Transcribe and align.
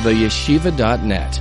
theyeshiva.net. 0.00 1.40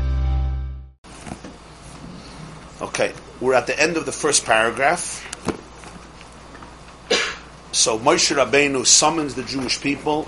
Okay, 2.81 3.13
we're 3.39 3.53
at 3.53 3.67
the 3.67 3.79
end 3.79 3.97
of 3.97 4.05
the 4.05 4.11
first 4.11 4.45
paragraph. 4.45 5.25
So 7.71 7.97
Moshe 7.97 8.35
Rabbeinu 8.35 8.85
summons 8.85 9.35
the 9.35 9.43
Jewish 9.43 9.79
people. 9.79 10.27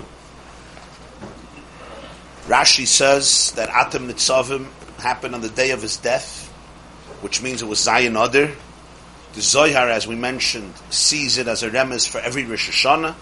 Rashi 2.46 2.86
says 2.86 3.52
that 3.52 3.68
Atam 3.68 4.08
Nitzavim 4.08 4.66
happened 4.98 5.34
on 5.34 5.42
the 5.42 5.50
day 5.50 5.70
of 5.72 5.82
his 5.82 5.96
death, 5.98 6.48
which 7.20 7.42
means 7.42 7.60
it 7.60 7.68
was 7.68 7.78
Zayin 7.78 8.12
Adar. 8.12 8.54
The 9.34 9.40
Zohar, 9.40 9.88
as 9.88 10.06
we 10.06 10.14
mentioned, 10.14 10.74
sees 10.90 11.38
it 11.38 11.48
as 11.48 11.62
a 11.62 11.70
remez 11.70 12.08
for 12.08 12.18
every 12.18 12.44
Rosh 12.44 12.70
Hashanah. 12.70 13.14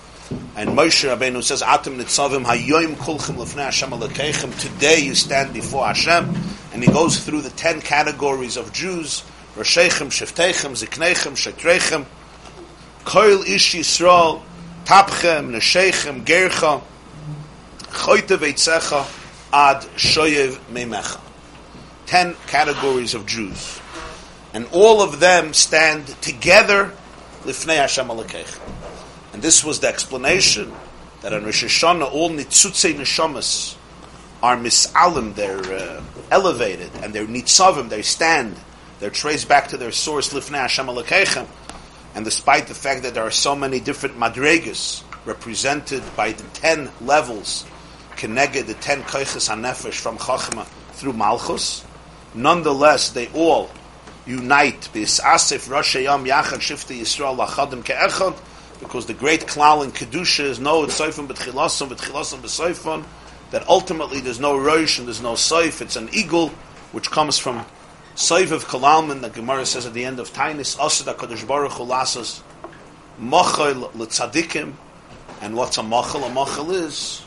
And 0.56 0.70
Moshe 0.70 1.08
Rabbeinu 1.08 1.42
says, 1.42 1.62
Atam 1.62 1.98
Nitzavim 1.98 2.44
Hayoim 2.44 2.94
Kulchem 2.94 3.36
Lefnei 3.36 3.64
Hashem 3.64 3.90
Alekechem. 3.90 4.56
Today 4.60 5.00
you 5.00 5.14
stand 5.14 5.52
before 5.52 5.86
Hashem. 5.86 6.34
And 6.72 6.84
he 6.84 6.90
goes 6.90 7.24
through 7.24 7.42
the 7.42 7.50
ten 7.50 7.80
categories 7.80 8.56
of 8.56 8.72
Jews. 8.72 9.24
Roshechem, 9.56 10.08
Sheftechem, 10.08 10.72
Ziknechem, 10.72 11.32
Shetrechem, 11.32 12.06
Koil 13.04 13.46
Ish 13.48 13.74
Yisrael, 13.74 14.42
Tapchem, 14.84 15.50
Neshechem, 15.50 16.24
Gercha, 16.24 16.82
Choyte 17.88 18.36
Veitzecha, 18.36 19.06
Ad 19.52 19.82
Shoyev 19.96 20.58
Meimecha. 20.72 21.20
Ten 22.06 22.36
categories 22.46 23.14
of 23.14 23.26
Jews. 23.26 23.80
And 24.54 24.68
all 24.72 25.02
of 25.02 25.20
them 25.20 25.52
stand 25.54 26.06
together 26.22 26.92
Lifnei 27.42 27.76
Hashem 27.76 28.06
Alekechem. 28.06 28.79
And 29.32 29.42
this 29.42 29.64
was 29.64 29.80
the 29.80 29.88
explanation 29.88 30.72
that 31.22 31.32
on 31.32 31.44
Rosh 31.44 31.64
Hashanah 31.64 32.12
all 32.12 32.30
Nitzutzei 32.30 32.94
Neshamas 32.94 33.76
are 34.42 34.56
misalim, 34.56 35.34
they're 35.34 35.58
uh, 35.58 36.02
elevated, 36.30 36.90
and 37.02 37.12
they're 37.12 37.26
nitzavim, 37.26 37.88
they 37.88 38.02
stand, 38.02 38.56
they're 38.98 39.10
traced 39.10 39.48
back 39.48 39.68
to 39.68 39.76
their 39.76 39.92
source, 39.92 40.32
Lifnei 40.32 40.60
Hashem 40.60 40.86
Alekechem. 40.86 41.46
And 42.14 42.24
despite 42.24 42.66
the 42.66 42.74
fact 42.74 43.02
that 43.02 43.14
there 43.14 43.22
are 43.22 43.30
so 43.30 43.54
many 43.54 43.80
different 43.80 44.18
madregas 44.18 45.02
represented 45.24 46.02
by 46.16 46.32
the 46.32 46.42
ten 46.54 46.90
levels, 47.00 47.66
connected 48.16 48.66
the 48.66 48.74
ten 48.74 49.02
koiches 49.02 49.48
hanefesh 49.48 49.94
from 49.94 50.18
Chachma 50.18 50.66
through 50.92 51.12
Malchus, 51.12 51.84
nonetheless 52.34 53.10
they 53.10 53.28
all 53.28 53.70
unite 54.26 54.88
bis 54.92 55.20
asif 55.20 55.70
Rosh 55.70 55.96
Yachad 55.96 56.60
Shifti 56.60 57.00
Yisrael 57.00 57.36
Lachadim 57.38 57.82
Ke'echad 57.84 58.36
because 58.80 59.06
the 59.06 59.14
great 59.14 59.42
klal 59.42 59.84
in 59.84 59.92
kedusha 59.92 60.44
is 60.44 60.58
no 60.58 60.82
soifon 60.86 61.28
b'tchilason 61.28 61.88
b'tchilason 61.88 62.40
b'soifon 62.40 63.04
that 63.50 63.68
ultimately 63.68 64.20
there's 64.20 64.40
no 64.40 64.58
rosh 64.58 64.98
and 64.98 65.06
there's 65.06 65.22
no 65.22 65.32
soif 65.32 65.80
it's 65.80 65.96
an 65.96 66.08
eagle 66.12 66.48
which 66.92 67.10
comes 67.10 67.38
from 67.38 67.64
soif 68.14 68.50
of 68.50 68.64
kalalman 68.66 69.20
the 69.20 69.30
Gemara 69.30 69.64
says 69.64 69.86
at 69.86 69.94
the 69.94 70.04
end 70.04 70.18
of 70.18 70.32
Tainis 70.32 70.78
asad 70.84 71.14
HaKadosh 71.14 71.46
Baruch 71.46 71.72
Hu 71.72 71.84
lasas 71.84 72.42
mochel 73.20 73.94
l'tzadikim 73.94 74.72
and 75.40 75.56
what's 75.56 75.78
a 75.78 75.82
mochel? 75.82 76.26
A 76.26 76.34
mochel 76.34 76.72
is 76.72 77.22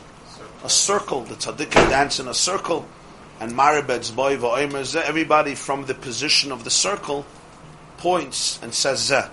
a 0.64 0.70
circle. 0.70 1.22
The 1.24 1.36
tzaddikim 1.36 1.90
dance 1.90 2.20
in 2.20 2.28
a 2.28 2.34
circle 2.34 2.86
and 3.40 3.54
maribed's 3.54 4.12
boy 4.12 4.38
va'omer 4.38 4.96
everybody 4.96 5.56
from 5.56 5.86
the 5.86 5.94
position 5.94 6.52
of 6.52 6.64
the 6.64 6.70
circle 6.70 7.26
points 7.98 8.60
and 8.62 8.74
says 8.74 9.10
zeh. 9.10 9.30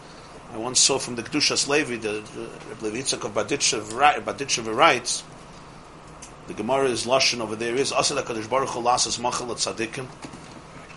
I 0.53 0.57
once 0.57 0.81
saw 0.81 0.99
from 0.99 1.15
the 1.15 1.23
Kedushas 1.23 1.69
Levi, 1.69 1.97
the, 1.97 2.23
the 2.35 2.85
Levi 2.85 2.99
Yitzchak 2.99 3.25
of 3.25 3.35
Berditchev 3.35 4.75
writes, 4.75 5.23
the 6.49 6.55
Gemara 6.55 6.89
is 6.89 7.07
Lashon 7.07 7.41
over 7.41 7.55
there 7.55 7.77
is, 7.77 7.93
Asad 7.93 8.25
HaKadosh 8.25 8.51
Baruch 8.51 8.71
Hu 8.71 8.81
lasas 8.81 9.21
machal 9.21 9.47
tzaddikim. 9.47 10.09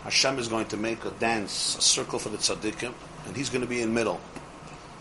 Hashem 0.04 0.40
is 0.40 0.48
going 0.48 0.66
to 0.66 0.78
make 0.78 1.06
a 1.06 1.12
dance, 1.12 1.78
a 1.78 1.82
circle 1.82 2.18
for 2.18 2.30
the 2.30 2.38
tzaddikim, 2.38 2.94
and 3.28 3.38
he's 3.38 3.52
going 3.52 3.62
to 3.62 3.68
be 3.68 3.80
in 3.80 3.94
middle. 3.94 4.20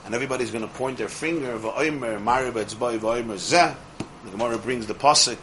And 0.04 0.14
everybody's 0.14 0.50
going 0.50 0.68
to 0.68 0.74
point 0.74 0.98
their 0.98 1.08
finger, 1.08 1.58
va'omer, 1.58 2.22
maribetz 2.22 2.78
boy, 2.78 2.98
va'omer, 2.98 3.36
zeh. 3.36 3.74
The 4.24 4.30
Gemara 4.32 4.58
brings 4.58 4.86
the 4.86 4.94
pasuk, 4.94 5.38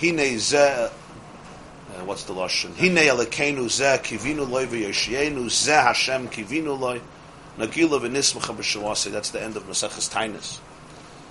hine 0.00 0.16
zeh, 0.16 0.86
uh, 0.86 2.04
what's 2.06 2.24
the 2.24 2.32
Lashon? 2.32 2.74
Hine 2.76 2.96
alekenu 2.96 3.66
zeh, 3.66 3.98
kivinu 3.98 4.48
loy 4.48 4.64
v'yoshienu, 4.64 5.44
zeh 5.44 5.82
Hashem 5.82 6.28
kivinu 6.28 6.78
loy. 6.80 7.02
Nagila 7.58 8.00
v'nismacha 8.00 8.56
b'shawasi. 8.56 9.10
That's 9.10 9.30
the 9.30 9.42
end 9.42 9.56
of 9.56 9.64
Maseches 9.64 10.08
Tainis. 10.10 10.60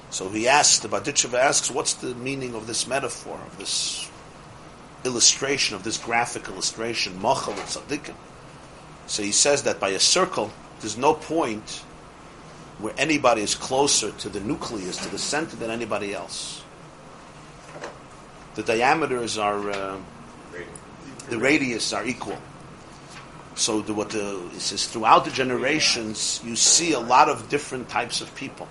So 0.10 0.30
he 0.30 0.48
asked, 0.48 0.84
the 0.84 0.90
Berditchever 0.90 1.38
asks, 1.38 1.72
what's 1.72 1.94
the 1.94 2.14
meaning 2.16 2.54
of 2.56 2.68
this 2.68 2.88
metaphor, 2.88 3.40
of 3.46 3.58
this 3.58 4.10
illustration, 5.04 5.76
of 5.76 5.84
this 5.84 5.98
graphic 5.98 6.48
illustration, 6.48 7.22
machal 7.22 7.54
and 7.54 7.62
tzaddikim? 7.64 8.16
So 9.08 9.24
he 9.24 9.32
says 9.32 9.64
that 9.64 9.80
by 9.80 9.90
a 9.90 10.00
circle, 10.00 10.52
there's 10.80 10.98
no 10.98 11.14
point 11.14 11.84
where 12.80 12.94
anybody 12.98 13.42
is 13.42 13.56
closer 13.56 14.12
to 14.12 14.30
the 14.30 14.40
nucleus, 14.40 14.98
to 14.98 15.10
the 15.10 15.18
center, 15.18 15.56
than 15.56 15.72
anybody 15.72 16.14
else. 16.14 16.64
The 18.56 18.64
diameters 18.64 19.38
are, 19.38 19.70
uh, 19.70 19.98
the 21.30 21.38
radius 21.38 21.94
are 21.94 22.06
equal. 22.06 22.38
So 23.58 23.82
the, 23.82 23.92
what 23.92 24.12
the, 24.12 24.40
says 24.60 24.86
throughout 24.86 25.26
the 25.26 25.32
generations, 25.32 26.40
you 26.46 26.56
see 26.56 26.94
a 26.94 27.00
lot 27.00 27.28
of 27.28 27.50
different 27.50 27.90
types 27.90 28.22
of 28.22 28.34
people, 28.36 28.68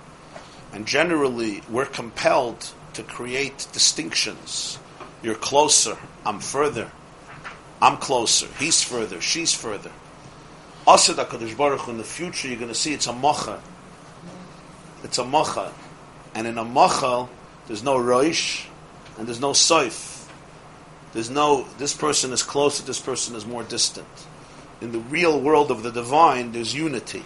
and 0.71 0.85
generally 0.85 1.61
we're 1.69 1.85
compelled 1.85 2.71
to 2.93 3.03
create 3.03 3.67
distinctions. 3.73 4.79
You're 5.21 5.35
closer. 5.35 5.97
I'm 6.25 6.39
further. 6.39 6.89
I'm 7.81 7.97
closer. 7.97 8.47
He's 8.57 8.81
further. 8.81 9.19
She's 9.19 9.53
further. 9.53 9.91
Baruch 10.85 11.81
Hu, 11.81 11.91
in 11.91 11.97
the 11.97 12.05
future, 12.05 12.47
you're 12.47 12.55
going 12.55 12.69
to 12.69 12.73
see 12.73 12.93
it's 12.93 13.07
a 13.07 13.13
mocha. 13.13 13.61
It's 15.03 15.17
a 15.17 15.25
mocha, 15.25 15.73
and 16.33 16.47
in 16.47 16.57
a 16.57 16.63
mocha, 16.63 17.27
there's 17.67 17.83
no 17.83 17.97
roish, 17.97 18.65
and 19.17 19.27
there's 19.27 19.41
no 19.41 19.51
soif. 19.51 20.29
There's 21.11 21.29
no. 21.29 21.67
This 21.77 21.93
person 21.93 22.31
is 22.31 22.41
closer. 22.41 22.83
This 22.85 23.01
person 23.01 23.35
is 23.35 23.45
more 23.45 23.63
distant 23.63 24.07
in 24.81 24.91
the 24.91 24.99
real 24.99 25.39
world 25.39 25.71
of 25.71 25.83
the 25.83 25.91
divine, 25.91 26.51
there's 26.51 26.73
unity. 26.73 27.23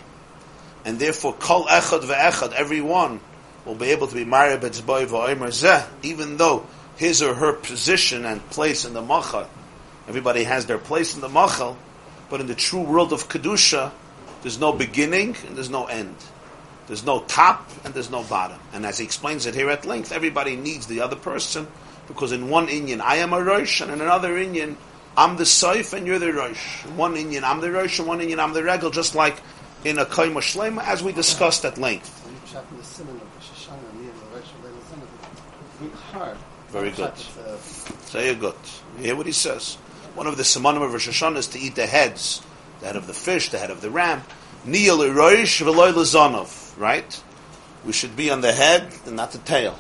And 0.85 1.00
therefore, 1.00 1.34
kol 1.34 1.66
echad 1.66 2.01
ve'echad, 2.01 2.53
everyone 2.53 3.19
will 3.66 3.75
be 3.75 3.88
able 3.88 4.07
to 4.07 4.16
be 4.16 4.25
married 4.25 4.62
boy 4.62 5.06
zeh, 5.06 5.88
even 6.01 6.38
though 6.38 6.66
his 6.97 7.22
or 7.22 7.34
her 7.35 7.53
position 7.53 8.25
and 8.25 8.47
place 8.50 8.85
in 8.85 8.94
the 8.94 9.01
machal, 9.01 9.47
everybody 10.07 10.44
has 10.44 10.66
their 10.66 10.78
place 10.78 11.16
in 11.16 11.22
the 11.22 11.29
machal, 11.29 11.78
but 12.29 12.41
in 12.41 12.47
the 12.47 12.56
true 12.56 12.81
world 12.81 13.13
of 13.13 13.28
kedusha, 13.28 13.91
there's 14.41 14.59
no 14.59 14.72
beginning 14.72 15.35
and 15.47 15.56
there's 15.56 15.69
no 15.69 15.85
end. 15.85 16.16
There's 16.88 17.06
no 17.06 17.22
top 17.22 17.69
and 17.84 17.94
there's 17.94 18.09
no 18.09 18.23
bottom. 18.23 18.59
And 18.73 18.85
as 18.85 18.97
he 18.97 19.06
explains 19.06 19.45
it 19.45 19.53
here 19.53 19.69
at 19.69 19.85
length, 19.85 20.11
everybody 20.11 20.56
needs 20.56 20.88
the 20.88 21.01
other 21.01 21.16
person 21.16 21.67
because 22.07 22.31
in 22.31 22.50
one 22.50 22.67
Indian 22.67 23.01
I 23.01 23.17
am 23.17 23.34
a 23.34 23.41
Rosh, 23.41 23.81
and 23.81 23.91
in 23.91 24.01
another 24.01 24.38
Indian 24.38 24.78
I'm 25.17 25.35
the 25.35 25.44
Saif 25.44 25.94
and 25.94 26.07
you're 26.07 26.19
the 26.19 26.31
Rosh. 26.31 26.85
One 26.95 27.17
Indian, 27.17 27.44
I'm 27.44 27.59
the 27.59 27.72
Rosh, 27.72 27.99
and 27.99 28.07
one 28.07 28.22
Indian, 28.22 28.39
I'm 28.39 28.53
the 28.53 28.63
Regal, 28.63 28.91
just 28.91 29.13
like 29.13 29.41
in 29.83 29.99
a 29.99 30.05
Kaima 30.05 30.38
Shlema, 30.38 30.83
as 30.85 31.03
we 31.03 31.11
discussed 31.11 31.66
at 31.66 31.77
length. 31.77 32.17
Very 36.69 36.91
good. 36.91 37.13
Very 37.13 38.35
good. 38.35 38.55
You 38.97 39.03
hear 39.03 39.16
what 39.16 39.25
he 39.25 39.31
says? 39.33 39.75
One 40.16 40.27
of 40.27 40.38
the 40.38 40.44
Simonim 40.44 40.81
of 40.81 40.94
Rosh 40.94 41.09
Hashanah 41.09 41.38
is 41.38 41.47
to 41.47 41.59
eat 41.59 41.75
the 41.75 41.88
heads, 41.88 42.41
the 42.79 42.88
head 42.88 42.95
of 42.95 43.07
the 43.07 43.13
fish, 43.13 43.49
the 43.49 43.57
head 43.57 43.72
of 43.72 43.81
the 43.81 43.89
ram. 43.89 44.23
Niyal 44.66 45.13
Rosh 45.13 45.61
v'loy 45.61 45.91
Lazanov, 45.91 46.79
right? 46.79 47.22
We 47.85 47.91
should 47.91 48.16
be 48.16 48.29
on 48.29 48.41
the 48.41 48.53
head 48.53 48.93
and 49.05 49.16
not 49.16 49.31
the 49.31 49.39
tail. 49.39 49.78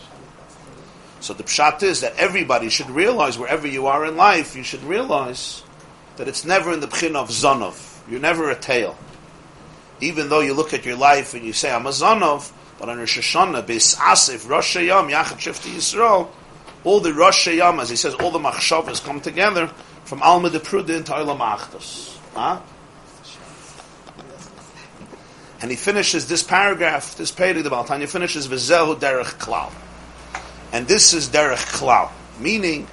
So 1.21 1.33
the 1.35 1.43
pshat 1.43 1.83
is 1.83 2.01
that 2.01 2.15
everybody 2.17 2.69
should 2.69 2.89
realize 2.89 3.37
wherever 3.37 3.67
you 3.67 3.85
are 3.87 4.05
in 4.05 4.17
life, 4.17 4.55
you 4.55 4.63
should 4.63 4.83
realize 4.83 5.63
that 6.17 6.27
it's 6.27 6.43
never 6.43 6.73
in 6.73 6.79
the 6.79 6.87
pchin 6.87 7.15
of 7.15 7.29
zanov. 7.29 7.99
You're 8.09 8.19
never 8.19 8.49
a 8.49 8.55
tail. 8.55 8.97
Even 10.01 10.29
though 10.29 10.39
you 10.39 10.55
look 10.55 10.73
at 10.73 10.83
your 10.83 10.95
life 10.95 11.35
and 11.35 11.45
you 11.45 11.53
say, 11.53 11.71
I'm 11.71 11.85
a 11.85 11.89
zanov, 11.89 12.51
but 12.79 12.89
on 12.89 12.97
Rosh 12.97 13.19
Hashanah, 13.19 13.63
Asif, 13.63 14.49
Rosh 14.49 14.75
Hashanah, 14.75 15.11
Yachad 15.11 15.37
Shifti 15.37 15.75
Yisrael, 15.75 16.29
all 16.83 16.99
the 16.99 17.13
Rosh 17.13 17.47
Hashanah, 17.47 17.83
as 17.83 17.89
he 17.91 17.95
says, 17.95 18.15
all 18.15 18.31
the 18.31 18.39
machshavas 18.39 19.03
come 19.03 19.21
together 19.21 19.67
from 20.03 20.23
Alma 20.23 20.49
de 20.49 20.59
Prudin 20.59 21.03
to 21.05 21.11
Olam 21.11 21.37
Achdus. 21.37 22.17
Huh? 22.33 22.59
And 25.61 25.69
he 25.69 25.77
finishes 25.77 26.27
this 26.27 26.41
paragraph, 26.41 27.15
this 27.15 27.29
page, 27.29 27.61
the 27.61 27.69
Baal 27.69 27.85
HaTanya 27.85 28.09
finishes, 28.09 28.47
V'zehu 28.47 28.99
derech 28.99 29.37
klal. 29.37 29.71
And 30.71 30.87
this 30.87 31.13
is 31.13 31.29
derech 31.29 31.65
klal, 31.77 32.11
meaning 32.39 32.87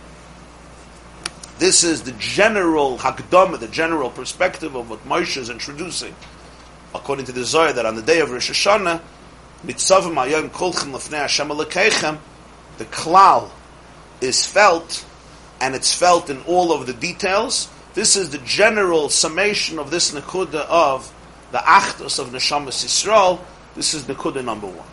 this 1.58 1.84
is 1.84 2.02
the 2.02 2.12
general 2.12 2.98
hakdama, 2.98 3.58
the 3.58 3.68
general 3.68 4.10
perspective 4.10 4.74
of 4.74 4.90
what 4.90 5.04
Moshe 5.06 5.36
is 5.36 5.50
introducing, 5.50 6.14
according 6.94 7.26
to 7.26 7.32
the 7.32 7.44
Zohar, 7.44 7.72
that 7.72 7.86
on 7.86 7.96
the 7.96 8.02
day 8.02 8.20
of 8.20 8.30
Rosh 8.30 8.50
Hashanah, 8.50 9.00
mitzavim 9.64 10.14
ayom 10.14 10.50
kolchem 10.50 10.92
lefnei 10.92 11.18
Hashem 11.18 11.48
alekechem, 11.48 12.18
the 12.78 12.84
klal 12.86 13.50
is 14.20 14.46
felt 14.46 15.04
and 15.60 15.74
it's 15.74 15.92
felt 15.94 16.30
in 16.30 16.40
all 16.42 16.72
of 16.72 16.86
the 16.86 16.92
details. 16.92 17.68
This 17.94 18.16
is 18.16 18.30
the 18.30 18.38
general 18.38 19.08
summation 19.08 19.78
of 19.78 19.90
this 19.90 20.12
Nakuda 20.12 20.66
of 20.68 21.12
the 21.50 21.58
Achdus 21.58 22.18
of 22.18 22.28
Neshamas 22.28 22.84
Yisrael. 22.84 23.40
This 23.74 23.94
is 23.94 24.04
Nakuda 24.04 24.44
number 24.44 24.68
one. 24.68 24.86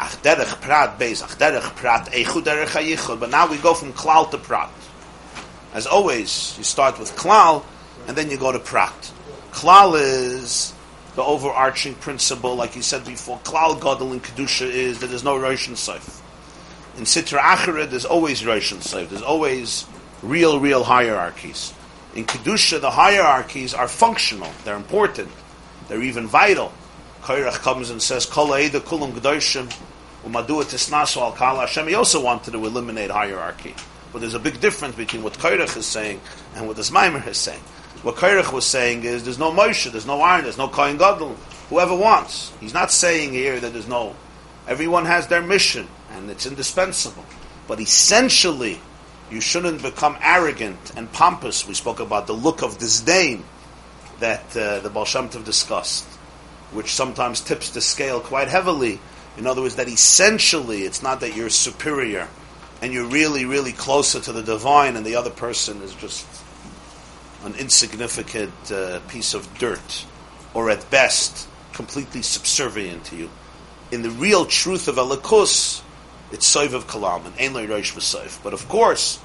Achderech 0.00 0.62
Prat 0.62 0.98
Beis, 0.98 1.22
Achderech 1.22 1.76
Prat 1.76 2.10
Eichud 2.12 2.44
Derech 2.44 2.68
HaYichud. 2.68 3.20
But 3.20 3.30
now 3.30 3.46
we 3.46 3.58
go 3.58 3.74
from 3.74 3.92
Klal 3.92 4.30
to 4.30 4.38
Prat. 4.38 4.70
As 5.74 5.86
always, 5.86 6.54
you 6.56 6.64
start 6.64 6.98
with 6.98 7.14
Klal, 7.16 7.62
and 8.08 8.16
then 8.16 8.30
you 8.30 8.38
go 8.38 8.50
to 8.50 8.58
Prat. 8.58 9.12
Klal 9.52 10.00
is 10.00 10.72
the 11.16 11.22
overarching 11.22 11.94
principle, 11.96 12.56
like 12.56 12.76
you 12.76 12.82
said 12.82 13.04
before. 13.04 13.38
Klal 13.40 13.74
Gadol 13.74 14.14
in 14.14 14.20
Kedusha 14.20 14.66
is 14.66 15.00
that 15.00 15.08
there's 15.08 15.22
no 15.22 15.38
Rosh 15.38 15.68
and 15.68 15.76
Seif. 15.76 16.20
In 16.96 17.04
Sitra 17.04 17.38
Achara, 17.38 17.88
there's 17.88 18.06
always 18.06 18.44
Rosh 18.44 18.72
and 18.72 18.80
Seif. 18.80 19.10
There's 19.10 19.22
always 19.22 19.84
real, 20.22 20.58
real 20.58 20.82
hierarchies. 20.82 21.74
In 22.14 22.24
Kedusha, 22.24 22.80
the 22.80 22.90
hierarchies 22.90 23.74
are 23.74 23.86
functional. 23.86 24.50
They're 24.64 24.76
important. 24.76 25.28
They're 25.88 26.02
even 26.02 26.26
vital. 26.26 26.72
Kairach 27.22 27.60
comes 27.60 27.90
and 27.90 28.00
says, 28.00 28.24
Kol 28.24 28.48
Kulam 28.48 29.12
G'doshim 29.12 29.70
Umadua 30.24 30.64
Tisnasu 30.64 31.18
Al 31.18 31.32
Kala 31.32 31.60
Hashem. 31.60 31.88
He 31.88 31.94
also 31.94 32.22
wanted 32.22 32.52
to 32.52 32.64
eliminate 32.64 33.10
hierarchy. 33.10 33.74
But 34.12 34.20
there's 34.20 34.34
a 34.34 34.40
big 34.40 34.60
difference 34.60 34.96
between 34.96 35.22
what 35.22 35.34
Kairach 35.34 35.76
is 35.76 35.86
saying 35.86 36.20
and 36.54 36.66
what 36.66 36.76
this 36.76 36.90
Maimer 36.90 37.26
is 37.26 37.38
saying. 37.38 37.60
What 38.02 38.16
Kairach 38.16 38.52
was 38.52 38.64
saying 38.64 39.04
is 39.04 39.24
there's 39.24 39.38
no 39.38 39.52
Moshe, 39.52 39.90
there's 39.90 40.06
no 40.06 40.20
Iron, 40.20 40.44
there's 40.44 40.58
no 40.58 40.68
Kohen 40.68 40.96
Gadol. 40.96 41.36
Whoever 41.68 41.94
wants. 41.94 42.52
He's 42.60 42.74
not 42.74 42.90
saying 42.90 43.32
here 43.32 43.60
that 43.60 43.72
there's 43.72 43.86
no. 43.86 44.16
Everyone 44.66 45.04
has 45.04 45.28
their 45.28 45.42
mission, 45.42 45.86
and 46.10 46.30
it's 46.30 46.46
indispensable. 46.46 47.24
But 47.68 47.78
essentially, 47.80 48.80
you 49.30 49.40
shouldn't 49.40 49.82
become 49.82 50.16
arrogant 50.20 50.92
and 50.96 51.10
pompous. 51.12 51.68
We 51.68 51.74
spoke 51.74 52.00
about 52.00 52.26
the 52.26 52.32
look 52.32 52.62
of 52.62 52.78
disdain 52.78 53.44
that 54.18 54.56
uh, 54.56 54.80
the 54.80 54.90
Baal 54.90 55.04
Shem 55.04 55.28
Tov 55.28 55.44
discussed, 55.44 56.04
which 56.72 56.92
sometimes 56.92 57.40
tips 57.40 57.70
the 57.70 57.80
scale 57.80 58.20
quite 58.20 58.48
heavily. 58.48 58.98
In 59.40 59.46
other 59.46 59.62
words, 59.62 59.76
that 59.76 59.88
essentially 59.88 60.82
it's 60.82 61.02
not 61.02 61.20
that 61.20 61.34
you're 61.34 61.48
superior 61.48 62.28
and 62.82 62.92
you're 62.92 63.06
really, 63.06 63.46
really 63.46 63.72
closer 63.72 64.20
to 64.20 64.32
the 64.32 64.42
divine, 64.42 64.96
and 64.96 65.06
the 65.06 65.16
other 65.16 65.30
person 65.30 65.80
is 65.80 65.94
just 65.94 66.26
an 67.44 67.54
insignificant 67.54 68.52
uh, 68.70 69.00
piece 69.08 69.32
of 69.32 69.48
dirt, 69.58 70.04
or 70.52 70.68
at 70.68 70.90
best, 70.90 71.48
completely 71.72 72.20
subservient 72.20 73.04
to 73.06 73.16
you. 73.16 73.30
In 73.90 74.02
the 74.02 74.10
real 74.10 74.44
truth 74.44 74.88
of 74.88 74.96
Elikus, 74.96 75.80
it's 76.32 76.54
Soiv 76.54 76.74
of 76.74 76.86
Kalam, 76.86 77.24
and 77.24 77.56
Ein 77.56 77.66
Rosh 77.66 77.94
V'Soiv. 77.94 78.42
But 78.42 78.52
of 78.52 78.68
course, 78.68 79.20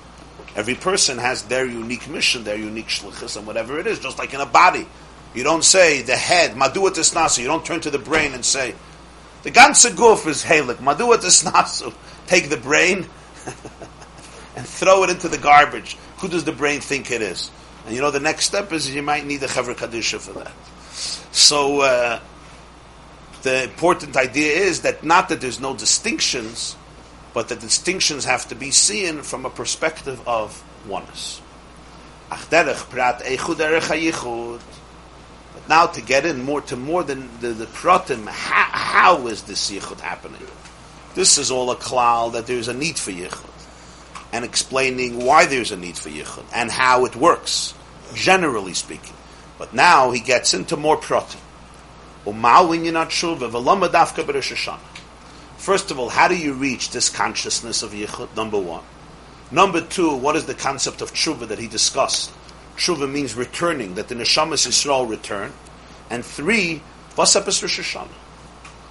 every 0.55 0.75
person 0.75 1.17
has 1.17 1.43
their 1.43 1.65
unique 1.65 2.07
mission, 2.07 2.45
their 2.45 2.57
unique 2.57 2.87
shlichus, 2.87 3.35
and 3.35 3.45
whatever 3.45 3.79
it 3.79 3.85
is, 3.85 3.99
just 3.99 4.17
like 4.17 4.33
in 4.33 4.39
a 4.39 4.45
body. 4.45 4.87
You 5.33 5.43
don't 5.43 5.63
say 5.63 6.03
the 6.03 6.15
head, 6.15 6.51
Madua 6.51 6.91
Tisnasu. 6.91 7.39
You 7.39 7.47
don't 7.47 7.65
turn 7.65 7.81
to 7.81 7.89
the 7.89 7.99
brain 7.99 8.33
and 8.33 8.45
say, 8.45 8.75
the 9.45 9.51
ganze 9.51 9.91
guf 9.91 10.25
is 10.25 10.43
Halik, 10.43 10.77
Madua 10.77 11.17
Tisnasu. 11.17 11.93
Take 12.25 12.49
the 12.49 12.57
brain 12.57 13.07
and 14.55 14.65
throw 14.65 15.03
it 15.03 15.11
into 15.11 15.29
the 15.29 15.37
garbage. 15.37 15.97
Who 16.17 16.27
does 16.27 16.45
the 16.45 16.51
brain 16.51 16.81
think 16.81 17.11
it 17.11 17.21
is? 17.21 17.51
And 17.85 17.93
you 17.93 18.01
know, 18.01 18.09
the 18.09 18.19
next 18.19 18.47
step 18.47 18.73
is 18.73 18.91
you 18.93 19.03
might 19.03 19.23
need 19.23 19.43
a 19.43 19.47
Chevra 19.47 19.75
Kadisha 19.75 20.19
for 20.19 20.33
that. 20.33 20.51
So, 21.31 21.81
uh, 21.81 22.19
the 23.43 23.65
important 23.65 24.17
idea 24.17 24.51
is 24.51 24.81
that 24.81 25.03
not 25.03 25.29
that 25.29 25.41
there's 25.41 25.59
no 25.59 25.75
distinctions, 25.75 26.75
but 27.35 27.47
the 27.47 27.55
distinctions 27.55 28.25
have 28.25 28.47
to 28.47 28.55
be 28.55 28.71
seen 28.71 29.21
from 29.21 29.45
a 29.45 29.51
perspective 29.51 30.19
of 30.27 30.63
oneness. 30.87 31.39
Now 35.67 35.87
to 35.87 36.01
get 36.01 36.25
in 36.25 36.43
more 36.43 36.61
to 36.61 36.75
more 36.75 37.03
than 37.03 37.29
the, 37.39 37.49
the 37.49 37.65
pratim, 37.65 38.27
how, 38.27 38.67
how 38.71 39.27
is 39.27 39.43
this 39.43 39.71
yichud 39.71 39.99
happening? 39.99 40.41
This 41.15 41.37
is 41.37 41.49
all 41.49 41.71
a 41.71 41.75
klal 41.75 42.33
that 42.33 42.45
there's 42.45 42.67
a 42.67 42.73
need 42.73 42.99
for 42.99 43.11
yichud 43.11 43.49
and 44.31 44.45
explaining 44.45 45.23
why 45.23 45.45
there's 45.45 45.71
a 45.71 45.77
need 45.77 45.97
for 45.97 46.09
yichud 46.09 46.43
and 46.53 46.69
how 46.69 47.05
it 47.05 47.15
works, 47.15 47.73
generally 48.13 48.73
speaking. 48.73 49.15
But 49.57 49.73
now 49.73 50.11
he 50.11 50.19
gets 50.19 50.53
into 50.53 50.77
more 50.77 50.97
pratim. 50.97 51.39
First 55.57 55.91
of 55.91 55.99
all, 55.99 56.09
how 56.09 56.27
do 56.27 56.37
you 56.37 56.53
reach 56.53 56.91
this 56.91 57.09
consciousness 57.09 57.81
of 57.81 57.91
yichud? 57.91 58.35
Number 58.35 58.59
one. 58.59 58.83
Number 59.51 59.81
two, 59.81 60.15
what 60.15 60.35
is 60.35 60.45
the 60.45 60.53
concept 60.53 61.01
of 61.01 61.13
tshuva 61.13 61.47
that 61.47 61.59
he 61.59 61.67
discussed? 61.67 62.31
Tshuva 62.77 63.09
means 63.09 63.35
returning, 63.35 63.95
that 63.95 64.07
the 64.07 64.15
neshamas 64.15 64.67
Yisrael 64.67 65.09
return. 65.09 65.53
And 66.09 66.25
three, 66.25 66.81
vasapes 67.15 67.61
Rosh 67.61 67.79
Hashanah. 67.79 68.07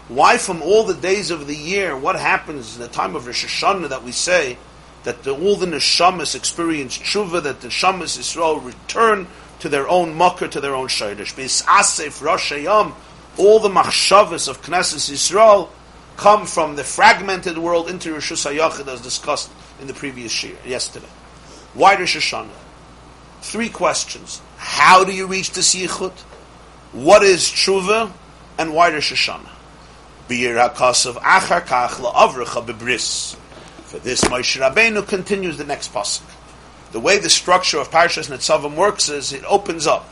Why 0.09 0.37
from 0.37 0.63
all 0.63 0.85
the 0.85 0.95
days 0.95 1.31
of 1.31 1.47
the 1.47 1.57
year, 1.57 1.97
what 1.97 2.17
happens 2.17 2.77
in 2.77 2.83
the 2.83 2.89
time 2.89 3.17
of 3.17 3.27
Rosh 3.27 3.45
Hashanah 3.45 3.89
that 3.89 4.03
we 4.03 4.13
say 4.13 4.59
that 5.05 5.23
the, 5.23 5.35
all 5.35 5.57
the 5.57 5.67
neshamas 5.67 6.35
experience 6.35 6.99
tshuva, 6.99 7.43
that 7.43 7.61
the 7.61 7.69
neshamas 7.69 8.19
Israel 8.19 8.61
return 8.61 9.27
to 9.61 9.69
their 9.69 9.89
own 9.89 10.15
mucker, 10.15 10.49
to 10.49 10.61
their 10.61 10.75
own 10.75 10.89
shaydish. 10.89 11.35
Asif 11.65 12.23
Rosh 12.23 12.53
Hashanah, 12.53 12.95
all 13.39 13.61
the 13.61 13.69
machshavas 13.69 14.49
of 14.49 14.63
Knesset 14.63 15.11
Israel 15.11 15.71
come 16.17 16.47
from 16.47 16.77
the 16.77 16.85
fragmented 16.85 17.59
world 17.59 17.89
into 17.89 18.13
Rosh 18.13 18.33
Hashanah 18.33 18.89
as 18.89 19.01
discussed 19.01 19.51
in 19.81 19.87
the 19.87 19.95
previous 19.95 20.43
year, 20.43 20.57
yesterday. 20.67 21.09
Why 21.75 21.97
Rosh 21.97 22.17
Hashanah? 22.17 22.64
Three 23.45 23.69
questions. 23.69 24.41
How 24.57 25.05
do 25.05 25.13
you 25.13 25.27
reach 25.27 25.51
the 25.51 25.61
Yichud? 25.61 26.19
What 26.93 27.23
is 27.23 27.43
tshuva? 27.43 28.11
And 28.59 28.75
why 28.75 28.91
Rosh 28.91 29.13
Hashanah? 29.13 29.51
B'yir 30.29 30.71
HaKasav 30.71 31.17
achar 31.17 31.61
kach 31.61 32.01
la'avrecha 32.01 32.67
bebris. 32.67 33.37
For 33.85 33.99
this, 33.99 34.23
Moshe 34.23 34.61
Rabbeinu 34.61 35.07
continues 35.07 35.57
the 35.57 35.65
next 35.65 35.93
pasuk. 35.93 36.23
The 36.93 36.99
way 36.99 37.19
the 37.19 37.31
structure 37.31 37.79
of 37.79 37.91
Parshas 37.91 38.29
Netzavim 38.29 38.75
works 38.75 39.09
is 39.09 39.33
it 39.33 39.45
opens 39.45 39.87
up. 39.87 40.09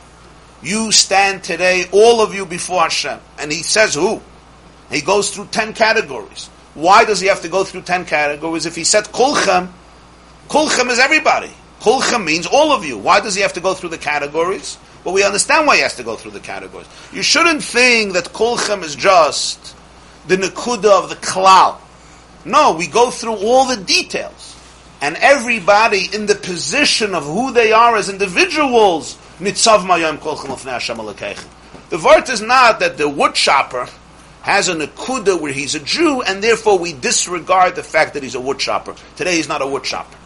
You 0.62 0.92
stand 0.92 1.42
today, 1.42 1.86
all 1.90 2.20
of 2.20 2.34
you, 2.34 2.46
before 2.46 2.82
Hashem. 2.82 3.18
And 3.38 3.50
he 3.50 3.62
says 3.62 3.94
who? 3.94 4.20
He 4.90 5.00
goes 5.00 5.30
through 5.30 5.46
ten 5.46 5.72
categories. 5.72 6.48
Why 6.74 7.04
does 7.06 7.18
he 7.18 7.28
have 7.28 7.40
to 7.42 7.48
go 7.48 7.64
through 7.64 7.82
ten 7.82 8.04
categories? 8.04 8.66
If 8.66 8.76
he 8.76 8.84
said 8.84 9.06
Kulchem, 9.06 9.70
Kulchem 10.48 10.90
is 10.90 10.98
everybody. 10.98 11.50
Kulchem 11.82 12.24
means 12.24 12.46
all 12.46 12.70
of 12.70 12.84
you. 12.84 12.96
Why 12.96 13.18
does 13.18 13.34
he 13.34 13.42
have 13.42 13.54
to 13.54 13.60
go 13.60 13.74
through 13.74 13.88
the 13.88 13.98
categories? 13.98 14.78
Well, 15.02 15.12
we 15.12 15.24
understand 15.24 15.66
why 15.66 15.76
he 15.76 15.82
has 15.82 15.96
to 15.96 16.04
go 16.04 16.14
through 16.14 16.30
the 16.30 16.38
categories. 16.38 16.86
You 17.12 17.24
shouldn't 17.24 17.60
think 17.60 18.12
that 18.12 18.26
Kulchem 18.26 18.84
is 18.84 18.94
just 18.94 19.74
the 20.28 20.36
Nakuda 20.36 21.02
of 21.02 21.08
the 21.08 21.16
Klal. 21.16 21.78
No, 22.44 22.74
we 22.74 22.86
go 22.86 23.10
through 23.10 23.34
all 23.34 23.66
the 23.66 23.76
details. 23.76 24.56
And 25.00 25.16
everybody 25.16 26.08
in 26.12 26.26
the 26.26 26.36
position 26.36 27.16
of 27.16 27.24
who 27.24 27.50
they 27.50 27.72
are 27.72 27.96
as 27.96 28.08
individuals, 28.08 29.16
nitzav 29.40 29.84
mayom 29.84 30.20
The 31.90 31.98
word 31.98 32.28
is 32.30 32.40
not 32.40 32.78
that 32.78 32.96
the 32.96 33.08
wood 33.08 33.34
chopper 33.34 33.88
has 34.42 34.68
a 34.68 34.76
akuda 34.76 35.40
where 35.40 35.52
he's 35.52 35.74
a 35.74 35.80
Jew, 35.80 36.22
and 36.22 36.44
therefore 36.44 36.78
we 36.78 36.92
disregard 36.92 37.74
the 37.74 37.82
fact 37.82 38.14
that 38.14 38.22
he's 38.22 38.36
a 38.36 38.40
wood 38.40 38.60
chopper. 38.60 38.94
Today 39.16 39.34
he's 39.34 39.48
not 39.48 39.62
a 39.62 39.66
wood 39.66 39.82
chopper. 39.82 40.16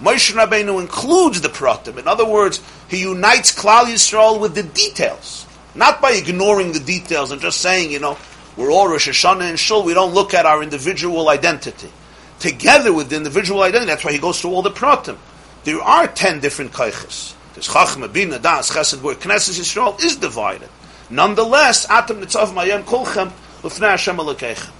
Moshe 0.00 0.32
Rabbeinu 0.32 0.80
includes 0.80 1.40
the 1.40 1.48
pratim. 1.48 1.98
In 1.98 2.08
other 2.08 2.26
words, 2.26 2.60
he 2.88 3.00
unites 3.02 3.54
Klal 3.54 3.84
Yisrael 3.84 4.40
with 4.40 4.54
the 4.54 4.62
details, 4.62 5.46
not 5.74 6.00
by 6.00 6.12
ignoring 6.12 6.72
the 6.72 6.80
details 6.80 7.30
and 7.30 7.40
just 7.40 7.60
saying, 7.60 7.90
you 7.90 8.00
know, 8.00 8.18
we're 8.56 8.70
all 8.70 8.88
Rosh 8.88 9.08
Hashanah 9.08 9.48
and 9.48 9.58
Shul, 9.58 9.84
we 9.84 9.94
don't 9.94 10.12
look 10.12 10.34
at 10.34 10.44
our 10.44 10.62
individual 10.62 11.28
identity. 11.28 11.90
Together 12.38 12.92
with 12.92 13.08
the 13.08 13.16
individual 13.16 13.62
identity, 13.62 13.86
that's 13.86 14.04
why 14.04 14.12
he 14.12 14.18
goes 14.18 14.40
through 14.40 14.50
all 14.50 14.62
the 14.62 14.70
pratim. 14.70 15.16
There 15.64 15.80
are 15.80 16.08
ten 16.08 16.40
different 16.40 16.72
kaiches. 16.72 17.34
There's 17.54 17.68
Chachma, 17.68 18.12
Bina, 18.12 18.38
Das, 18.38 18.70
Chesed, 18.70 19.00
where 19.00 19.14
Knesset 19.14 19.58
Yisrael 19.58 20.02
is 20.02 20.16
divided. 20.16 20.68
Nonetheless, 21.08 21.88
Atam 21.88 22.20
Nitzav 22.20 22.52
Mayem 22.52 22.82
Kolchem, 22.82 23.30
L'fnei 23.62 23.90
Hashem 23.90 24.16
Elokeichem. 24.16 24.70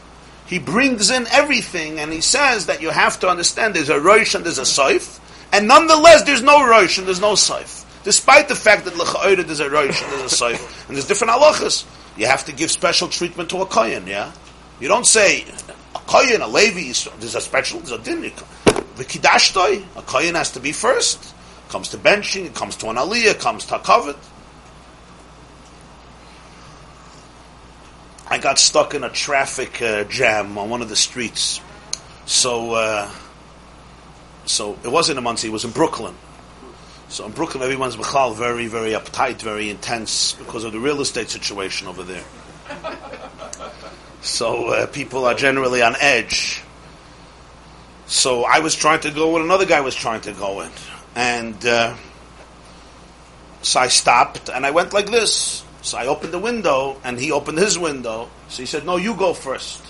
He 0.52 0.58
brings 0.58 1.10
in 1.10 1.26
everything 1.28 1.98
and 1.98 2.12
he 2.12 2.20
says 2.20 2.66
that 2.66 2.82
you 2.82 2.90
have 2.90 3.18
to 3.20 3.28
understand 3.28 3.72
there's 3.72 3.88
a 3.88 3.98
Rosh 3.98 4.34
and 4.34 4.44
there's 4.44 4.58
a 4.58 4.68
Saif, 4.68 5.18
and 5.50 5.66
nonetheless 5.66 6.24
there's 6.24 6.42
no 6.42 6.62
Rosh 6.68 6.98
and 6.98 7.06
there's 7.06 7.22
no 7.22 7.32
Saif. 7.32 7.86
Despite 8.04 8.48
the 8.48 8.54
fact 8.54 8.84
that 8.84 8.94
L'cha'oida 8.94 9.46
there's 9.46 9.60
a 9.60 9.70
Rosh 9.70 10.02
and 10.02 10.12
there's 10.12 10.30
a 10.30 10.44
Saif, 10.44 10.86
and 10.88 10.94
there's 10.94 11.06
different 11.06 11.32
halachas 11.32 11.86
you 12.18 12.26
have 12.26 12.44
to 12.44 12.52
give 12.52 12.70
special 12.70 13.08
treatment 13.08 13.48
to 13.48 13.62
a 13.62 13.66
kohen. 13.66 14.06
Yeah, 14.06 14.30
you 14.78 14.88
don't 14.88 15.06
say 15.06 15.46
a 15.94 15.98
kohen, 16.00 16.42
a 16.42 16.48
levi. 16.48 16.92
There's 17.18 17.34
a 17.34 17.40
special. 17.40 17.80
There's 17.80 17.92
a 17.92 17.98
din. 17.98 18.20
The 18.20 19.04
kiddushtoi, 19.04 19.96
a 19.96 20.02
kohen 20.02 20.34
has 20.34 20.50
to 20.50 20.60
be 20.60 20.72
first. 20.72 21.34
Comes 21.70 21.88
to 21.88 21.96
benching. 21.96 22.44
It 22.44 22.54
comes 22.54 22.76
to 22.76 22.90
an 22.90 22.96
aliyah. 22.96 23.40
Comes 23.40 23.64
to 23.66 23.76
a 23.76 23.78
covet. 23.78 24.16
I 28.32 28.38
got 28.38 28.58
stuck 28.58 28.94
in 28.94 29.04
a 29.04 29.10
traffic 29.10 29.82
uh, 29.82 30.04
jam 30.04 30.56
on 30.56 30.70
one 30.70 30.80
of 30.80 30.88
the 30.88 30.96
streets, 30.96 31.60
so 32.24 32.72
uh, 32.72 33.10
So 34.46 34.78
it 34.82 34.88
wasn't 34.88 35.18
in 35.18 35.24
Monsey, 35.24 35.48
it 35.48 35.52
was 35.52 35.64
in 35.64 35.70
Brooklyn. 35.70 36.14
So 37.08 37.26
in 37.26 37.32
Brooklyn, 37.32 37.62
everyone's 37.62 37.96
b'chal 37.96 38.34
very, 38.34 38.66
very 38.66 38.90
uptight, 38.90 39.40
very 39.40 39.70
intense 39.70 40.32
because 40.32 40.64
of 40.64 40.72
the 40.72 40.80
real 40.80 41.00
estate 41.00 41.28
situation 41.30 41.86
over 41.86 42.02
there. 42.02 42.24
So 44.22 44.68
uh, 44.68 44.86
people 44.86 45.24
are 45.24 45.34
generally 45.34 45.82
on 45.82 45.94
edge. 46.00 46.62
So 48.06 48.44
I 48.44 48.60
was 48.60 48.74
trying 48.74 49.00
to 49.00 49.10
go 49.10 49.36
and 49.36 49.44
another 49.44 49.66
guy 49.66 49.80
was 49.80 49.94
trying 49.94 50.22
to 50.22 50.32
go 50.32 50.62
in. 50.62 50.70
And 51.14 51.64
uh, 51.66 51.96
so 53.62 53.80
I 53.80 53.88
stopped 53.88 54.48
and 54.48 54.64
I 54.64 54.70
went 54.70 54.92
like 54.92 55.06
this. 55.06 55.64
So 55.82 55.98
I 55.98 56.06
opened 56.06 56.32
the 56.32 56.38
window 56.38 56.96
and 57.04 57.18
he 57.18 57.32
opened 57.32 57.58
his 57.58 57.78
window. 57.78 58.30
So 58.48 58.62
he 58.62 58.66
said, 58.66 58.86
No, 58.86 58.96
you 58.96 59.14
go 59.14 59.34
first. 59.34 59.84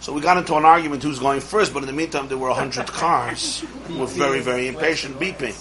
So 0.00 0.12
we 0.12 0.20
got 0.20 0.36
into 0.38 0.54
an 0.56 0.64
argument 0.64 1.02
who's 1.02 1.18
going 1.18 1.40
first, 1.40 1.72
but 1.74 1.82
in 1.82 1.86
the 1.86 1.92
meantime, 1.92 2.28
there 2.28 2.38
were 2.38 2.48
a 2.48 2.54
hundred 2.54 2.86
cars 3.00 3.64
who 3.86 3.98
were 3.98 4.06
very, 4.06 4.40
very 4.40 4.66
impatient, 4.66 5.20
beeping. 5.20 5.54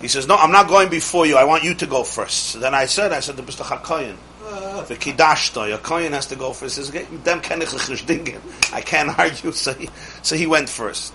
He 0.00 0.08
says, 0.08 0.26
No, 0.26 0.36
I'm 0.36 0.52
not 0.52 0.68
going 0.68 0.90
before 0.90 1.26
you. 1.26 1.36
I 1.36 1.44
want 1.44 1.64
you 1.64 1.74
to 1.74 1.86
go 1.86 2.04
first. 2.04 2.48
So 2.48 2.58
then 2.58 2.74
I 2.74 2.86
said, 2.86 3.12
I 3.12 3.20
said, 3.20 3.36
the 3.36 3.42
Mr. 3.42 3.64
Hakoyen. 3.64 4.16
The 4.88 4.96
Kidashto, 4.96 5.72
a 5.72 5.78
Kohen 5.78 6.12
has 6.12 6.26
to 6.26 6.36
go 6.36 6.52
first. 6.52 6.76
He 6.76 6.82
says, 6.82 7.06
Dem 7.24 7.40
I 8.72 8.80
can't 8.80 9.18
argue. 9.18 9.52
So 9.52 9.74
he, 9.74 9.88
so 10.22 10.36
he 10.36 10.46
went 10.46 10.68
first. 10.68 11.14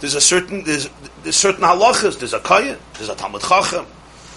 There's 0.00 0.14
a 0.14 0.20
certain, 0.20 0.64
there's, 0.64 0.90
there's 1.22 1.36
certain 1.36 1.62
halachas. 1.62 2.18
There's 2.18 2.34
a 2.34 2.40
Kohen, 2.40 2.78
there's 2.94 3.08
a 3.08 3.14
Talmud 3.14 3.42
Chacham. 3.42 3.86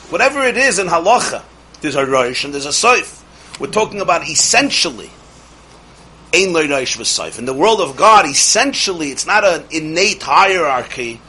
Whatever 0.10 0.44
it 0.44 0.56
is 0.56 0.80
in 0.80 0.88
halacha, 0.88 1.44
there's 1.82 1.96
a 1.96 2.06
Rosh 2.06 2.44
and 2.44 2.54
there's 2.54 2.66
a 2.66 2.70
Seif. 2.70 3.24
We're 3.60 3.68
talking 3.68 4.02
about 4.02 4.28
essentially 4.28 5.10
Ein 6.34 6.56
In 6.56 7.46
the 7.46 7.56
world 7.56 7.82
of 7.82 7.96
God, 7.96 8.26
essentially, 8.26 9.10
it's 9.10 9.26
not 9.26 9.44
an 9.44 9.64
innate 9.72 10.22
hierarchy 10.22 11.22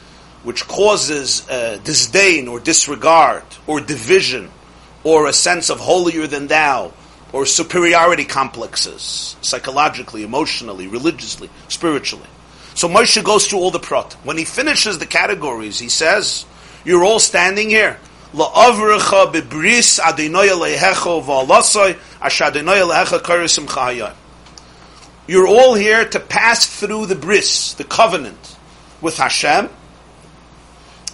which 0.43 0.67
causes 0.67 1.47
uh, 1.49 1.79
disdain 1.83 2.47
or 2.47 2.59
disregard 2.59 3.43
or 3.67 3.79
division 3.79 4.51
or 5.03 5.27
a 5.27 5.33
sense 5.33 5.69
of 5.69 5.79
holier 5.79 6.27
than 6.27 6.47
thou 6.47 6.93
or 7.31 7.45
superiority 7.45 8.25
complexes, 8.25 9.35
psychologically, 9.41 10.23
emotionally, 10.23 10.87
religiously, 10.87 11.49
spiritually. 11.67 12.27
So 12.75 12.87
Moshe 12.87 13.23
goes 13.23 13.47
through 13.47 13.59
all 13.59 13.71
the 13.71 13.79
prot. 13.79 14.13
When 14.23 14.37
he 14.37 14.45
finishes 14.45 14.97
the 14.99 15.05
categories, 15.05 15.79
he 15.79 15.89
says, 15.89 16.45
You're 16.85 17.03
all 17.03 17.19
standing 17.19 17.69
here. 17.69 17.99
Bibris 18.33 19.99
You're 25.27 25.47
all 25.47 25.73
here 25.73 26.05
to 26.05 26.19
pass 26.19 26.65
through 26.79 27.05
the 27.07 27.15
bris, 27.15 27.73
the 27.73 27.83
covenant, 27.83 28.57
with 29.01 29.17
Hashem, 29.17 29.69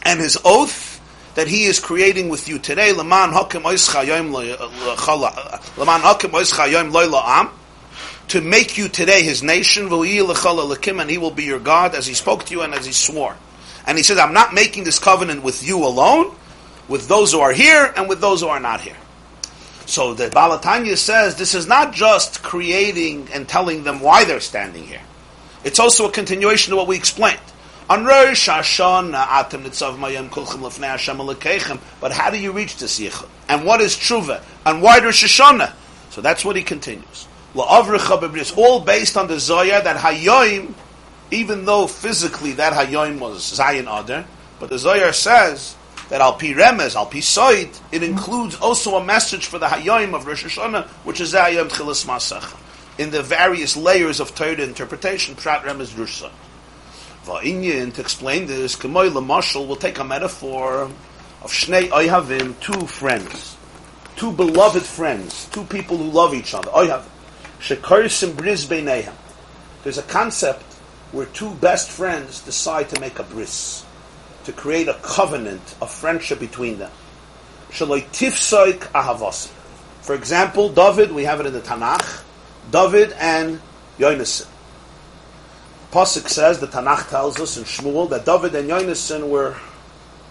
and 0.03 0.19
his 0.19 0.37
oath, 0.43 0.95
that 1.35 1.47
He 1.47 1.65
is 1.65 1.79
creating 1.79 2.29
with 2.29 2.47
you 2.47 2.59
today. 2.59 2.93
Leman 2.93 3.31
hakim 3.31 3.63
la'am 7.01 7.49
to 8.27 8.41
make 8.41 8.77
you 8.77 8.87
today 8.89 9.21
His 9.21 9.43
nation, 9.43 9.91
and 9.91 11.09
He 11.09 11.17
will 11.17 11.31
be 11.31 11.43
your 11.43 11.59
God 11.59 11.93
as 11.93 12.07
He 12.07 12.13
spoke 12.13 12.45
to 12.45 12.51
you 12.51 12.61
and 12.61 12.73
as 12.73 12.85
He 12.85 12.91
swore. 12.91 13.35
And 13.85 13.97
He 13.97 14.03
said, 14.03 14.17
"I'm 14.17 14.33
not 14.33 14.53
making 14.53 14.85
this 14.85 14.97
covenant 14.97 15.43
with 15.43 15.65
you 15.65 15.85
alone, 15.85 16.33
with 16.87 17.07
those 17.07 17.31
who 17.31 17.39
are 17.39 17.51
here 17.51 17.93
and 17.95 18.07
with 18.07 18.21
those 18.21 18.41
who 18.41 18.47
are 18.47 18.59
not 18.59 18.81
here." 18.81 18.97
So 19.85 20.13
the 20.13 20.29
Baal 20.29 20.57
HaTanya 20.57 20.97
says 20.97 21.35
this 21.35 21.53
is 21.53 21.67
not 21.67 21.93
just 21.93 22.41
creating 22.41 23.29
and 23.33 23.47
telling 23.47 23.83
them 23.83 23.99
why 23.99 24.23
they're 24.23 24.39
standing 24.39 24.83
here. 24.83 25.01
It's 25.63 25.79
also 25.79 26.07
a 26.07 26.11
continuation 26.11 26.73
of 26.73 26.77
what 26.77 26.87
we 26.87 26.95
explained. 26.95 27.39
On 27.87 28.03
Rosh 28.03 28.49
Hashanah. 28.49 29.19
But 31.99 32.11
how 32.11 32.29
do 32.31 32.37
you 32.37 32.51
reach 32.51 32.77
this 32.77 32.99
yichud? 32.99 33.27
And 33.47 33.63
what 33.63 33.79
is 33.79 33.95
tshuva? 33.95 34.41
And 34.65 34.81
why 34.81 34.97
Rosh 34.99 35.23
Hashanah? 35.23 35.71
So 36.09 36.21
that's 36.21 36.43
what 36.43 36.55
he 36.55 36.63
continues. 36.63 37.27
It's 37.57 38.51
all 38.57 38.79
based 38.79 39.17
on 39.17 39.27
the 39.27 39.39
Zoya 39.39 39.83
that 39.83 39.97
Hayoim, 39.97 40.73
even 41.29 41.65
though 41.65 41.85
physically 41.87 42.53
that 42.53 42.73
Hayoim 42.73 43.19
was 43.19 43.39
Zayin 43.57 43.81
Adar, 43.81 44.25
but 44.59 44.69
the 44.69 44.79
Zoya 44.79 45.13
says 45.13 45.75
that 46.09 46.21
Al 46.21 46.33
Pi 46.33 46.47
Remez, 46.47 46.95
Al 46.95 47.05
Pi 47.05 47.19
Soid, 47.19 47.79
it 47.91 48.03
includes 48.03 48.55
also 48.55 48.95
a 48.95 49.03
message 49.03 49.45
for 49.45 49.59
the 49.59 49.67
Hayoim 49.67 50.13
of 50.13 50.27
Rosh 50.27 50.45
Hashanah, 50.45 50.87
which 51.03 51.19
is 51.21 51.33
Zayim 51.33 51.69
Tchilas 51.69 52.05
Masach. 52.05 52.55
In 52.97 53.11
the 53.11 53.23
various 53.23 53.75
layers 53.75 54.19
of 54.19 54.35
Torah 54.35 54.61
interpretation, 54.61 55.35
Prat 55.35 55.63
Remez 55.63 55.93
Rushah. 55.93 56.31
Va'inyin, 57.25 57.93
to 57.93 58.01
explain 58.01 58.45
this, 58.45 58.75
Kemoy 58.75 59.09
Lamashal 59.09 59.67
will 59.67 59.75
take 59.75 59.97
a 59.97 60.03
metaphor 60.03 60.83
of 60.83 61.51
Shnei 61.51 61.89
Oyhavim, 61.89 62.59
two 62.59 62.85
friends, 62.87 63.57
two 64.15 64.31
beloved 64.31 64.83
friends, 64.83 65.49
two 65.51 65.63
people 65.65 65.97
who 65.97 66.05
love 66.05 66.33
each 66.33 66.53
other. 66.53 66.69
Oyhavim. 66.69 67.09
Shekarsim 67.59 68.35
Bris 68.35 68.65
Beinehem. 68.65 69.13
There's 69.83 69.97
a 69.97 70.03
concept 70.03 70.63
where 71.11 71.25
two 71.27 71.51
best 71.55 71.89
friends 71.89 72.41
decide 72.41 72.89
to 72.89 72.99
make 72.99 73.19
a 73.19 73.23
bris, 73.23 73.84
to 74.45 74.53
create 74.53 74.87
a 74.87 74.93
covenant 74.95 75.75
of 75.81 75.91
friendship 75.91 76.39
between 76.39 76.77
them. 76.77 76.91
For 77.71 77.97
example, 80.15 80.69
David, 80.69 81.11
we 81.11 81.23
have 81.23 81.39
it 81.39 81.45
in 81.45 81.53
the 81.53 81.61
Tanakh, 81.61 82.23
David 82.71 83.11
and 83.19 83.59
Yonasan. 83.97 84.47
Pasuk 85.91 86.27
says, 86.27 86.59
the 86.59 86.67
Tanakh 86.67 87.09
tells 87.09 87.39
us 87.39 87.57
in 87.57 87.63
Shmuel, 87.63 88.09
that 88.09 88.25
David 88.25 88.55
and 88.55 88.69
Yonasan 88.69 89.29
were 89.29 89.55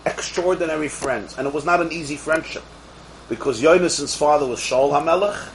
extraordinary 0.06 0.88
friends. 0.88 1.36
And 1.38 1.46
it 1.46 1.54
was 1.54 1.64
not 1.64 1.80
an 1.80 1.92
easy 1.92 2.16
friendship. 2.16 2.62
Because 3.28 3.62
Yonasan's 3.62 4.14
father 4.14 4.46
was 4.46 4.60
Shaul 4.60 4.90
HaMelech, 4.90 5.48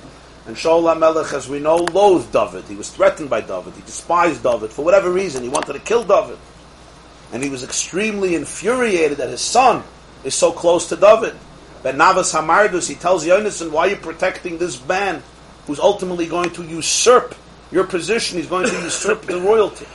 and 0.48 0.56
Shaul 0.56 0.92
HaMelech, 0.92 1.34
as 1.34 1.48
we 1.48 1.60
know, 1.60 1.76
loathed 1.76 2.34
David. 2.34 2.66
He 2.66 2.76
was 2.76 2.90
threatened 2.90 3.30
by 3.30 3.42
David. 3.42 3.76
He 3.76 3.82
despised 3.82 4.42
David. 4.42 4.72
For 4.72 4.84
whatever 4.84 5.12
reason, 5.12 5.44
he 5.44 5.50
wanted 5.50 5.74
to 5.74 5.80
kill 5.80 6.04
David. 6.04 6.40
And 7.32 7.44
he 7.44 7.50
was 7.50 7.64
extremely 7.64 8.36
infuriated 8.36 9.20
that 9.20 9.30
his 9.30 9.42
son 9.42 9.84
is 10.24 10.36
so 10.36 10.52
close 10.52 10.90
to 10.90 10.96
David. 10.96 11.36
But 11.84 11.96
Navas 11.96 12.34
Hamardus, 12.34 12.88
he 12.90 12.96
tells 12.96 13.26
Yonasan, 13.26 13.72
why 13.72 13.88
are 13.88 13.90
you 13.92 13.96
protecting 13.96 14.58
this 14.58 14.86
man 14.86 15.24
who's 15.66 15.80
ultimately 15.80 16.28
going 16.28 16.50
to 16.52 16.64
usurp 16.64 17.36
your 17.72 17.86
position? 17.86 18.38
He's 18.38 18.48
going 18.48 18.68
to 18.68 18.82
usurp 18.82 19.22
the 19.22 19.40
royalty. 19.40 19.86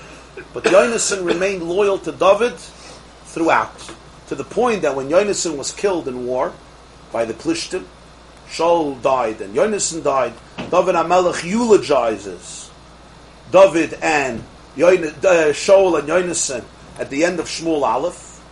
But 0.53 0.65
Yonasan 0.65 1.27
remained 1.27 1.63
loyal 1.63 1.99
to 1.99 2.13
David 2.13 2.55
throughout, 3.25 3.93
to 4.29 4.35
the 4.35 4.45
point 4.45 4.83
that 4.83 4.95
when 4.95 5.09
Yonasan 5.09 5.57
was 5.57 5.73
killed 5.73 6.09
in 6.09 6.27
war 6.27 6.53
by 7.13 7.25
the 7.25 7.35
Plishtim, 7.35 7.85
Shaul 8.49 9.01
died 9.03 9.41
and 9.41 9.55
Yonasan 9.55 10.05
died. 10.05 10.33
David 10.57 10.95
Amelech 10.95 11.45
eulogizes 11.45 12.71
David 13.51 13.95
and 13.95 14.41
uh, 14.77 15.53
Shaul 15.53 15.99
and 15.99 16.09
Yonasan 16.09 16.65
at 16.99 17.11
the 17.11 17.25
end 17.25 17.41
of 17.41 17.47
Shmuel 17.47 17.83
Aleph, 17.83 18.43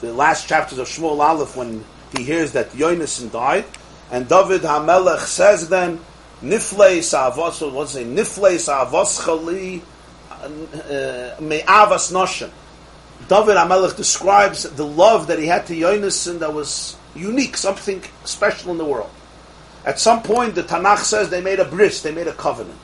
the 0.00 0.12
last 0.12 0.48
chapters 0.48 0.78
of 0.78 0.88
Shmuel 0.88 1.20
Aleph, 1.20 1.56
when 1.56 1.84
he 2.16 2.24
hears 2.24 2.52
that 2.52 2.70
Yonasan 2.70 3.32
died, 3.32 3.64
and 4.10 4.28
David 4.28 4.62
Hamelech 4.62 5.20
says 5.20 5.68
then, 5.68 6.00
Niflei 6.42 7.02
Sa'avos, 7.02 7.72
what's 7.72 7.94
it? 7.94 8.06
Niflei 8.06 8.58
Sa'avos 8.58 9.24
Chali 9.24 9.82
uh, 10.42 11.40
Me'avas 11.40 12.12
Noshim. 12.12 12.50
David 13.28 13.56
Amelech 13.56 13.96
describes 13.96 14.64
the 14.64 14.86
love 14.86 15.26
that 15.28 15.38
he 15.38 15.46
had 15.46 15.66
to 15.66 15.74
Yonasan 15.74 16.38
that 16.40 16.52
was 16.52 16.96
unique, 17.14 17.56
something 17.56 18.02
special 18.24 18.70
in 18.70 18.78
the 18.78 18.84
world. 18.84 19.10
At 19.84 19.98
some 19.98 20.22
point, 20.22 20.54
the 20.54 20.62
Tanakh 20.62 20.98
says 20.98 21.30
they 21.30 21.40
made 21.40 21.60
a 21.60 21.64
bris, 21.64 22.02
they 22.02 22.12
made 22.12 22.26
a 22.26 22.32
covenant. 22.32 22.78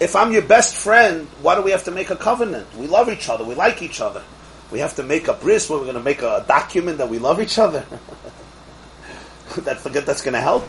If 0.00 0.16
I'm 0.16 0.32
your 0.32 0.42
best 0.42 0.74
friend, 0.74 1.28
why 1.42 1.54
do 1.54 1.62
we 1.62 1.72
have 1.72 1.84
to 1.84 1.90
make 1.90 2.08
a 2.08 2.16
covenant? 2.16 2.66
We 2.74 2.86
love 2.86 3.10
each 3.10 3.28
other, 3.28 3.44
we 3.44 3.54
like 3.54 3.82
each 3.82 4.00
other. 4.00 4.22
We 4.70 4.78
have 4.78 4.96
to 4.96 5.02
make 5.02 5.28
a 5.28 5.34
bris 5.34 5.68
where 5.68 5.78
we're 5.78 5.84
going 5.84 5.96
to 5.96 6.02
make 6.02 6.22
a 6.22 6.44
document 6.48 6.98
that 6.98 7.08
we 7.08 7.18
love 7.18 7.40
each 7.40 7.58
other. 7.58 7.84
that 9.58 9.80
forget 9.80 10.06
that's 10.06 10.22
going 10.22 10.34
to 10.34 10.40
help. 10.40 10.66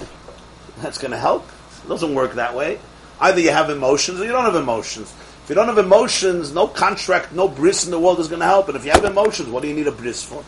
That's 0.79 0.97
going 0.97 1.11
to 1.11 1.17
help. 1.17 1.47
It 1.85 1.87
doesn't 1.87 2.13
work 2.13 2.33
that 2.33 2.55
way. 2.55 2.79
Either 3.19 3.39
you 3.39 3.51
have 3.51 3.69
emotions 3.69 4.19
or 4.19 4.25
you 4.25 4.31
don't 4.31 4.43
have 4.43 4.55
emotions. 4.55 5.13
If 5.43 5.49
you 5.49 5.55
don't 5.55 5.67
have 5.67 5.77
emotions, 5.77 6.51
no 6.53 6.67
contract, 6.67 7.31
no 7.31 7.47
bris 7.47 7.85
in 7.85 7.91
the 7.91 7.99
world 7.99 8.19
is 8.19 8.27
going 8.27 8.39
to 8.39 8.45
help. 8.45 8.67
And 8.67 8.75
if 8.75 8.83
you 8.83 8.91
have 8.91 9.05
emotions, 9.05 9.49
what 9.49 9.61
do 9.61 9.69
you 9.69 9.75
need 9.75 9.87
a 9.87 9.91
bris 9.91 10.23
for? 10.23 10.43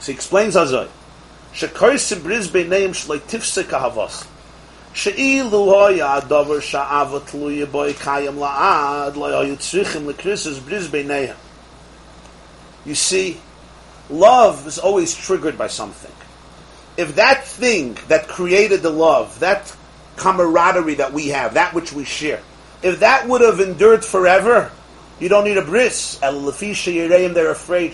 So 0.00 0.06
he 0.06 0.12
explains 0.12 0.56
Hazai. 0.56 0.88
Shekoisim 1.54 2.22
bris 2.24 2.48
adover 4.94 6.60
sha'ava 6.60 7.20
tluya 7.20 7.70
boi 7.70 7.92
kayam 7.92 8.36
la'ad 8.36 9.16
lo 9.16 9.30
hoyu 9.30 9.56
tzrichim 9.56 10.12
lekrisis 10.12 10.64
bris 10.64 10.88
beineim. 10.88 11.36
You 12.84 12.94
see, 12.94 13.40
love 14.10 14.66
is 14.66 14.78
always 14.78 15.14
triggered 15.14 15.56
by 15.56 15.68
something. 15.68 16.12
If 16.96 17.14
that 17.16 17.44
thing 17.44 17.96
that 18.08 18.28
created 18.28 18.82
the 18.82 18.90
love, 18.90 19.40
that 19.40 19.74
camaraderie 20.16 20.96
that 20.96 21.12
we 21.12 21.28
have, 21.28 21.54
that 21.54 21.72
which 21.74 21.92
we 21.92 22.04
share, 22.04 22.42
if 22.82 23.00
that 23.00 23.28
would 23.28 23.40
have 23.40 23.60
endured 23.60 24.04
forever, 24.04 24.70
You 25.22 25.28
don't 25.28 25.44
need 25.44 25.56
a 25.56 25.62
bris. 25.62 26.16
They're 26.16 27.50
afraid. 27.50 27.92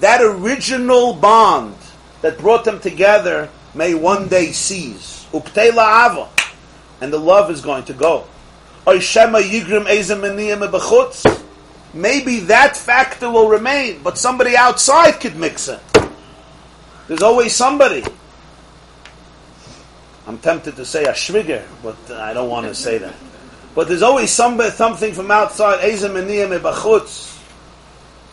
That 0.00 0.20
original 0.22 1.12
bond 1.12 1.76
that 2.22 2.38
brought 2.38 2.64
them 2.64 2.80
together 2.80 3.50
may 3.74 3.94
one 3.94 4.28
day 4.28 4.52
cease. 4.52 5.26
Uptela 5.32 6.10
ava. 6.10 6.28
And 7.00 7.12
the 7.12 7.18
love 7.18 7.50
is 7.50 7.60
going 7.60 7.84
to 7.84 7.92
go. 7.92 8.26
Maybe 11.94 12.40
that 12.40 12.76
factor 12.76 13.30
will 13.30 13.48
remain, 13.48 14.02
but 14.02 14.18
somebody 14.18 14.56
outside 14.56 15.20
could 15.20 15.36
mix 15.36 15.68
it. 15.68 15.80
There's 17.06 17.22
always 17.22 17.54
somebody. 17.54 18.04
I'm 20.26 20.38
tempted 20.38 20.76
to 20.76 20.84
say 20.84 21.04
a 21.04 21.12
shviger, 21.12 21.64
but 21.82 21.96
I 22.10 22.34
don't 22.34 22.50
want 22.50 22.66
to 22.66 22.74
say 22.74 22.98
that. 22.98 23.14
But 23.74 23.88
there's 23.88 24.02
always 24.02 24.30
somebody, 24.30 24.70
something 24.70 25.14
from 25.14 25.30
outside. 25.30 25.80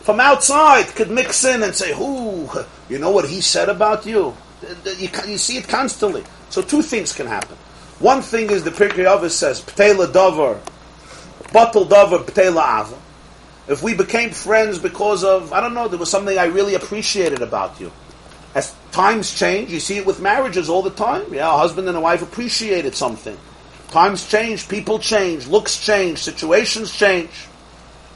From 0.02 0.20
outside 0.20 0.86
could 0.94 1.10
mix 1.10 1.44
in 1.44 1.62
and 1.62 1.74
say, 1.74 1.92
"Who? 1.94 2.48
You 2.88 2.98
know 2.98 3.10
what 3.10 3.28
he 3.28 3.40
said 3.40 3.68
about 3.68 4.04
you." 4.06 4.36
You, 4.98 5.08
you 5.26 5.38
see 5.38 5.58
it 5.58 5.68
constantly. 5.68 6.24
So 6.50 6.62
two 6.62 6.82
things 6.82 7.12
can 7.12 7.26
happen. 7.26 7.56
One 7.98 8.22
thing 8.22 8.50
is 8.50 8.64
the 8.64 8.70
Pirkei 8.70 9.04
Avos 9.04 9.30
says, 9.30 9.60
"Ptela 9.60 10.06
davar, 10.06 10.60
batal 11.52 11.86
davar, 11.88 12.24
ptela 12.24 12.80
ava." 12.80 12.98
If 13.68 13.82
we 13.82 13.94
became 13.94 14.30
friends 14.30 14.78
because 14.78 15.24
of 15.24 15.52
I 15.52 15.60
don't 15.60 15.74
know, 15.74 15.88
there 15.88 15.98
was 15.98 16.10
something 16.10 16.38
I 16.38 16.44
really 16.46 16.74
appreciated 16.74 17.42
about 17.42 17.80
you 17.80 17.90
as 18.56 18.74
times 18.90 19.38
change, 19.38 19.70
you 19.70 19.78
see 19.78 19.98
it 19.98 20.06
with 20.06 20.18
marriages 20.18 20.70
all 20.70 20.80
the 20.80 20.90
time. 20.90 21.22
Yeah, 21.32 21.52
a 21.52 21.58
husband 21.58 21.88
and 21.88 21.96
a 21.96 22.00
wife 22.00 22.22
appreciated 22.22 22.94
something. 22.94 23.36
Times 23.90 24.26
change, 24.26 24.66
people 24.66 24.98
change, 24.98 25.46
looks 25.46 25.78
change, 25.78 26.20
situations 26.20 26.90
change. 26.96 27.28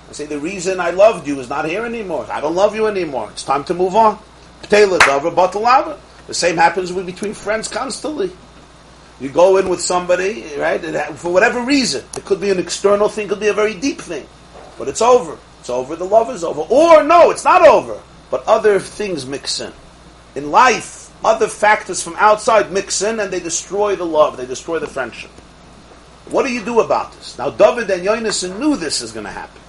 I 0.09 0.12
say 0.12 0.25
the 0.25 0.38
reason 0.38 0.80
I 0.80 0.92
loved 0.92 1.26
you 1.28 1.38
is 1.40 1.50
not 1.50 1.66
here 1.66 1.85
anymore. 1.85 2.26
I 2.30 2.40
don't 2.40 2.54
love 2.54 2.75
you 2.75 2.87
anymore. 2.87 3.28
It's 3.30 3.44
time 3.44 3.64
to 3.64 3.75
move 3.75 3.94
on. 3.94 4.18
The 6.30 6.34
same 6.34 6.56
happens 6.56 6.92
with 6.92 7.06
between 7.06 7.34
friends 7.34 7.66
constantly. 7.66 8.30
You 9.18 9.30
go 9.30 9.56
in 9.56 9.68
with 9.68 9.80
somebody, 9.80 10.44
right, 10.56 10.80
for 11.16 11.32
whatever 11.32 11.60
reason. 11.60 12.04
It 12.16 12.25
could 12.25 12.40
be 12.40 12.50
an 12.50 12.60
external 12.60 13.08
thing, 13.08 13.26
could 13.26 13.40
be 13.40 13.49
a 13.49 13.52
very 13.52 13.75
deep 13.75 14.00
thing. 14.00 14.28
But 14.78 14.87
it's 14.87 15.02
over. 15.02 15.37
It's 15.58 15.68
over, 15.68 15.96
the 15.96 16.04
love 16.04 16.30
is 16.30 16.44
over. 16.44 16.60
Or 16.60 17.02
no, 17.02 17.32
it's 17.32 17.42
not 17.44 17.66
over. 17.66 18.00
But 18.30 18.46
other 18.46 18.78
things 18.78 19.26
mix 19.26 19.58
in 19.58 19.72
in 20.37 20.52
life, 20.52 21.12
other 21.25 21.49
factors 21.49 22.00
from 22.00 22.14
outside 22.16 22.70
mix 22.70 23.02
in 23.02 23.18
and 23.18 23.32
they 23.32 23.40
destroy 23.40 23.96
the 23.96 24.06
love, 24.06 24.37
they 24.37 24.46
destroy 24.46 24.78
the 24.78 24.87
friendship. 24.87 25.32
What 26.28 26.46
do 26.46 26.52
you 26.52 26.64
do 26.64 26.78
about 26.78 27.10
this? 27.14 27.37
Now, 27.38 27.50
David 27.50 27.90
and 27.90 28.06
Yonason 28.06 28.60
knew 28.60 28.76
this 28.76 29.02
is 29.02 29.10
going 29.10 29.26
to 29.26 29.32
happen. 29.32 29.60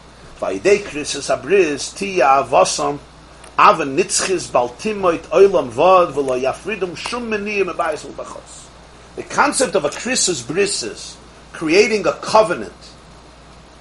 The 9.16 9.22
concept 9.22 9.76
of 9.76 9.86
a 9.86 9.90
krisis 9.90 10.42
brisis, 10.42 11.16
creating 11.54 12.08
a 12.08 12.14
covenant, 12.14 12.74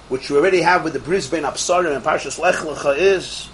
which 0.09 0.29
we 0.29 0.37
already 0.37 0.61
have 0.61 0.83
with 0.83 0.93
the 0.93 0.99
Bris 0.99 1.27
Bein 1.27 1.41
Habsarim 1.41 1.95
and 1.95 2.05
Parshas 2.05 2.37
Lech 2.37 2.57
Lecha, 2.57 2.95
is 2.95 3.49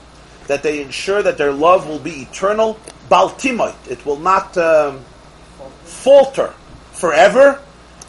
that 0.48 0.64
they 0.64 0.82
ensure 0.82 1.24
that 1.24 1.38
their 1.38 1.54
love 1.54 1.88
will 1.88 2.00
be 2.00 2.24
eternal 2.24 2.78
baltimoit. 3.08 3.76
It 3.90 4.06
will 4.06 4.20
not 4.20 4.58
um, 4.58 5.06
falter 5.86 6.54
forever, 6.92 7.62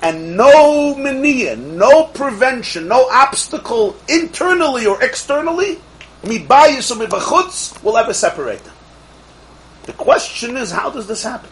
and 0.03 0.37
no 0.37 0.97
mania, 0.97 1.55
no 1.55 2.07
prevention, 2.07 2.89
no 2.89 3.09
obstacle 3.13 3.95
internally 4.09 4.87
or 4.87 5.01
externally, 5.05 5.79
will 7.83 7.97
ever 7.97 8.13
separate 8.13 8.65
them. 8.65 8.75
The 9.85 9.93
question 9.93 10.57
is, 10.57 10.71
how 10.71 10.91
does 10.91 11.07
this 11.07 11.23
happen? 11.23 11.51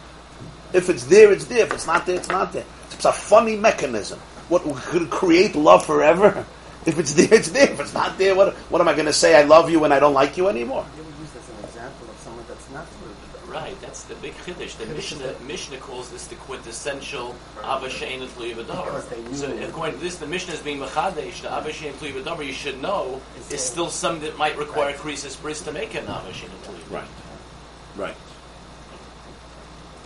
If 0.73 0.91
it's 0.91 1.05
there, 1.05 1.33
it's 1.33 1.47
there. 1.47 1.65
If 1.65 1.73
it's 1.73 1.87
not 1.87 2.05
there, 2.07 2.17
it's 2.17 2.29
not 2.29 2.53
there. 2.53 2.65
It's 2.93 3.05
a 3.05 3.13
funny 3.13 3.57
mechanism. 3.57 4.19
What 4.49 4.63
could 4.77 5.11
create 5.11 5.55
love 5.55 5.85
forever? 5.87 6.45
If 6.87 7.01
it's 7.01 7.15
there, 7.15 7.35
it's 7.35 7.51
there. 7.51 7.69
If 7.69 7.81
it's 7.81 7.95
not 7.95 8.17
there, 8.17 8.37
what, 8.37 8.55
what 8.71 8.81
am 8.81 8.87
I 8.87 8.93
going 8.93 9.07
to 9.07 9.13
say? 9.13 9.35
I 9.35 9.43
love 9.43 9.69
you 9.69 9.83
and 9.83 9.93
I 9.93 9.99
don't 9.99 10.15
like 10.15 10.37
you 10.37 10.47
anymore? 10.47 10.87
Right, 13.97 14.09
that's 14.09 14.21
the 14.21 14.27
big 14.27 14.35
chiddush. 14.57 14.77
The 14.77 14.87
Mishnah, 14.87 15.35
Mishnah 15.47 15.79
calls 15.79 16.11
this 16.11 16.27
the 16.27 16.35
quintessential 16.37 17.35
Ava 17.61 17.89
Shein 17.89 18.23
and 18.23 19.37
So 19.37 19.57
according 19.69 19.99
to 19.99 20.01
this, 20.01 20.17
the 20.17 20.27
Mishnah 20.27 20.55
is 20.55 20.61
being 20.61 20.79
Machadesh, 20.79 21.43
the 21.43 21.49
Ava 21.49 21.71
Shein 21.71 21.93
and 21.93 22.47
you 22.47 22.53
should 22.53 22.81
know, 22.83 23.21
is 23.51 23.61
still 23.61 23.89
something 23.89 24.23
that 24.23 24.37
might 24.39 24.57
require 24.59 24.89
right. 24.89 24.97
Krisis 24.97 25.41
Bris 25.41 25.63
to 25.63 25.73
make 25.73 25.95
an 25.95 26.05
Ava 26.05 26.31
Shein 26.33 26.51
and 26.51 26.91
Right. 26.91 27.09
Right. 27.97 28.17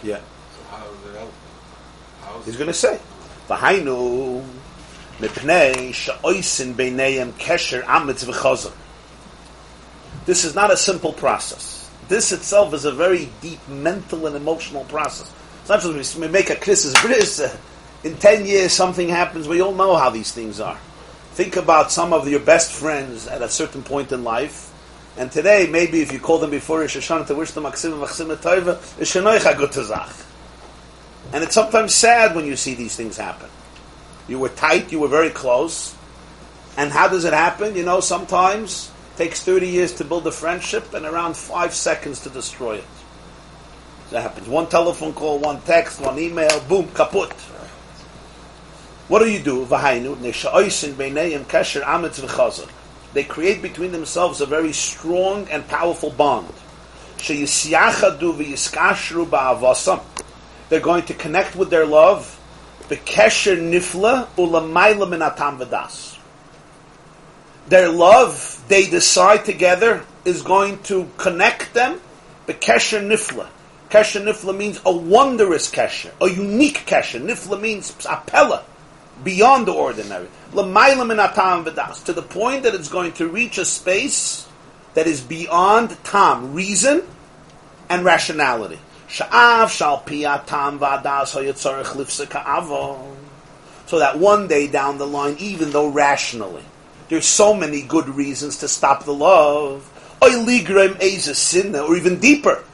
Yeah. 0.03 0.19
So 0.19 0.65
how 0.71 0.85
does 0.85 1.13
it 1.13 1.19
help? 1.19 1.33
How's 2.23 2.47
He's 2.47 2.57
going 2.57 2.69
to 2.69 2.75
say, 2.75 3.01
V'hainu 3.49 4.45
mipnei 5.19 5.93
sha'oisin 5.93 6.75
beinayim 6.75 7.33
kesher 7.33 7.83
amitz 7.83 8.25
v'chazar. 8.25 8.73
This 10.27 10.45
is 10.45 10.55
not 10.55 10.71
a 10.71 10.77
simple 10.77 11.13
process 11.13 11.80
this 12.11 12.33
itself 12.33 12.75
is 12.75 12.85
a 12.85 12.91
very 12.91 13.31
deep 13.41 13.67
mental 13.69 14.27
and 14.27 14.35
emotional 14.35 14.85
process. 14.85 15.33
It's 15.61 15.69
not 15.69 15.81
just 15.81 16.17
we 16.17 16.27
make 16.27 16.51
a 16.51 16.57
krisis 16.57 17.01
bris. 17.01 17.39
Uh, 17.41 17.57
in 18.03 18.17
ten 18.17 18.45
years, 18.45 18.73
something 18.73 19.09
happens. 19.09 19.47
We 19.47 19.63
all 19.63 19.75
know 19.75 19.95
how 19.95 20.11
these 20.11 20.33
things 20.33 20.59
are. 20.59 20.77
Think 21.35 21.57
about 21.57 21.93
some 21.93 22.13
of 22.13 22.29
your 22.29 22.41
best 22.41 22.73
friends 22.73 23.29
at 23.29 23.43
a 23.43 23.49
certain 23.49 23.85
point 23.85 24.11
in 24.11 24.25
life. 24.25 24.67
And 25.17 25.31
today, 25.31 25.69
maybe 25.71 26.03
if 26.03 26.13
you 26.13 26.19
call 26.19 26.39
them 26.39 26.51
before 26.51 26.81
Rosh 26.81 26.97
Hashanah 26.97 27.29
to 27.29 27.35
wish 27.37 27.53
them 27.53 27.63
Maksim 27.63 28.01
Maksim 28.01 28.35
Toiva, 28.37 30.27
And 31.33 31.45
it's 31.45 31.55
sometimes 31.55 31.95
sad 31.95 32.35
when 32.35 32.45
you 32.45 32.57
see 32.57 32.75
these 32.75 32.97
things 32.97 33.17
happen. 33.17 33.49
You 34.27 34.41
were 34.41 34.49
tight, 34.49 34.91
you 34.91 34.99
were 34.99 35.09
very 35.09 35.31
close. 35.31 35.95
And 36.77 36.91
how 36.91 37.07
does 37.07 37.25
it 37.25 37.33
happen? 37.33 37.77
You 37.77 37.85
know, 37.85 38.01
sometimes 38.01 38.91
takes 39.21 39.43
30 39.43 39.69
years 39.69 39.93
to 39.93 40.03
build 40.03 40.27
a 40.27 40.33
friendship 40.33 40.95
and 40.95 41.05
around 41.05 41.37
five 41.37 41.75
seconds 41.75 42.21
to 42.21 42.31
destroy 42.31 42.77
it. 42.77 42.85
That 44.13 44.23
happens. 44.23 44.49
One 44.49 44.67
telephone 44.67 45.13
call, 45.13 45.39
one 45.39 45.61
text, 45.61 46.01
one 46.01 46.19
email, 46.19 46.59
boom, 46.71 46.89
kaput. 46.95 47.31
What 49.09 49.19
do 49.19 49.31
you 49.31 49.39
do? 49.41 49.67
They 53.13 53.25
create 53.25 53.61
between 53.61 53.93
themselves 53.93 54.41
a 54.41 54.47
very 54.47 54.73
strong 54.73 55.47
and 55.51 55.69
powerful 55.69 56.09
bond. 56.09 56.55
They're 60.71 60.81
going 60.81 61.05
to 61.05 61.13
connect 61.13 61.57
with 61.57 61.69
their 61.69 61.85
love. 61.85 62.41
Their 67.71 67.89
love 67.89 68.63
they 68.69 68.91
decide 68.91 69.45
together 69.45 70.05
is 70.25 70.43
going 70.43 70.83
to 70.85 71.09
connect 71.17 71.73
them. 71.73 72.01
But 72.47 72.61
kesher 72.61 73.01
nifla. 73.01 73.49
Kesher 73.89 74.23
nifla 74.23 74.57
means 74.57 74.81
a 74.85 74.93
wondrous 74.93 75.71
kesher, 75.71 76.13
a 76.21 76.29
unique 76.29 76.85
kesher. 76.87 77.21
Nifla 77.25 77.61
means 77.61 77.93
apella, 78.05 78.63
beyond 79.23 79.67
the 79.67 79.73
ordinary. 79.73 80.29
To 80.53 80.63
the 80.63 82.27
point 82.29 82.63
that 82.65 82.75
it's 82.75 82.89
going 82.89 83.13
to 83.13 83.29
reach 83.29 83.57
a 83.59 83.65
space 83.65 84.49
that 84.95 85.07
is 85.07 85.21
beyond 85.21 85.97
tam, 86.03 86.53
reason 86.53 87.05
and 87.89 88.05
rationality. 88.05 88.81
So 89.09 89.25
that 93.99 94.19
one 94.19 94.47
day 94.49 94.67
down 94.69 94.99
the 94.99 95.07
line, 95.07 95.37
even 95.39 95.71
though 95.71 95.89
rationally, 95.89 96.65
there's 97.11 97.27
so 97.27 97.53
many 97.53 97.83
good 97.83 98.09
reasons 98.09 98.59
to 98.59 98.69
stop 98.69 99.05
the 99.05 99.13
love. 99.13 99.85
Or 100.23 100.29
even 101.97 102.21
deeper. 102.21 102.65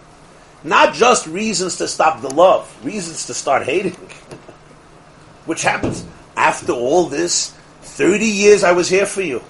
Not 0.62 0.94
just 0.94 1.27
reasons 1.27 1.77
to 1.77 1.88
stop 1.88 2.20
the 2.20 2.29
love, 2.29 2.85
reasons 2.85 3.27
to 3.27 3.35
start 3.35 3.64
hating. 3.64 3.92
Which 5.46 5.62
happens 5.62 6.05
after 6.37 6.72
all 6.72 7.07
this. 7.07 7.55
30 7.81 8.27
years 8.27 8.62
I 8.62 8.72
was 8.72 8.90
here 8.90 9.07
for 9.07 9.22
you. 9.22 9.40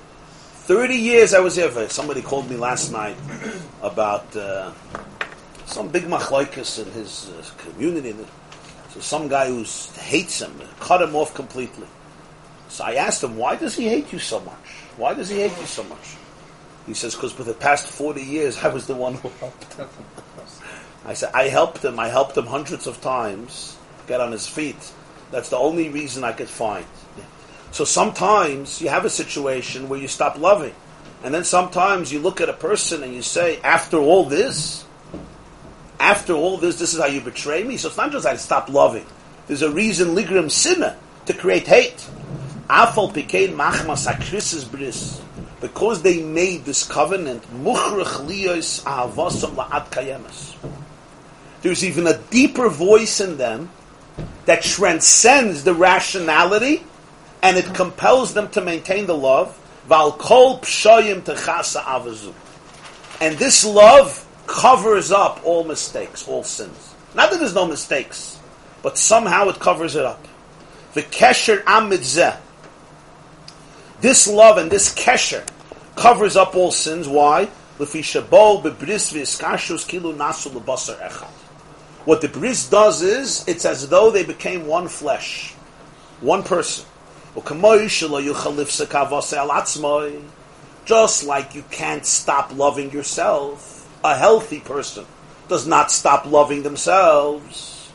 30 0.68 0.94
years 0.94 1.34
I 1.34 1.40
was 1.40 1.56
here 1.56 1.70
for 1.70 1.82
you. 1.82 1.88
Somebody 1.88 2.22
called 2.22 2.48
me 2.48 2.56
last 2.56 2.92
night 2.92 3.16
about 3.82 4.36
uh, 4.36 4.72
some 5.64 5.88
big 5.88 6.04
machlaikas 6.04 6.84
in 6.84 6.92
his 6.92 7.28
uh, 7.30 7.42
community. 7.58 8.14
So 8.90 9.00
some 9.00 9.26
guy 9.26 9.48
who 9.48 9.64
hates 9.98 10.40
him, 10.40 10.52
cut 10.78 11.02
him 11.02 11.16
off 11.16 11.34
completely. 11.34 11.88
So 12.68 12.84
I 12.84 12.94
asked 12.94 13.22
him, 13.24 13.36
why 13.36 13.56
does 13.56 13.74
he 13.74 13.88
hate 13.88 14.12
you 14.12 14.18
so 14.18 14.40
much? 14.40 14.65
Why 14.96 15.14
does 15.14 15.28
he 15.28 15.40
hate 15.40 15.56
you 15.58 15.66
so 15.66 15.84
much? 15.84 16.16
He 16.86 16.94
says, 16.94 17.14
because 17.14 17.32
for 17.32 17.42
the 17.42 17.54
past 17.54 17.88
40 17.88 18.22
years, 18.22 18.58
I 18.64 18.68
was 18.68 18.86
the 18.86 18.94
one 18.94 19.14
who 19.14 19.28
helped 19.40 19.74
him. 19.74 19.88
I 21.04 21.14
said, 21.14 21.30
I 21.34 21.48
helped 21.48 21.84
him. 21.84 21.98
I 21.98 22.08
helped 22.08 22.36
him 22.36 22.46
hundreds 22.46 22.86
of 22.86 23.00
times 23.00 23.76
get 24.06 24.20
on 24.20 24.32
his 24.32 24.46
feet. 24.46 24.92
That's 25.30 25.50
the 25.50 25.56
only 25.56 25.88
reason 25.88 26.24
I 26.24 26.32
could 26.32 26.48
find. 26.48 26.86
So 27.72 27.84
sometimes 27.84 28.80
you 28.80 28.88
have 28.88 29.04
a 29.04 29.10
situation 29.10 29.88
where 29.88 30.00
you 30.00 30.08
stop 30.08 30.38
loving. 30.38 30.74
And 31.22 31.34
then 31.34 31.44
sometimes 31.44 32.12
you 32.12 32.20
look 32.20 32.40
at 32.40 32.48
a 32.48 32.52
person 32.52 33.02
and 33.02 33.12
you 33.12 33.22
say, 33.22 33.60
after 33.62 33.98
all 33.98 34.24
this, 34.24 34.84
after 35.98 36.32
all 36.32 36.56
this, 36.56 36.78
this 36.78 36.94
is 36.94 37.00
how 37.00 37.06
you 37.06 37.20
betray 37.20 37.64
me. 37.64 37.76
So 37.76 37.88
it's 37.88 37.96
not 37.96 38.12
just 38.12 38.26
I 38.26 38.36
stop 38.36 38.68
loving. 38.68 39.06
There's 39.46 39.62
a 39.62 39.70
reason, 39.70 40.14
ligrim 40.14 40.50
sinna, 40.50 40.96
to 41.26 41.34
create 41.34 41.66
hate. 41.66 42.08
Afal 42.68 43.12
pikein 43.12 43.54
machmas 43.54 44.06
akrisis 44.06 44.70
bris. 44.70 45.20
Because 45.60 46.02
they 46.02 46.22
made 46.22 46.64
this 46.64 46.86
covenant, 46.86 47.42
muchrach 47.62 48.26
liyos 48.26 48.82
ahavosam 48.84 49.54
la'ad 49.54 49.90
kayemas. 49.90 50.54
There's 51.62 51.84
even 51.84 52.06
a 52.06 52.18
deeper 52.30 52.68
voice 52.68 53.20
in 53.20 53.38
them 53.38 53.70
that 54.44 54.62
transcends 54.62 55.64
the 55.64 55.74
rationality 55.74 56.84
and 57.42 57.56
it 57.56 57.74
compels 57.74 58.34
them 58.34 58.48
to 58.50 58.60
maintain 58.60 59.06
the 59.06 59.16
love. 59.16 59.58
And 63.20 63.38
this 63.38 63.64
love 63.64 64.26
covers 64.46 65.12
up 65.12 65.40
all 65.44 65.64
mistakes, 65.64 66.28
all 66.28 66.42
sins. 66.44 66.94
Not 67.14 67.30
that 67.30 67.38
there's 67.38 67.54
no 67.54 67.66
mistakes, 67.66 68.38
but 68.82 68.98
somehow 68.98 69.48
it 69.48 69.58
covers 69.58 69.96
it 69.96 70.04
up. 70.04 70.26
The 70.94 71.02
kesher 71.02 71.62
amidzeh. 71.64 72.36
This 74.00 74.28
love 74.28 74.58
and 74.58 74.70
this 74.70 74.94
kesher 74.94 75.46
covers 75.96 76.36
up 76.36 76.54
all 76.54 76.70
sins. 76.70 77.08
Why? 77.08 77.48
What 82.04 82.20
the 82.20 82.28
bris 82.28 82.68
does 82.68 83.02
is, 83.02 83.44
it's 83.48 83.64
as 83.64 83.88
though 83.88 84.10
they 84.10 84.24
became 84.24 84.66
one 84.66 84.88
flesh, 84.88 85.54
one 86.20 86.42
person. 86.42 86.84
Just 90.84 91.24
like 91.24 91.54
you 91.54 91.64
can't 91.70 92.06
stop 92.06 92.56
loving 92.56 92.90
yourself, 92.92 93.88
a 94.04 94.14
healthy 94.14 94.60
person 94.60 95.04
does 95.48 95.66
not 95.66 95.90
stop 95.90 96.26
loving 96.26 96.62
themselves. 96.62 97.90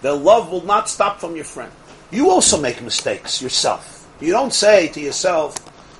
Their 0.00 0.12
love 0.12 0.50
will 0.50 0.64
not 0.64 0.88
stop 0.88 1.20
from 1.20 1.34
your 1.34 1.44
friend. 1.44 1.72
You 2.10 2.30
also 2.30 2.60
make 2.60 2.80
mistakes 2.82 3.42
yourself. 3.42 4.08
You 4.20 4.32
don't 4.32 4.52
say 4.52 4.88
to 4.88 5.00
yourself, 5.00 5.56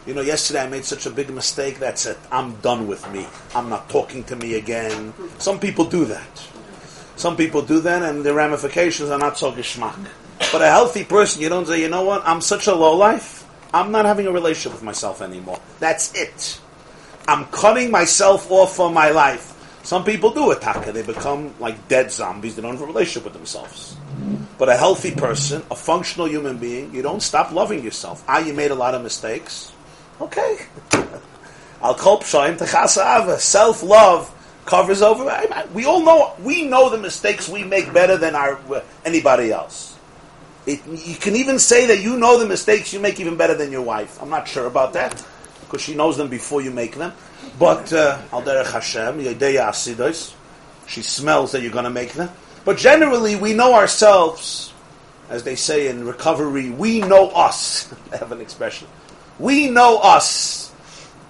you 0.07 0.15
know, 0.15 0.23
yesterday 0.23 0.63
I 0.63 0.69
made 0.69 0.87
such 0.87 1.05
a 1.05 1.11
big 1.11 1.29
mistake, 1.29 1.79
that's 1.79 2.07
it. 2.07 2.17
I'm 2.33 2.57
done 2.57 2.89
with 2.89 3.09
me. 3.13 3.27
I'm 3.55 3.69
not 3.69 3.91
talking 3.91 4.25
to 4.25 4.37
me 4.37 4.55
again. 4.55 5.13
Some 5.39 5.61
people 5.61 5.85
do 5.85 6.07
that. 6.07 6.49
Some 7.17 7.37
people 7.37 7.61
do 7.61 7.81
that 7.81 8.03
and 8.03 8.25
the 8.25 8.33
ramifications 8.33 9.11
are 9.11 9.19
not 9.19 9.37
so 9.37 9.53
geschmack. 9.53 9.99
But 10.51 10.63
a 10.63 10.67
healthy 10.69 11.05
person, 11.05 11.43
you 11.43 11.51
don't 11.51 11.67
say, 11.67 11.83
you 11.83 11.91
know 11.91 12.05
what, 12.05 12.23
I'm 12.25 12.41
such 12.41 12.69
a 12.69 12.75
low 12.75 12.97
life, 12.97 13.47
I'm 13.75 13.93
not 13.93 14.07
having 14.07 14.27
a 14.27 14.33
relationship 14.33 14.73
with 14.73 14.83
myself 14.83 15.21
anymore. 15.21 15.61
That's 15.79 16.15
it. 16.15 16.59
I'm 17.27 17.45
cutting 17.47 17.91
myself 17.91 18.51
off 18.51 18.75
from 18.75 18.95
my 18.95 19.11
life. 19.11 19.55
Some 19.83 20.05
people 20.05 20.31
do 20.31 20.51
attack 20.53 20.87
They 20.87 21.03
become 21.03 21.55
like 21.61 21.89
dead 21.89 22.11
zombies. 22.11 22.57
They 22.57 22.63
don't 22.63 22.73
have 22.73 22.83
a 22.83 22.87
relationship 22.87 23.25
with 23.25 23.35
themselves. 23.35 23.97
But 24.59 24.69
a 24.69 24.77
healthy 24.77 25.13
person, 25.13 25.63
a 25.71 25.77
functional 25.77 26.29
human 26.29 26.59
being, 26.59 26.95
you 26.95 27.03
don't 27.03 27.23
stop 27.23 27.53
loving 27.53 27.85
yourself. 27.85 28.25
Ah, 28.29 28.39
you 28.39 28.53
made 28.53 28.71
a 28.71 28.75
lot 28.75 28.95
of 28.95 29.03
mistakes. 29.03 29.73
Okay. 30.21 30.59
Al 31.83 31.95
kol 31.95 32.19
pshaim 32.19 32.59
Self 33.39 33.83
love 33.83 34.35
covers 34.67 35.01
over. 35.01 35.25
We 35.73 35.85
all 35.85 36.05
know. 36.05 36.35
We 36.43 36.65
know 36.65 36.91
the 36.91 36.99
mistakes 36.99 37.49
we 37.49 37.65
make 37.65 37.93
better 37.93 38.17
than 38.17 38.35
our 38.35 38.59
anybody 39.05 39.53
else. 39.53 39.97
It, 40.67 40.85
you 40.87 41.15
can 41.15 41.37
even 41.37 41.59
say 41.59 41.87
that 41.87 42.01
you 42.01 42.19
know 42.19 42.39
the 42.39 42.47
mistakes 42.47 42.93
you 42.93 43.01
make 43.01 43.21
even 43.21 43.37
better 43.37 43.55
than 43.55 43.73
your 43.73 43.83
wife. 43.83 44.21
I'm 44.21 44.29
not 44.29 44.47
sure 44.47 44.67
about 44.67 44.93
that 44.93 45.25
because 45.61 45.81
she 45.81 45.95
knows 45.95 46.17
them 46.17 46.29
before 46.29 46.61
you 46.61 46.71
make 46.71 46.97
them. 46.97 47.13
But 47.59 47.93
uh, 47.93 48.21
al 48.33 48.43
derech 48.43 48.73
Hashem, 48.73 49.21
she 50.87 51.03
smells 51.03 51.53
that 51.53 51.63
you're 51.63 51.73
going 51.73 51.85
to 51.85 51.91
make 51.91 52.13
them. 52.13 52.31
But 52.69 52.77
generally, 52.77 53.35
we 53.35 53.55
know 53.55 53.73
ourselves, 53.73 54.75
as 55.31 55.43
they 55.43 55.57
say 55.57 55.89
in 55.89 56.05
recovery. 56.05 56.69
We 56.69 57.01
know 57.01 57.31
us. 57.31 57.91
I 58.13 58.19
have 58.19 58.31
an 58.31 58.43
expression. 58.43 58.89
We 59.39 59.71
know 59.71 59.97
us. 60.01 60.71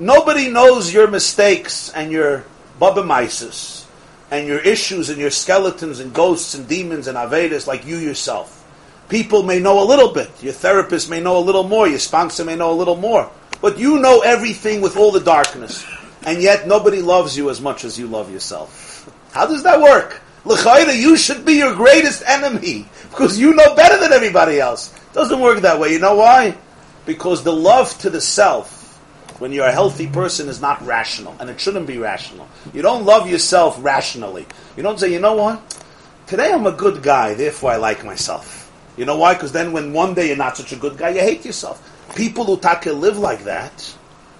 Nobody 0.00 0.50
knows 0.50 0.92
your 0.92 1.06
mistakes 1.06 1.90
and 1.90 2.10
your 2.10 2.44
babamaisis 2.80 3.86
and 4.32 4.48
your 4.48 4.58
issues 4.58 5.10
and 5.10 5.18
your 5.18 5.30
skeletons 5.30 6.00
and 6.00 6.12
ghosts 6.12 6.54
and 6.54 6.66
demons 6.66 7.06
and 7.06 7.16
avedas 7.16 7.68
like 7.68 7.86
you 7.86 7.98
yourself. 7.98 8.66
People 9.08 9.44
may 9.44 9.60
know 9.60 9.80
a 9.80 9.86
little 9.86 10.12
bit. 10.12 10.42
Your 10.42 10.52
therapist 10.52 11.08
may 11.08 11.20
know 11.20 11.38
a 11.38 11.46
little 11.46 11.62
more. 11.62 11.86
Your 11.86 12.00
sponsor 12.00 12.44
may 12.44 12.56
know 12.56 12.72
a 12.72 12.80
little 12.82 12.96
more. 12.96 13.30
But 13.60 13.78
you 13.78 14.00
know 14.00 14.22
everything 14.22 14.80
with 14.80 14.96
all 14.96 15.12
the 15.12 15.20
darkness. 15.20 15.86
And 16.26 16.42
yet 16.42 16.66
nobody 16.66 17.00
loves 17.00 17.36
you 17.36 17.48
as 17.48 17.60
much 17.60 17.84
as 17.84 17.96
you 17.96 18.08
love 18.08 18.28
yourself. 18.32 19.08
How 19.30 19.46
does 19.46 19.62
that 19.62 19.80
work? 19.80 20.20
L'chayda, 20.48 20.98
you 20.98 21.14
should 21.16 21.44
be 21.44 21.54
your 21.54 21.74
greatest 21.74 22.22
enemy 22.26 22.88
because 23.10 23.38
you 23.38 23.52
know 23.54 23.74
better 23.74 24.00
than 24.00 24.12
everybody 24.12 24.58
else. 24.58 24.94
Doesn't 25.12 25.40
work 25.40 25.60
that 25.60 25.78
way. 25.78 25.92
You 25.92 25.98
know 25.98 26.14
why? 26.14 26.56
Because 27.04 27.44
the 27.44 27.52
love 27.52 27.96
to 27.98 28.08
the 28.08 28.20
self, 28.20 28.96
when 29.40 29.52
you're 29.52 29.66
a 29.66 29.72
healthy 29.72 30.06
person, 30.06 30.48
is 30.48 30.60
not 30.60 30.80
rational, 30.86 31.36
and 31.38 31.50
it 31.50 31.60
shouldn't 31.60 31.86
be 31.86 31.98
rational. 31.98 32.48
You 32.72 32.80
don't 32.80 33.04
love 33.04 33.28
yourself 33.28 33.76
rationally. 33.84 34.46
You 34.74 34.82
don't 34.82 34.98
say, 34.98 35.12
you 35.12 35.20
know 35.20 35.34
what? 35.34 35.84
Today 36.26 36.50
I'm 36.50 36.66
a 36.66 36.72
good 36.72 37.02
guy, 37.02 37.34
therefore 37.34 37.72
I 37.72 37.76
like 37.76 38.02
myself. 38.02 38.72
You 38.96 39.04
know 39.04 39.16
why? 39.16 39.34
Because 39.34 39.52
then 39.52 39.72
when 39.72 39.92
one 39.92 40.14
day 40.14 40.28
you're 40.28 40.36
not 40.36 40.56
such 40.56 40.72
a 40.72 40.76
good 40.76 40.96
guy, 40.96 41.10
you 41.10 41.20
hate 41.20 41.44
yourself. 41.44 41.78
People 42.16 42.44
who 42.44 42.58
take 42.58 42.86
live 42.86 43.18
like 43.18 43.44
that, 43.44 43.94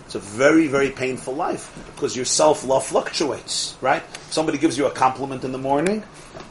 it's 0.08 0.14
a 0.14 0.20
very, 0.20 0.68
very 0.68 0.88
painful 0.88 1.34
life 1.34 1.70
because 1.94 2.16
your 2.16 2.24
self 2.24 2.64
love 2.64 2.86
fluctuates, 2.86 3.76
right? 3.82 4.02
Somebody 4.30 4.56
gives 4.56 4.78
you 4.78 4.86
a 4.86 4.90
compliment 4.90 5.44
in 5.44 5.52
the 5.52 5.58
morning. 5.58 6.02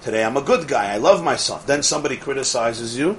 Today 0.04 0.24
I'm 0.24 0.38
a 0.38 0.44
good 0.44 0.68
guy. 0.68 0.94
I 0.94 0.98
love 0.98 1.24
myself. 1.24 1.66
Then 1.66 1.82
somebody 1.82 2.18
criticizes 2.18 2.96
you. 2.96 3.18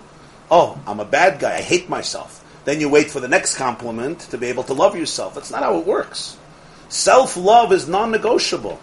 Oh, 0.49 0.81
I'm 0.87 1.01
a 1.01 1.05
bad 1.05 1.41
guy. 1.41 1.57
I 1.57 1.61
hate 1.61 1.89
myself. 1.89 2.45
Then 2.65 2.81
you 2.81 2.89
wait 2.89 3.11
for 3.11 3.19
the 3.19 3.27
next 3.27 3.57
compliment 3.57 4.21
to 4.31 4.39
be 4.39 4.47
able 4.47 4.63
to 4.63 4.75
love 4.75 4.97
yourself. 4.97 5.35
That's 5.35 5.51
not 5.51 5.65
how 5.65 5.77
it 5.77 5.85
works. 5.85 6.37
Self 6.89 7.37
love 7.37 7.73
is 7.73 7.89
non 7.89 8.13
negotiable. 8.13 8.81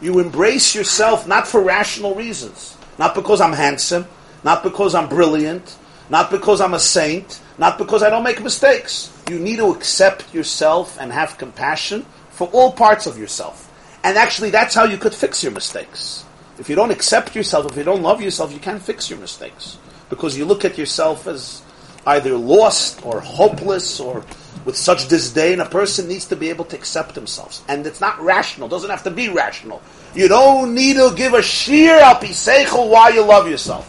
You 0.00 0.20
embrace 0.20 0.72
yourself 0.72 1.26
not 1.26 1.48
for 1.48 1.60
rational 1.60 2.14
reasons, 2.14 2.78
not 2.96 3.16
because 3.16 3.40
I'm 3.40 3.54
handsome, 3.54 4.06
not 4.44 4.62
because 4.62 4.94
I'm 4.94 5.08
brilliant, 5.08 5.76
not 6.10 6.30
because 6.30 6.60
I'm 6.60 6.74
a 6.74 6.78
saint, 6.78 7.41
not 7.58 7.78
because 7.78 8.02
I 8.02 8.10
don't 8.10 8.24
make 8.24 8.42
mistakes. 8.42 9.12
You 9.30 9.38
need 9.38 9.56
to 9.56 9.70
accept 9.70 10.32
yourself 10.34 10.98
and 11.00 11.12
have 11.12 11.38
compassion 11.38 12.06
for 12.30 12.48
all 12.48 12.72
parts 12.72 13.06
of 13.06 13.18
yourself. 13.18 13.68
And 14.04 14.16
actually, 14.18 14.50
that's 14.50 14.74
how 14.74 14.84
you 14.84 14.98
could 14.98 15.14
fix 15.14 15.42
your 15.42 15.52
mistakes. 15.52 16.24
If 16.58 16.68
you 16.68 16.76
don't 16.76 16.90
accept 16.90 17.36
yourself, 17.36 17.70
if 17.70 17.76
you 17.76 17.84
don't 17.84 18.02
love 18.02 18.20
yourself, 18.20 18.52
you 18.52 18.58
can't 18.58 18.82
fix 18.82 19.08
your 19.08 19.18
mistakes. 19.18 19.78
Because 20.10 20.36
you 20.36 20.44
look 20.44 20.64
at 20.64 20.76
yourself 20.76 21.26
as 21.26 21.62
either 22.06 22.36
lost 22.36 23.04
or 23.04 23.20
hopeless 23.20 24.00
or 24.00 24.24
with 24.64 24.76
such 24.76 25.08
disdain. 25.08 25.60
A 25.60 25.66
person 25.66 26.08
needs 26.08 26.26
to 26.26 26.36
be 26.36 26.50
able 26.50 26.64
to 26.66 26.76
accept 26.76 27.14
themselves. 27.14 27.62
And 27.68 27.86
it's 27.86 28.00
not 28.00 28.20
rational, 28.20 28.68
it 28.68 28.70
doesn't 28.70 28.90
have 28.90 29.02
to 29.04 29.10
be 29.10 29.28
rational. 29.28 29.82
You 30.14 30.28
don't 30.28 30.74
need 30.74 30.96
to 30.96 31.12
give 31.16 31.34
a 31.34 31.42
sheer 31.42 31.98
apiseichel 32.00 32.90
why 32.90 33.10
you 33.10 33.24
love 33.24 33.48
yourself. 33.48 33.88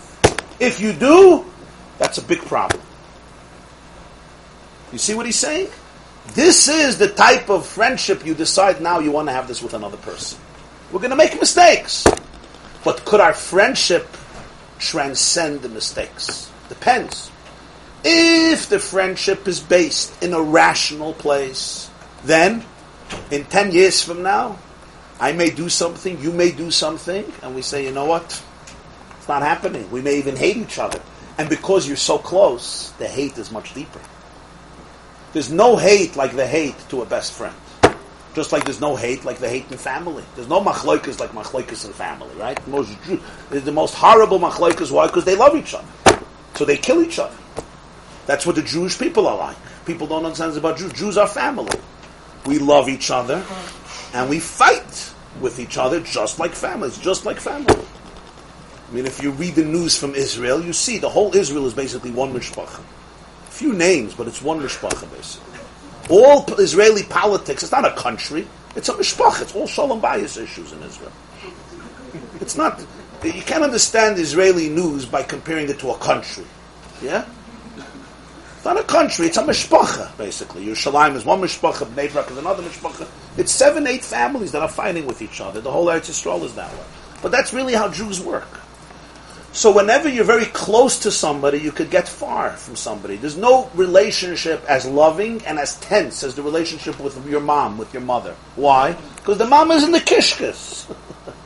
If 0.60 0.80
you 0.80 0.94
do, 0.94 1.46
that's 1.98 2.18
a 2.18 2.22
big 2.24 2.40
problem. 2.40 2.82
You 4.94 5.00
see 5.00 5.16
what 5.16 5.26
he's 5.26 5.40
saying? 5.40 5.70
This 6.36 6.70
is 6.70 7.00
the 7.00 7.10
type 7.10 7.50
of 7.50 7.66
friendship 7.66 8.24
you 8.24 8.36
decide 8.36 8.80
now 8.80 9.00
you 9.00 9.12
want 9.12 9.28
to 9.28 9.34
have 9.34 9.48
this 9.48 9.62
with 9.62 9.74
another 9.74 9.98
person. 9.98 10.40
We're 10.92 11.00
going 11.00 11.10
to 11.10 11.18
make 11.18 11.38
mistakes. 11.40 12.06
But 12.86 13.04
could 13.04 13.20
our 13.20 13.34
friendship 13.34 14.08
transcend 14.78 15.64
the 15.64 15.70
mistakes? 15.70 16.52
Depends. 16.70 17.32
If 18.04 18.70
the 18.70 18.78
friendship 18.78 19.48
is 19.48 19.60
based 19.60 20.22
in 20.22 20.34
a 20.34 20.42
rational 20.42 21.14
place, 21.14 21.90
then 22.24 22.64
in 23.32 23.46
10 23.46 23.72
years 23.72 24.04
from 24.04 24.22
now, 24.22 24.60
I 25.20 25.32
may 25.32 25.50
do 25.50 25.70
something, 25.70 26.22
you 26.22 26.32
may 26.32 26.52
do 26.52 26.70
something, 26.70 27.32
and 27.42 27.56
we 27.56 27.64
say, 27.64 27.84
you 27.84 27.92
know 27.92 28.06
what? 28.06 28.44
It's 29.18 29.28
not 29.28 29.42
happening. 29.42 29.90
We 29.90 30.02
may 30.02 30.20
even 30.20 30.36
hate 30.36 30.58
each 30.58 30.78
other. 30.78 31.02
And 31.40 31.50
because 31.50 31.88
you're 31.88 31.98
so 31.98 32.20
close, 32.20 32.92
the 33.00 33.08
hate 33.08 33.38
is 33.40 33.50
much 33.50 33.74
deeper. 33.74 34.00
There's 35.34 35.52
no 35.52 35.76
hate 35.76 36.16
like 36.16 36.36
the 36.36 36.46
hate 36.46 36.78
to 36.90 37.02
a 37.02 37.06
best 37.06 37.34
friend. 37.34 37.56
Just 38.36 38.52
like 38.52 38.66
there's 38.66 38.82
no 38.82 38.96
hate 38.96 39.26
like 39.26 39.38
the 39.40 39.50
hate 39.50 39.72
in 39.72 39.78
family. 39.78 40.24
There's 40.36 40.48
no 40.48 40.62
machloikas 40.62 41.20
like 41.20 41.32
machloikas 41.32 41.86
in 41.86 41.94
family, 41.94 42.34
right? 42.36 42.56
The 42.64 42.72
most, 42.72 42.96
the 43.50 43.72
most 43.72 43.96
horrible 43.96 44.40
machloikas, 44.40 44.92
why? 44.92 45.08
Because 45.08 45.26
they 45.26 45.36
love 45.36 45.56
each 45.56 45.74
other. 45.74 46.20
So 46.56 46.66
they 46.66 46.78
kill 46.78 47.04
each 47.04 47.20
other. 47.20 47.36
That's 48.26 48.46
what 48.46 48.56
the 48.56 48.62
Jewish 48.62 48.98
people 48.98 49.28
are 49.28 49.38
like. 49.38 49.58
People 49.86 50.08
don't 50.08 50.24
understand 50.24 50.56
about 50.56 50.78
Jews. 50.78 50.94
Jews 50.94 51.18
are 51.18 51.28
family. 51.28 51.78
We 52.46 52.60
love 52.60 52.90
each 52.90 53.12
other 53.12 53.44
and 54.14 54.30
we 54.30 54.40
fight 54.40 55.14
with 55.42 55.60
each 55.60 55.78
other 55.78 56.00
just 56.00 56.40
like 56.40 56.54
families, 56.54 56.98
just 56.98 57.26
like 57.26 57.40
family. 57.40 57.76
I 58.90 58.94
mean, 58.94 59.06
if 59.06 59.24
you 59.24 59.32
read 59.32 59.56
the 59.56 59.66
news 59.66 59.98
from 59.98 60.14
Israel, 60.14 60.64
you 60.64 60.74
see 60.74 61.00
the 61.00 61.10
whole 61.10 61.36
Israel 61.36 61.66
is 61.66 61.74
basically 61.74 62.12
one 62.12 62.34
mishpacha. 62.34 62.82
Few 63.54 63.72
names, 63.72 64.16
but 64.16 64.28
it's 64.28 64.42
one 64.42 64.60
mishpacha 64.60 65.10
basically. 65.12 65.60
All 66.10 66.44
Israeli 66.56 67.04
politics, 67.04 67.62
it's 67.62 67.72
not 67.72 67.86
a 67.86 67.94
country, 67.96 68.48
it's 68.76 68.90
a 68.90 68.94
mishpacha. 68.94 69.44
It's 69.44 69.56
all 69.56 69.68
shalom 69.68 70.02
bayis 70.02 70.42
issues 70.42 70.72
in 70.72 70.82
Israel. 70.82 71.12
It's 72.42 72.58
not, 72.58 72.84
you 73.24 73.44
can't 73.44 73.64
understand 73.64 74.18
Israeli 74.18 74.70
news 74.70 75.06
by 75.06 75.22
comparing 75.22 75.70
it 75.70 75.78
to 75.80 75.92
a 75.92 75.98
country. 76.00 76.46
Yeah? 77.00 77.26
It's 78.56 78.66
not 78.66 78.80
a 78.80 78.84
country, 78.84 79.28
it's 79.28 79.38
a 79.38 79.44
mishpacha, 79.44 80.18
basically. 80.18 80.66
Yerushalayim 80.66 81.16
is 81.16 81.24
one 81.24 81.40
mishpacha, 81.40 81.86
Bnei 81.86 82.12
Brak 82.12 82.32
is 82.32 82.38
another 82.38 82.64
mishpacha. 82.64 83.08
It's 83.38 83.52
seven, 83.52 83.86
eight 83.86 84.04
families 84.04 84.52
that 84.54 84.64
are 84.64 84.68
fighting 84.68 85.06
with 85.06 85.22
each 85.22 85.40
other. 85.40 85.62
The 85.62 85.72
whole 85.72 85.86
Eretz 85.86 86.10
Yisrael 86.10 86.44
is 86.44 86.56
that 86.56 86.74
way. 86.74 86.86
But 87.22 87.32
that's 87.32 87.54
really 87.54 87.76
how 87.76 87.88
Jews 87.90 88.20
work. 88.20 88.63
So 89.54 89.72
whenever 89.72 90.10
you're 90.10 90.24
very 90.26 90.48
close 90.48 90.98
to 91.02 91.12
somebody, 91.12 91.60
you 91.60 91.72
could 91.72 91.92
get 91.92 92.10
far 92.10 92.58
from 92.58 92.76
somebody. 92.76 93.18
There's 93.18 93.38
no 93.38 93.70
relationship 93.76 94.66
as 94.68 94.88
loving 94.88 95.46
and 95.46 95.60
as 95.60 95.80
tense 95.80 96.24
as 96.24 96.34
the 96.34 96.42
relationship 96.42 97.00
with 97.00 97.24
your 97.30 97.40
mom, 97.40 97.78
with 97.78 97.94
your 97.94 98.02
mother. 98.02 98.36
Why? 98.56 98.94
Because 99.18 99.38
the 99.38 99.46
mom 99.46 99.70
is 99.70 99.84
in 99.84 99.92
the 99.92 100.00
kishkas. 100.00 100.92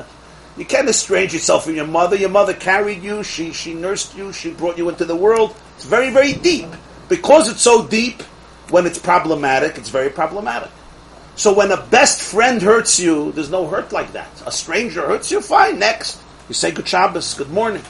you 0.58 0.64
can't 0.64 0.88
estrange 0.88 1.34
yourself 1.34 1.66
from 1.66 1.76
your 1.76 1.86
mother. 1.86 2.16
Your 2.16 2.30
mother 2.30 2.54
carried 2.54 3.04
you, 3.04 3.24
she, 3.24 3.52
she 3.52 3.74
nursed 3.74 4.16
you, 4.16 4.32
she 4.32 4.52
brought 4.52 4.78
you 4.78 4.88
into 4.88 5.04
the 5.04 5.16
world. 5.16 5.54
It's 5.76 5.84
very, 5.86 6.10
very 6.10 6.32
deep. 6.32 6.70
Because 7.10 7.50
it's 7.50 7.62
so 7.62 7.86
deep, 7.86 8.22
when 8.70 8.86
it's 8.86 9.00
problematic, 9.00 9.78
it's 9.78 9.90
very 9.90 10.10
problematic. 10.10 10.72
So 11.36 11.54
when 11.54 11.72
a 11.72 11.86
best 11.88 12.22
friend 12.22 12.62
hurts 12.62 13.02
you, 13.02 13.34
there's 13.34 13.52
no 13.52 13.68
hurt 13.68 13.92
like 13.92 14.14
that. 14.14 14.30
A 14.46 14.52
stranger 14.52 15.06
hurts 15.06 15.30
you, 15.30 15.42
fine, 15.42 15.78
next. 15.78 16.22
You 16.48 16.54
say 16.54 16.72
good 16.72 16.88
Shabbos, 16.88 17.34
good 17.34 17.50
morning. 17.50 17.84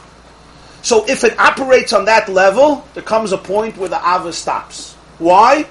So 0.81 1.05
if 1.07 1.23
it 1.23 1.37
operates 1.39 1.93
on 1.93 2.05
that 2.05 2.29
level, 2.29 2.87
there 2.93 3.03
comes 3.03 3.31
a 3.31 3.37
point 3.37 3.77
where 3.77 3.89
the 3.89 3.97
Ava 3.97 4.31
stops. 4.31 4.93
Why? 5.17 5.67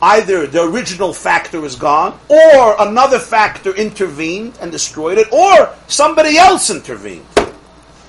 Either 0.00 0.46
the 0.46 0.62
original 0.62 1.12
factor 1.12 1.64
is 1.64 1.74
gone, 1.74 2.18
or 2.28 2.76
another 2.80 3.18
factor 3.18 3.74
intervened 3.74 4.56
and 4.60 4.70
destroyed 4.70 5.18
it, 5.18 5.32
or 5.32 5.74
somebody 5.88 6.38
else 6.38 6.70
intervened, 6.70 7.26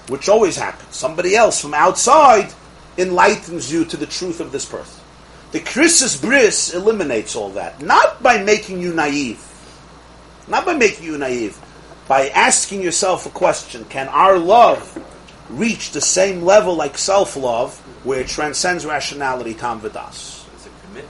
which 0.08 0.30
always 0.30 0.56
happens. 0.56 0.96
Somebody 0.96 1.36
else 1.36 1.60
from 1.60 1.74
outside 1.74 2.54
enlightens 2.98 3.72
you 3.72 3.86
to 3.86 3.98
the 3.98 4.06
truth 4.06 4.40
of 4.40 4.52
this 4.52 4.66
person. 4.66 5.02
The 5.52 5.62
Krisis 5.62 6.22
Bris 6.22 6.76
eliminates 6.76 7.36
all 7.36 7.50
that, 7.52 7.82
not 7.82 8.22
by 8.22 8.44
making 8.44 8.82
you 8.82 8.94
naive, 8.94 9.44
not 10.48 10.66
by 10.66 10.76
making 10.76 11.06
you 11.06 11.18
naive, 11.18 11.58
by 12.08 12.30
asking 12.30 12.84
yourself 12.84 13.26
a 13.26 13.32
question: 13.32 13.84
Can 13.86 14.08
our 14.10 14.38
love 14.38 14.96
reach 15.50 15.92
the 15.92 16.02
same 16.02 16.44
level 16.44 16.76
like 16.76 16.98
self 16.98 17.36
love, 17.36 17.78
where 18.04 18.22
it 18.22 18.28
transcends 18.28 18.86
rationality, 18.86 19.54
tam 19.54 19.82
v'das. 19.82 20.46
It's 20.54 20.66
a 20.66 20.70
commitment. 20.86 21.08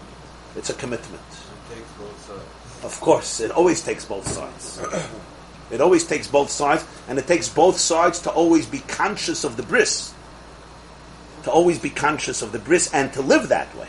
It's 0.55 0.69
a 0.69 0.73
commitment. 0.73 1.21
It 1.21 1.75
takes 1.75 1.91
both 1.93 2.25
sides. 2.25 2.85
Of 2.85 3.01
course, 3.01 3.39
it 3.39 3.51
always 3.51 3.81
takes 3.81 4.05
both 4.05 4.27
sides. 4.27 4.81
it 5.71 5.81
always 5.81 6.05
takes 6.05 6.27
both 6.27 6.49
sides, 6.49 6.85
and 7.07 7.19
it 7.19 7.27
takes 7.27 7.49
both 7.49 7.77
sides 7.77 8.19
to 8.21 8.31
always 8.31 8.65
be 8.65 8.79
conscious 8.79 9.43
of 9.43 9.57
the 9.57 9.63
bris. 9.63 10.13
To 11.43 11.51
always 11.51 11.79
be 11.79 11.89
conscious 11.89 12.41
of 12.41 12.51
the 12.51 12.59
bris 12.59 12.93
and 12.93 13.13
to 13.13 13.21
live 13.21 13.49
that 13.49 13.73
way. 13.75 13.87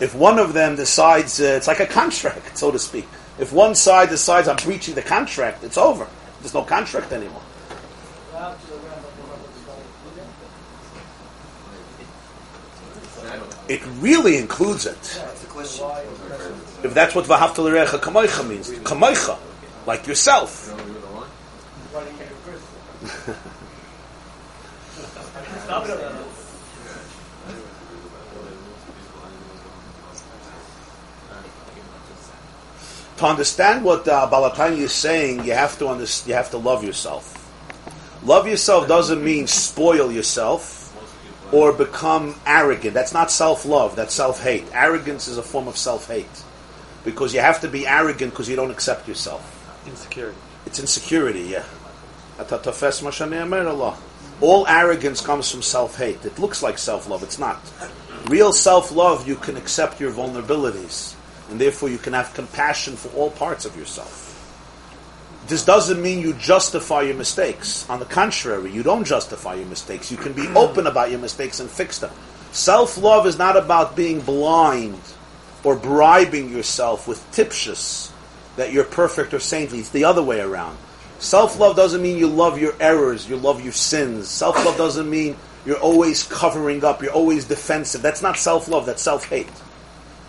If 0.00 0.14
one 0.14 0.38
of 0.38 0.52
them 0.52 0.76
decides, 0.76 1.40
uh, 1.40 1.44
it's 1.44 1.66
like 1.66 1.80
a 1.80 1.86
contract, 1.86 2.56
so 2.58 2.70
to 2.70 2.78
speak. 2.78 3.06
If 3.38 3.52
one 3.52 3.74
side 3.74 4.08
decides 4.08 4.48
I'm 4.48 4.56
breaching 4.56 4.94
the 4.94 5.02
contract, 5.02 5.62
it's 5.62 5.78
over. 5.78 6.06
There's 6.40 6.54
no 6.54 6.62
contract 6.62 7.12
anymore. 7.12 7.42
It 13.68 13.82
really 14.00 14.38
includes 14.38 14.86
it. 14.86 14.96
If 16.82 16.94
that's 16.94 17.14
what 17.14 17.26
Vahafta 17.26 17.58
L'Recha 17.58 17.98
Kamoicha 18.00 18.48
means, 18.48 18.70
Kamoicha, 18.70 19.38
like 19.86 20.06
yourself. 20.06 20.74
to 33.18 33.26
understand 33.26 33.84
what 33.84 34.06
uh, 34.06 34.26
Baal 34.30 34.50
HaTanya 34.50 34.78
is 34.78 34.92
saying, 34.92 35.44
you 35.44 35.52
have 35.52 35.76
to 35.78 35.88
understand, 35.88 36.28
you 36.28 36.34
have 36.34 36.50
to 36.50 36.58
love 36.58 36.84
yourself. 36.84 37.34
Love 38.24 38.46
yourself 38.46 38.88
doesn't 38.88 39.22
mean 39.22 39.46
spoil 39.46 40.10
yourself 40.10 40.87
or 41.52 41.72
become 41.72 42.34
arrogant. 42.46 42.94
That's 42.94 43.12
not 43.12 43.30
self 43.30 43.64
love, 43.64 43.96
that's 43.96 44.14
self 44.14 44.42
hate. 44.42 44.64
Arrogance 44.72 45.28
is 45.28 45.38
a 45.38 45.42
form 45.42 45.68
of 45.68 45.76
self 45.76 46.08
hate. 46.08 46.26
Because 47.04 47.32
you 47.32 47.40
have 47.40 47.60
to 47.62 47.68
be 47.68 47.86
arrogant 47.86 48.32
because 48.32 48.48
you 48.48 48.56
don't 48.56 48.70
accept 48.70 49.08
yourself. 49.08 49.54
Insecurity. 49.86 50.36
It's 50.66 50.78
insecurity, 50.78 51.42
yeah. 51.42 51.64
All 54.40 54.66
arrogance 54.68 55.20
comes 55.20 55.50
from 55.50 55.62
self 55.62 55.96
hate. 55.96 56.24
It 56.24 56.38
looks 56.38 56.62
like 56.62 56.78
self 56.78 57.08
love, 57.08 57.22
it's 57.22 57.38
not. 57.38 57.60
Real 58.26 58.52
self 58.52 58.92
love, 58.92 59.26
you 59.26 59.36
can 59.36 59.56
accept 59.56 60.00
your 60.00 60.12
vulnerabilities, 60.12 61.14
and 61.50 61.60
therefore 61.60 61.88
you 61.88 61.98
can 61.98 62.12
have 62.12 62.34
compassion 62.34 62.96
for 62.96 63.08
all 63.16 63.30
parts 63.30 63.64
of 63.64 63.76
yourself. 63.76 64.27
This 65.48 65.64
doesn't 65.64 66.02
mean 66.02 66.20
you 66.20 66.34
justify 66.34 67.02
your 67.02 67.16
mistakes. 67.16 67.88
On 67.88 67.98
the 67.98 68.04
contrary, 68.04 68.70
you 68.70 68.82
don't 68.82 69.04
justify 69.04 69.54
your 69.54 69.64
mistakes. 69.66 70.12
You 70.12 70.18
can 70.18 70.34
be 70.34 70.46
open 70.48 70.86
about 70.86 71.10
your 71.10 71.20
mistakes 71.20 71.58
and 71.58 71.70
fix 71.70 71.98
them. 71.98 72.10
Self 72.52 72.98
love 72.98 73.26
is 73.26 73.38
not 73.38 73.56
about 73.56 73.96
being 73.96 74.20
blind 74.20 75.00
or 75.64 75.74
bribing 75.74 76.52
yourself 76.52 77.08
with 77.08 77.18
tipshus 77.32 78.12
that 78.56 78.72
you're 78.72 78.84
perfect 78.84 79.32
or 79.32 79.40
saintly. 79.40 79.78
It's 79.78 79.88
the 79.88 80.04
other 80.04 80.22
way 80.22 80.40
around. 80.40 80.76
Self 81.18 81.58
love 81.58 81.76
doesn't 81.76 82.02
mean 82.02 82.18
you 82.18 82.26
love 82.26 82.60
your 82.60 82.74
errors, 82.78 83.26
you 83.26 83.38
love 83.38 83.64
your 83.64 83.72
sins. 83.72 84.28
Self 84.28 84.62
love 84.66 84.76
doesn't 84.76 85.08
mean 85.08 85.34
you're 85.64 85.80
always 85.80 86.24
covering 86.24 86.84
up, 86.84 87.02
you're 87.02 87.12
always 87.12 87.46
defensive. 87.46 88.02
That's 88.02 88.20
not 88.20 88.36
self 88.36 88.68
love, 88.68 88.84
that's 88.84 89.02
self 89.02 89.24
hate. 89.24 89.48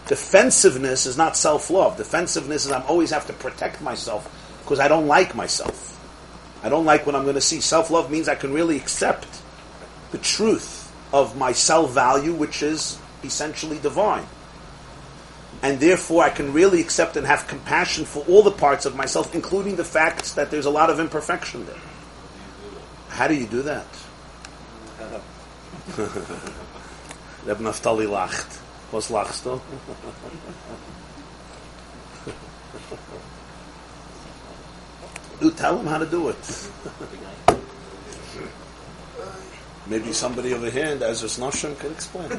Defensiveness 0.07 1.05
is 1.05 1.17
not 1.17 1.35
self 1.35 1.69
love. 1.69 1.97
Defensiveness 1.97 2.65
is 2.65 2.71
I 2.71 2.81
always 2.83 3.11
have 3.11 3.27
to 3.27 3.33
protect 3.33 3.81
myself 3.81 4.33
because 4.69 4.79
I 4.79 4.87
don't 4.87 5.07
like 5.07 5.33
myself. 5.33 5.97
I 6.61 6.69
don't 6.69 6.85
like 6.85 7.07
what 7.07 7.15
I'm 7.15 7.23
going 7.23 7.33
to 7.33 7.41
see. 7.41 7.59
Self 7.59 7.89
love 7.89 8.11
means 8.11 8.29
I 8.29 8.35
can 8.35 8.53
really 8.53 8.77
accept 8.77 9.25
the 10.11 10.19
truth 10.19 10.93
of 11.11 11.35
my 11.35 11.53
self 11.53 11.91
value, 11.91 12.35
which 12.35 12.61
is 12.61 12.99
essentially 13.23 13.79
divine. 13.79 14.27
And 15.63 15.79
therefore, 15.79 16.23
I 16.23 16.29
can 16.29 16.53
really 16.53 16.81
accept 16.81 17.17
and 17.17 17.25
have 17.25 17.47
compassion 17.47 18.05
for 18.05 18.23
all 18.27 18.43
the 18.43 18.51
parts 18.51 18.85
of 18.85 18.95
myself, 18.95 19.33
including 19.33 19.75
the 19.75 19.83
fact 19.83 20.35
that 20.35 20.51
there's 20.51 20.67
a 20.67 20.69
lot 20.69 20.91
of 20.91 20.99
imperfection 20.99 21.65
there. 21.65 21.81
How 23.07 23.27
do 23.27 23.33
you 23.33 23.47
do 23.47 23.63
that? 23.63 23.87
Reb 27.47 27.57
Naftali 27.57 28.07
lacht. 28.07 28.61
Was 28.91 29.09
lachst 29.09 29.45
du? 29.45 29.59
You 35.41 35.51
tell 35.51 35.77
them 35.77 35.87
how 35.87 35.97
to 35.97 36.05
do 36.05 36.27
it. 36.27 36.69
Maybe 39.87 40.11
somebody 40.11 40.53
over 40.53 40.69
here 40.69 40.87
in 40.87 40.99
the 40.99 41.05
Ezras 41.05 41.39
Noshim 41.39 41.79
can 41.79 41.91
explain. 41.91 42.29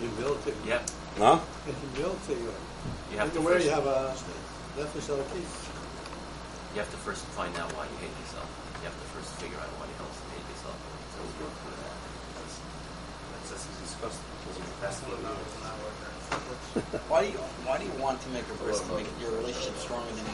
Humility. 0.00 0.52
Yeah. 0.66 0.82
No? 1.18 1.40
Humility. 1.94 2.34
You 3.12 3.18
have 3.18 3.32
to 3.32 3.40
where 3.40 3.60
you 3.60 3.70
have 3.70 3.86
a 3.86 4.12
nefesh 4.76 5.08
You 5.08 6.80
have 6.80 6.90
to 6.90 6.96
first 6.98 7.24
find 7.38 7.56
out 7.56 7.70
why 7.78 7.84
you 7.84 7.96
hate 8.02 8.10
yourself. 8.26 8.50
You 8.82 8.90
have 8.90 8.98
to 8.98 9.06
first 9.14 9.30
figure 9.38 9.56
out 9.56 9.70
why 9.78 9.86
you 9.86 9.94
also 10.02 10.24
hate 10.34 10.46
yourself. 10.50 10.76
So 11.14 11.22
we 11.22 11.32
go 11.38 11.48
through 11.62 11.76
that. 11.78 11.90
Why 17.08 17.20
do 17.20 17.28
you 17.28 17.38
why 17.68 17.76
do 17.76 17.84
you 17.84 17.92
want 18.00 18.20
to 18.22 18.28
make 18.30 18.44
a 18.48 18.54
bris 18.64 18.80
to 18.80 18.94
make 18.94 19.06
your 19.20 19.30
relationship 19.32 19.76
stronger 19.76 20.10
than 20.12 20.24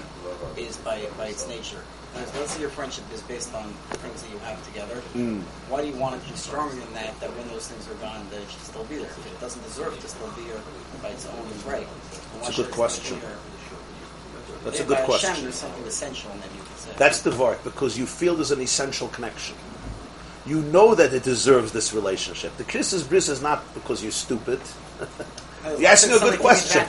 it 0.56 0.68
is 0.68 0.76
by 0.78 1.02
by 1.18 1.26
its 1.26 1.48
nature? 1.48 1.82
Because 2.12 2.32
let's 2.38 2.52
say 2.52 2.60
your 2.60 2.70
friendship 2.70 3.04
is 3.12 3.22
based 3.22 3.52
on 3.54 3.74
the 3.90 3.98
things 3.98 4.22
that 4.22 4.30
you 4.30 4.38
have 4.46 4.62
together. 4.68 5.02
Mm. 5.14 5.42
Why 5.68 5.82
do 5.82 5.88
you 5.88 5.96
want 5.96 6.14
it 6.14 6.22
to 6.24 6.30
be 6.30 6.36
stronger 6.36 6.76
than 6.76 6.94
that? 6.94 7.18
That 7.18 7.34
when 7.34 7.48
those 7.48 7.66
things 7.66 7.90
are 7.90 7.98
gone, 7.98 8.24
that 8.30 8.40
it 8.40 8.48
should 8.48 8.62
still 8.62 8.84
be 8.84 8.96
there. 8.96 9.10
It 9.10 9.40
doesn't 9.40 9.62
deserve 9.64 9.98
to 9.98 10.08
still 10.08 10.30
be 10.38 10.42
there 10.44 10.60
by 11.02 11.08
its 11.08 11.26
own 11.26 11.48
right. 11.66 11.88
That's 12.42 12.58
a 12.58 12.62
good 12.62 12.70
question. 12.70 13.18
That's 14.62 14.80
a 14.80 14.84
good 14.84 14.98
question. 14.98 15.30
Hashem, 15.30 15.44
there's 15.44 15.56
something 15.56 15.84
essential 15.84 16.30
in 16.32 16.40
that 16.40 16.54
you 16.54 16.62
can 16.62 16.76
say. 16.76 16.92
That's 16.96 17.20
the 17.22 17.30
vart 17.30 17.64
because 17.64 17.98
you 17.98 18.06
feel 18.06 18.36
there's 18.36 18.52
an 18.52 18.60
essential 18.60 19.08
connection 19.08 19.56
you 20.46 20.62
know 20.62 20.94
that 20.94 21.12
it 21.12 21.24
deserves 21.24 21.72
this 21.72 21.92
relationship. 21.92 22.56
The 22.56 22.64
Krisis 22.64 23.08
Bris 23.08 23.28
is 23.28 23.42
not 23.42 23.74
because 23.74 24.02
you're 24.02 24.12
stupid. 24.12 24.60
you're 25.78 25.90
asking 25.90 26.16
a 26.16 26.20
good 26.20 26.38
question. 26.38 26.82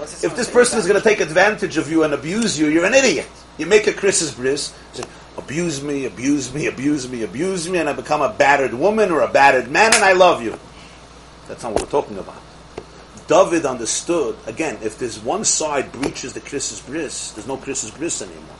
If 0.00 0.34
this 0.34 0.50
person 0.50 0.78
is 0.78 0.86
going 0.86 1.00
to 1.00 1.06
take 1.06 1.20
advantage 1.20 1.76
of 1.76 1.90
you 1.90 2.02
and 2.04 2.14
abuse 2.14 2.58
you, 2.58 2.66
you're 2.66 2.86
an 2.86 2.94
idiot. 2.94 3.28
You 3.58 3.66
make 3.66 3.86
a 3.86 3.92
Krisis 3.92 4.34
bris, 4.34 4.74
say, 4.94 5.04
abuse 5.36 5.82
me, 5.82 6.06
abuse 6.06 6.52
me, 6.52 6.66
abuse 6.66 7.08
me, 7.08 7.22
abuse 7.22 7.68
me, 7.68 7.78
and 7.78 7.88
I 7.88 7.92
become 7.92 8.22
a 8.22 8.32
battered 8.32 8.74
woman 8.74 9.10
or 9.10 9.20
a 9.20 9.28
battered 9.28 9.70
man, 9.70 9.94
and 9.94 10.02
I 10.02 10.14
love 10.14 10.42
you. 10.42 10.58
That's 11.46 11.62
not 11.62 11.74
what 11.74 11.82
we're 11.82 11.90
talking 11.90 12.18
about. 12.18 12.40
David 13.28 13.64
understood, 13.66 14.36
again, 14.46 14.78
if 14.82 14.98
there's 14.98 15.20
one 15.20 15.44
side 15.44 15.92
breaches 15.92 16.32
the 16.32 16.40
Krisis 16.40 16.84
bris, 16.84 17.32
there's 17.32 17.46
no 17.46 17.56
Krisis 17.56 17.96
bris 17.96 18.22
anymore. 18.22 18.56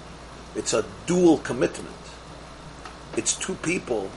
It's 0.54 0.74
a 0.74 0.84
dual 1.06 1.38
commitment. 1.38 1.88
It's 3.16 3.34
two 3.34 3.54
people 3.56 4.10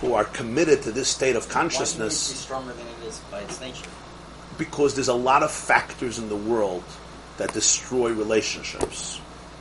who 0.00 0.14
are 0.14 0.24
committed 0.24 0.82
to 0.82 0.92
this 0.92 1.08
state 1.08 1.36
of 1.36 1.44
Why 1.46 1.52
do 1.52 1.58
you 1.58 1.64
need 1.64 1.70
consciousness 1.70 2.16
stronger 2.16 2.72
than 2.72 2.86
it 2.86 3.08
is 3.08 3.18
by 3.30 3.40
its 3.40 3.60
nature? 3.60 3.88
because 4.58 4.94
there's 4.94 5.08
a 5.08 5.14
lot 5.14 5.42
of 5.42 5.50
factors 5.50 6.18
in 6.18 6.28
the 6.28 6.36
world 6.36 6.82
that 7.38 7.52
destroy 7.52 8.10
relationships. 8.10 9.20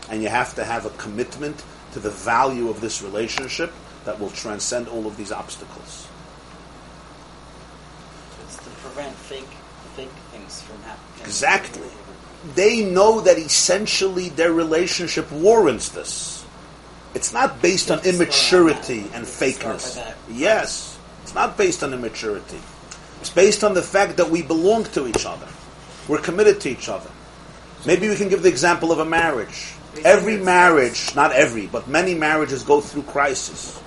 And 0.10 0.24
you 0.24 0.30
have 0.30 0.56
to 0.56 0.66
have 0.66 0.86
a 0.86 0.90
commitment 0.92 1.64
to 1.94 2.00
the 2.00 2.10
value 2.10 2.70
of 2.70 2.82
this 2.82 3.02
relationship 3.02 3.72
that 4.06 4.20
will 4.20 4.32
transcend 4.32 4.88
all 4.88 5.06
of 5.06 5.16
these 5.16 5.32
obstacles. 5.32 6.08
It's 8.44 8.58
to 8.58 8.70
prevent 8.82 9.16
fake 9.16 9.48
fake 9.96 10.10
things 10.32 10.62
from 10.62 10.82
happening. 10.84 11.26
Exactly. 11.26 11.88
They 12.56 12.84
know 12.84 13.22
that 13.22 13.38
essentially 13.38 14.30
their 14.30 14.54
relationship 14.54 15.32
warrants 15.32 15.90
this. 15.90 16.37
It's 17.18 17.34
not 17.34 17.64
based 17.64 17.90
on 17.90 18.06
immaturity 18.06 19.10
and 19.16 19.26
fakeness. 19.26 19.98
Yes. 20.30 21.00
It's 21.24 21.34
not 21.34 21.58
based 21.58 21.82
on 21.82 21.92
immaturity. 21.92 22.60
It's 23.22 23.32
based 23.32 23.64
on 23.64 23.74
the 23.74 23.82
fact 23.82 24.18
that 24.18 24.30
we 24.30 24.44
belong 24.44 24.84
to 24.94 25.08
each 25.08 25.26
other. 25.26 25.48
We're 26.08 26.22
committed 26.22 26.62
to 26.62 26.70
each 26.70 26.88
other. 26.88 27.10
Maybe 27.88 28.08
we 28.08 28.16
can 28.16 28.30
give 28.30 28.44
the 28.44 28.50
example 28.50 28.92
of 28.92 29.00
a 29.00 29.06
marriage. 29.06 29.74
Every 30.06 30.38
marriage, 30.38 31.16
not 31.16 31.32
every, 31.32 31.66
but 31.66 31.88
many 31.88 32.14
marriages 32.14 32.62
go 32.62 32.82
through 32.82 33.10
crisis, 33.10 33.82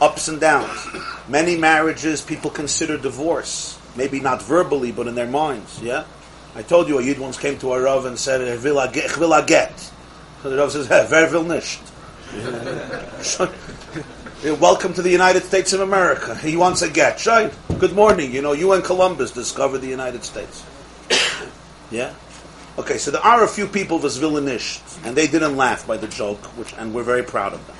ups 0.00 0.28
and 0.28 0.40
downs. 0.40 0.86
Many 1.28 1.58
marriages 1.58 2.22
people 2.22 2.50
consider 2.50 2.96
divorce, 2.96 3.78
maybe 3.94 4.20
not 4.20 4.40
verbally, 4.40 4.90
but 4.90 5.06
in 5.06 5.14
their 5.14 5.26
minds. 5.26 5.82
Yeah, 5.82 6.06
I 6.54 6.62
told 6.62 6.88
you 6.88 6.98
a 6.98 7.02
Yid 7.02 7.18
once 7.18 7.38
came 7.38 7.58
to 7.58 7.74
a 7.74 7.82
Rav 7.82 8.06
and 8.06 8.18
said, 8.18 8.40
"Ich. 8.40 8.62
So 8.62 10.48
the 10.48 10.56
Rav 10.56 10.72
says, 10.72 10.86
"Hey, 10.94 11.06
wer 11.10 11.30
will 11.30 11.44
nicht?" 11.44 11.80
Welcome 14.44 14.92
to 14.94 15.00
the 15.00 15.10
United 15.10 15.44
States 15.44 15.72
of 15.72 15.80
America. 15.80 16.34
He 16.36 16.58
wants 16.58 16.82
a 16.82 16.90
get. 16.90 17.24
Right. 17.24 17.50
Good 17.78 17.94
morning. 17.94 18.34
You 18.34 18.42
know, 18.42 18.52
you 18.52 18.74
and 18.74 18.84
Columbus 18.84 19.30
discovered 19.30 19.78
the 19.78 19.88
United 19.88 20.24
States. 20.24 20.62
yeah. 21.90 22.12
Okay, 22.76 22.98
so 22.98 23.10
there 23.10 23.24
are 23.24 23.44
a 23.44 23.48
few 23.48 23.66
people 23.66 23.98
was 23.98 24.18
villainish, 24.18 24.78
and 25.06 25.16
they 25.16 25.26
didn't 25.26 25.56
laugh 25.56 25.86
by 25.86 25.96
the 25.96 26.06
joke, 26.06 26.44
which, 26.58 26.74
and 26.74 26.92
we're 26.92 27.02
very 27.02 27.22
proud 27.22 27.54
of 27.54 27.66
them. 27.66 27.76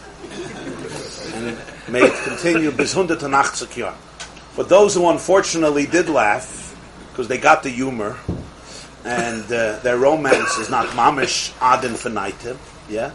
and 1.35 1.59
may 1.93 2.05
it 2.05 2.15
continue 2.25 2.71
bis 2.71 2.95
hundert 2.95 3.23
und 3.23 3.35
achtzig 3.35 3.77
Jahr. 3.77 3.95
But 4.57 4.71
those 4.71 4.95
who 4.95 5.11
unfortunately 5.11 5.85
did 5.85 6.09
laugh, 6.09 6.75
because 7.11 7.29
they 7.29 7.37
got 7.37 7.63
the 7.63 7.71
humor, 7.71 8.17
and 9.05 9.45
uh, 9.53 9.79
their 9.81 9.99
romance 9.99 10.57
is 10.57 10.71
not 10.71 10.87
mamish 10.97 11.53
ad 11.61 11.85
infinitum, 11.85 12.59
yeah? 12.89 13.13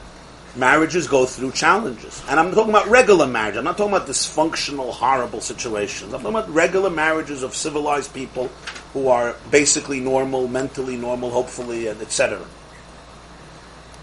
Marriages 0.56 1.08
go 1.08 1.26
through 1.26 1.52
challenges. 1.52 2.22
And 2.30 2.40
I'm 2.40 2.54
talking 2.54 2.70
about 2.70 2.88
regular 2.88 3.26
marriage. 3.26 3.56
I'm 3.56 3.64
not 3.64 3.76
talking 3.76 3.94
about 3.94 4.08
dysfunctional, 4.08 4.92
horrible 4.92 5.42
situations. 5.42 6.14
I'm 6.14 6.22
talking 6.22 6.36
about 6.36 6.50
regular 6.54 6.92
marriages 6.92 7.42
of 7.42 7.56
civilized 7.56 8.14
people 8.14 8.50
who 8.94 9.08
are 9.08 9.36
basically 9.50 10.00
normal, 10.00 10.48
mentally 10.48 10.96
normal, 10.96 11.32
hopefully, 11.32 11.88
and 11.88 12.00
etc. 12.02 12.46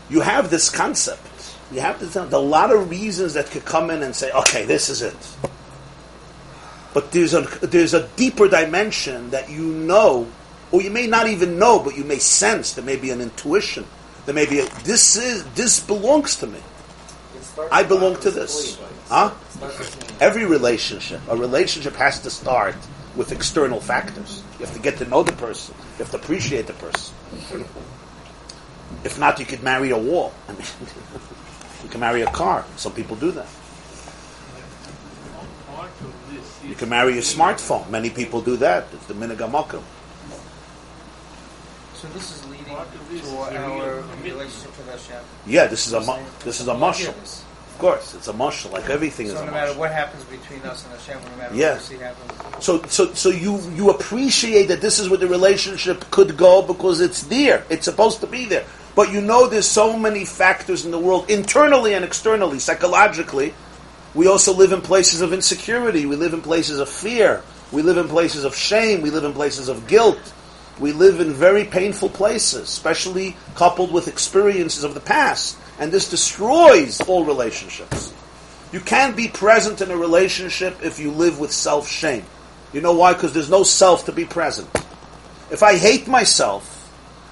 You 0.09 0.21
have 0.23 0.51
this 0.51 0.69
concept. 0.69 1.23
You 1.71 1.81
have 1.81 2.01
this, 2.01 2.17
a 2.17 2.39
lot 2.39 2.75
of 2.75 2.91
reasons 2.91 3.35
that 3.35 3.47
could 3.47 3.65
come 3.65 3.91
in 3.91 4.03
and 4.03 4.15
say, 4.15 4.33
okay, 4.33 4.65
this 4.65 4.89
is 4.89 5.03
it. 5.03 5.37
But 6.93 7.13
there's 7.13 7.35
a, 7.35 7.43
there's 7.63 7.95
a 7.95 8.09
deeper 8.17 8.49
dimension 8.49 9.31
that 9.31 9.49
you 9.49 9.67
know, 9.67 10.27
or 10.73 10.83
you 10.83 10.91
may 10.91 11.07
not 11.07 11.29
even 11.29 11.61
know, 11.61 11.79
but 11.79 11.97
you 11.97 12.03
may 12.03 12.19
sense. 12.19 12.73
There 12.75 12.85
may 12.85 12.97
be 12.97 13.11
an 13.11 13.21
intuition. 13.21 13.87
There 14.27 14.35
may 14.35 14.47
be 14.47 14.61
this 14.85 15.17
is, 15.17 15.45
this 15.55 15.81
belongs 15.81 16.37
to 16.37 16.47
me. 16.47 16.61
I 17.71 17.83
belong 17.83 18.17
to 18.21 18.31
this. 18.31 18.79
Huh? 19.09 19.33
Every 20.21 20.45
relationship, 20.45 21.21
a 21.29 21.37
relationship 21.37 21.95
has 21.97 22.21
to 22.21 22.31
start 22.31 22.77
with 23.17 23.33
external 23.33 23.81
factors. 23.81 24.43
You 24.59 24.67
have 24.67 24.75
to 24.75 24.81
get 24.81 24.99
to 24.99 25.05
know 25.07 25.23
the 25.23 25.33
person. 25.33 25.75
You 25.99 26.05
have 26.05 26.11
to 26.11 26.17
appreciate 26.17 26.67
the 26.67 26.75
person. 26.75 27.15
If 29.05 29.19
not, 29.19 29.39
you 29.39 29.47
could 29.47 29.63
marry 29.63 29.91
a 29.91 29.99
wall. 29.99 30.33
I 30.49 30.53
mean, 30.53 30.63
you 31.83 31.89
can 31.89 32.01
marry 32.01 32.23
a 32.23 32.31
car. 32.31 32.65
Some 32.77 32.93
people 32.93 33.17
do 33.17 33.31
that. 33.33 33.49
You 36.67 36.75
can 36.75 36.89
marry 36.89 37.19
a 37.19 37.23
smartphone. 37.23 37.89
Many 37.91 38.11
people 38.11 38.41
do 38.43 38.57
that. 38.59 38.87
It's 38.93 39.07
the 39.07 39.15
minigamakum. 39.15 39.83
So 41.95 42.09
this 42.09 42.31
is 42.31 42.50
leading 42.71 43.37
Part 43.37 43.53
of 43.53 43.53
to 43.53 43.55
the 43.55 43.65
our 43.65 44.05
relationship 44.23 44.77
with 44.79 44.89
Hashem. 44.91 45.25
Yeah, 45.47 45.67
this 45.67 45.87
is 45.87 45.93
a 45.95 46.01
this 46.45 46.61
is 46.61 46.69
a. 46.69 46.73
Yes. 46.75 47.45
Of 47.75 47.79
course, 47.79 48.15
it's 48.15 48.29
a 48.29 48.33
mushal. 48.35 48.73
Like 48.73 48.91
everything 48.91 49.27
is 49.27 49.33
So 49.33 49.43
a 49.43 49.47
no 49.47 49.53
matter 49.53 49.73
what 49.79 49.91
happens 49.91 50.23
between 50.25 50.61
us 50.63 50.85
and 50.85 50.93
Hashem, 50.93 51.19
no 51.31 51.37
matter 51.39 51.55
Yeah. 51.55 51.73
what 51.73 51.81
we 51.81 51.97
see 51.97 52.03
happen, 52.03 52.61
So, 52.61 52.83
so, 52.89 53.15
so 53.15 53.31
you 53.31 53.59
you 53.75 53.89
appreciate 53.89 54.67
that 54.69 54.83
this 54.83 54.99
is 54.99 55.09
where 55.09 55.17
the 55.19 55.27
relationship 55.29 56.11
could 56.11 56.37
go 56.37 56.61
because 56.61 57.01
it's 57.01 57.23
there. 57.23 57.65
It's 57.71 57.87
supposed 57.87 58.21
to 58.21 58.27
be 58.27 58.45
there. 58.45 58.65
But 58.95 59.11
you 59.13 59.23
know, 59.23 59.47
there's 59.47 59.67
so 59.67 59.97
many 59.99 60.27
factors 60.27 60.85
in 60.85 60.91
the 60.91 60.99
world, 60.99 61.31
internally 61.31 61.95
and 61.95 62.05
externally, 62.05 62.59
psychologically. 62.59 63.55
We 64.15 64.27
also 64.27 64.53
live 64.53 64.73
in 64.73 64.83
places 64.83 65.21
of 65.23 65.33
insecurity. 65.33 66.05
We 66.05 66.17
live 66.17 66.35
in 66.35 66.43
places 66.43 66.81
of 66.81 66.89
fear. 66.89 67.43
We 67.73 67.81
live 67.83 67.97
in 67.97 68.09
places 68.09 68.45
of 68.45 68.55
shame. 68.57 69.01
We 69.01 69.11
live 69.11 69.25
in 69.25 69.33
places 69.33 69.69
of 69.69 69.87
guilt. 69.87 70.19
We 70.81 70.93
live 70.93 71.21
in 71.21 71.35
very 71.35 71.65
painful 71.65 72.09
places, 72.09 72.63
especially 72.63 73.37
coupled 73.55 73.93
with 73.93 74.09
experiences 74.09 74.83
of 74.83 74.95
the 74.95 75.01
past. 75.01 75.59
And 75.79 75.93
this 75.93 76.09
destroys 76.09 77.01
all 77.03 77.25
relationships. 77.25 78.15
You 78.73 78.81
can't 78.81 79.17
be 79.17 79.29
present 79.29 79.81
in 79.83 79.91
a 79.91 79.97
relationship 79.97 80.83
if 80.83 80.99
you 80.99 81.11
live 81.11 81.39
with 81.39 81.53
self 81.53 81.89
shame. 81.89 82.25
You 82.73 82.81
know 82.81 82.93
why? 82.93 83.13
Because 83.13 83.33
there's 83.33 83.51
no 83.51 83.63
self 83.63 84.07
to 84.07 84.13
be 84.13 84.25
present. 84.25 84.69
If 85.51 85.63
I 85.63 85.77
hate 85.77 86.07
myself 86.07 86.77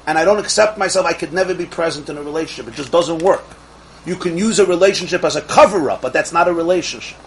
and 0.06 0.18
I 0.18 0.24
don't 0.24 0.40
accept 0.40 0.76
myself, 0.76 1.06
I 1.06 1.12
could 1.12 1.32
never 1.32 1.54
be 1.54 1.66
present 1.66 2.08
in 2.08 2.18
a 2.18 2.22
relationship. 2.22 2.72
It 2.72 2.76
just 2.76 2.92
doesn't 2.92 3.22
work. 3.22 3.44
You 4.04 4.16
can 4.16 4.36
use 4.36 4.58
a 4.58 4.66
relationship 4.66 5.24
as 5.24 5.36
a 5.36 5.42
cover 5.42 5.90
up, 5.90 6.02
but 6.02 6.12
that's 6.12 6.32
not 6.32 6.48
a 6.48 6.52
relationship. 6.52 7.18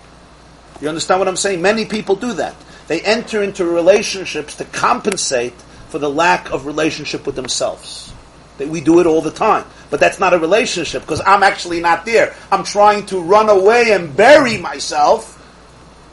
You 0.82 0.90
understand 0.90 1.20
what 1.20 1.28
I'm 1.28 1.38
saying? 1.38 1.62
Many 1.62 1.86
people 1.86 2.16
do 2.16 2.34
that. 2.34 2.56
They 2.88 3.02
enter 3.02 3.42
into 3.42 3.66
relationships 3.66 4.56
to 4.58 4.66
compensate 4.66 5.54
for 5.92 6.00
the 6.00 6.10
lack 6.10 6.52
of 6.52 6.66
relationship 6.66 7.26
with 7.26 7.36
themselves. 7.36 8.14
That 8.58 8.70
we 8.70 8.80
do 8.82 9.00
it 9.00 9.06
all 9.06 9.22
the 9.22 9.32
time. 9.32 9.66
But 9.90 10.00
that's 10.00 10.20
not 10.20 10.34
a 10.34 10.40
relationship 10.40 11.02
because 11.02 11.22
I'm 11.26 11.44
actually 11.44 11.82
not 11.82 12.06
there. 12.06 12.34
I'm 12.52 12.64
trying 12.64 13.06
to 13.08 13.20
run 13.20 13.50
away 13.50 13.92
and 13.92 14.16
bury 14.16 14.58
myself 14.58 15.38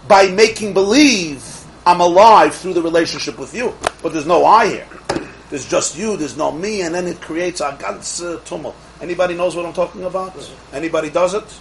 by 0.09 0.29
making 0.29 0.75
believe 0.75 1.45
I'm 1.87 2.01
alive 2.01 2.55
through 2.55 2.75
the 2.75 2.83
relationship 2.83 3.38
with 3.38 3.55
you. 3.55 3.75
But 4.03 4.12
there's 4.12 4.27
no 4.27 4.45
I 4.45 4.67
here. 4.67 4.88
There's 5.51 5.67
just 5.67 5.97
you, 5.97 6.17
there's 6.17 6.37
no 6.37 6.53
me, 6.53 6.83
and 6.83 6.95
then 6.95 7.07
it 7.07 7.21
creates 7.21 7.61
a 7.61 7.73
ganze 7.73 8.23
uh, 8.23 8.41
tumult. 8.45 8.77
Anybody 9.01 9.35
knows 9.35 9.57
what 9.57 9.64
I'm 9.64 9.73
talking 9.73 10.05
about? 10.05 10.35
Anybody 10.73 11.09
does 11.09 11.35
it? 11.35 11.61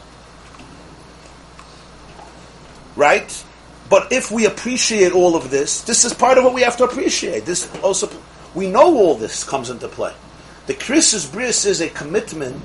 Right? 2.97 3.43
But 3.89 4.12
if 4.12 4.32
we 4.32 4.45
appreciate 4.45 5.13
all 5.13 5.36
of 5.36 5.50
this, 5.50 5.82
this 5.82 6.04
is 6.04 6.13
part 6.13 6.38
of 6.38 6.43
what 6.43 6.54
we 6.54 6.62
have 6.62 6.78
to 6.78 6.84
appreciate. 6.84 7.45
This 7.45 7.73
also, 7.82 8.10
we 8.54 8.69
know 8.69 8.95
all 8.97 9.15
this 9.15 9.43
comes 9.43 9.69
into 9.69 9.88
play. 9.88 10.13
The 10.65 10.73
Krisis 10.73 11.32
bris 11.32 11.65
is 11.65 11.80
a 11.80 11.89
commitment 11.89 12.62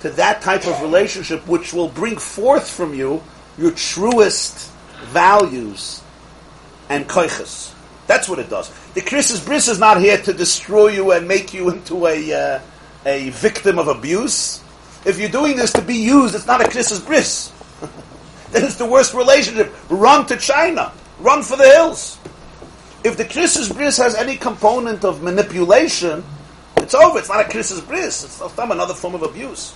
to 0.00 0.10
that 0.10 0.40
type 0.40 0.66
of 0.66 0.80
relationship 0.80 1.46
which 1.46 1.74
will 1.74 1.88
bring 1.88 2.16
forth 2.16 2.68
from 2.68 2.94
you 2.94 3.22
your 3.58 3.72
truest 3.72 4.70
values 5.04 6.02
and 6.88 7.06
koiches. 7.06 7.72
That's 8.06 8.28
what 8.28 8.38
it 8.38 8.48
does. 8.48 8.70
The 8.94 9.00
Krisis 9.00 9.44
bris 9.44 9.68
is 9.68 9.78
not 9.78 10.00
here 10.00 10.16
to 10.22 10.32
destroy 10.32 10.88
you 10.88 11.10
and 11.12 11.28
make 11.28 11.52
you 11.52 11.68
into 11.74 12.06
a 12.06 12.32
uh, 12.32 12.60
a 13.04 13.30
victim 13.30 13.78
of 13.78 13.88
abuse. 13.88 14.62
If 15.04 15.20
you're 15.20 15.28
doing 15.28 15.56
this 15.56 15.72
to 15.74 15.82
be 15.82 15.94
used, 15.94 16.34
it's 16.34 16.46
not 16.46 16.60
a 16.60 16.64
Krisis 16.64 17.04
bris. 17.04 17.52
Then 18.50 18.64
it's 18.64 18.76
the 18.76 18.86
worst 18.86 19.14
relationship. 19.14 19.74
Run 19.88 20.26
to 20.26 20.36
China. 20.36 20.92
Run 21.18 21.42
for 21.42 21.56
the 21.56 21.64
hills. 21.64 22.18
If 23.04 23.16
the 23.16 23.24
Krisis 23.24 23.72
bris 23.74 23.96
has 23.98 24.14
any 24.14 24.36
component 24.36 25.04
of 25.04 25.22
manipulation, 25.22 26.24
it's 26.76 26.94
over. 26.94 27.18
It's 27.18 27.28
not 27.28 27.46
a 27.46 27.48
Krisis 27.48 27.86
bris. 27.86 28.24
It's 28.24 28.54
some 28.54 28.70
another 28.70 28.94
form 28.94 29.14
of 29.14 29.22
abuse. 29.22 29.74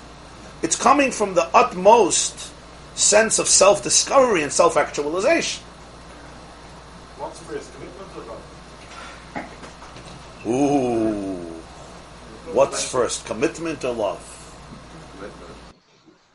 It's 0.62 0.76
coming 0.76 1.10
from 1.10 1.34
the 1.34 1.44
utmost 1.56 2.52
sense 2.94 3.38
of 3.38 3.48
self-discovery 3.48 4.42
and 4.42 4.52
self-actualization. 4.52 5.62
What's 7.18 7.38
first, 7.40 7.72
commitment 7.74 8.10
or 8.16 8.24
not? 9.36 9.46
Ooh. 10.46 11.36
What's 12.52 12.90
first, 12.90 13.24
commitment 13.26 13.84
or 13.84 13.94
love? 13.94 14.29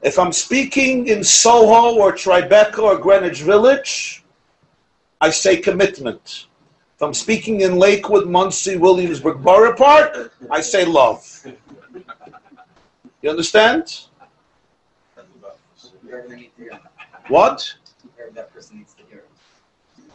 If 0.05 0.19
I'm 0.19 0.31
speaking 0.31 1.07
in 1.07 1.23
Soho 1.23 1.99
or 1.99 2.13
Tribeca 2.13 2.77
or 2.77 2.95
Greenwich 2.99 3.41
Village, 3.41 4.23
I 5.19 5.31
say 5.31 5.57
commitment. 5.57 6.45
If 6.95 7.01
I'm 7.01 7.15
speaking 7.15 7.61
in 7.61 7.77
Lakewood, 7.77 8.27
Monsey, 8.29 8.77
Williamsburg, 8.77 9.41
Borough 9.41 9.75
Park, 9.75 10.31
I 10.51 10.61
say 10.61 10.85
love. 10.85 11.25
You 13.23 13.31
understand? 13.31 14.01
What? 17.27 17.73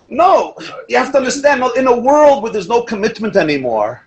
No, 0.09 0.55
you 0.89 0.97
have 0.99 1.11
to 1.11 1.19
understand. 1.19 1.65
In 1.75 1.89
a 1.89 2.01
world 2.01 2.45
where 2.45 2.53
there's 2.53 2.69
no 2.69 2.83
commitment 2.83 3.35
anymore, 3.35 4.07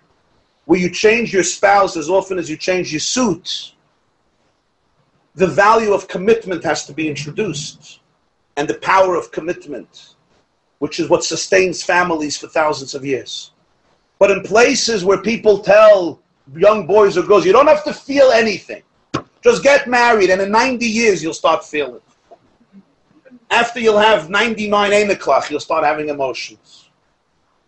where 0.64 0.80
you 0.80 0.90
change 0.90 1.34
your 1.34 1.44
spouse 1.44 1.98
as 1.98 2.10
often 2.10 2.40
as 2.40 2.50
you 2.50 2.56
change 2.56 2.94
your 2.94 3.02
suit, 3.02 3.74
the 5.36 5.48
value 5.48 5.94
of 5.94 6.08
commitment 6.08 6.64
has 6.64 6.86
to 6.86 6.94
be 6.94 7.08
introduced, 7.08 8.00
and 8.56 8.68
the 8.68 8.76
power 8.76 9.16
of 9.16 9.32
commitment, 9.32 10.16
which 10.80 11.00
is 11.00 11.10
what 11.10 11.24
sustains 11.24 11.82
families 11.82 12.38
for 12.38 12.48
thousands 12.48 12.94
of 12.94 13.04
years. 13.04 13.52
But 14.20 14.32
in 14.32 14.44
places 14.44 15.04
where 15.04 15.22
people 15.22 15.60
tell 15.60 16.20
young 16.56 16.86
boys 16.86 17.18
or 17.18 17.24
girls, 17.24 17.46
you 17.46 17.52
don't 17.52 17.68
have 17.68 17.84
to 17.86 17.94
feel 17.94 18.32
anything. 18.32 18.84
Just 19.42 19.64
get 19.64 19.88
married, 19.88 20.30
and 20.30 20.42
in 20.42 20.52
90 20.52 20.86
years 20.86 21.24
you'll 21.24 21.34
start 21.34 21.66
feeling. 21.66 22.02
After 23.50 23.80
you'll 23.80 23.98
have 23.98 24.30
99 24.30 24.92
Einiklach, 24.92 25.50
you'll 25.50 25.60
start 25.60 25.84
having 25.84 26.10
emotions. 26.10 26.90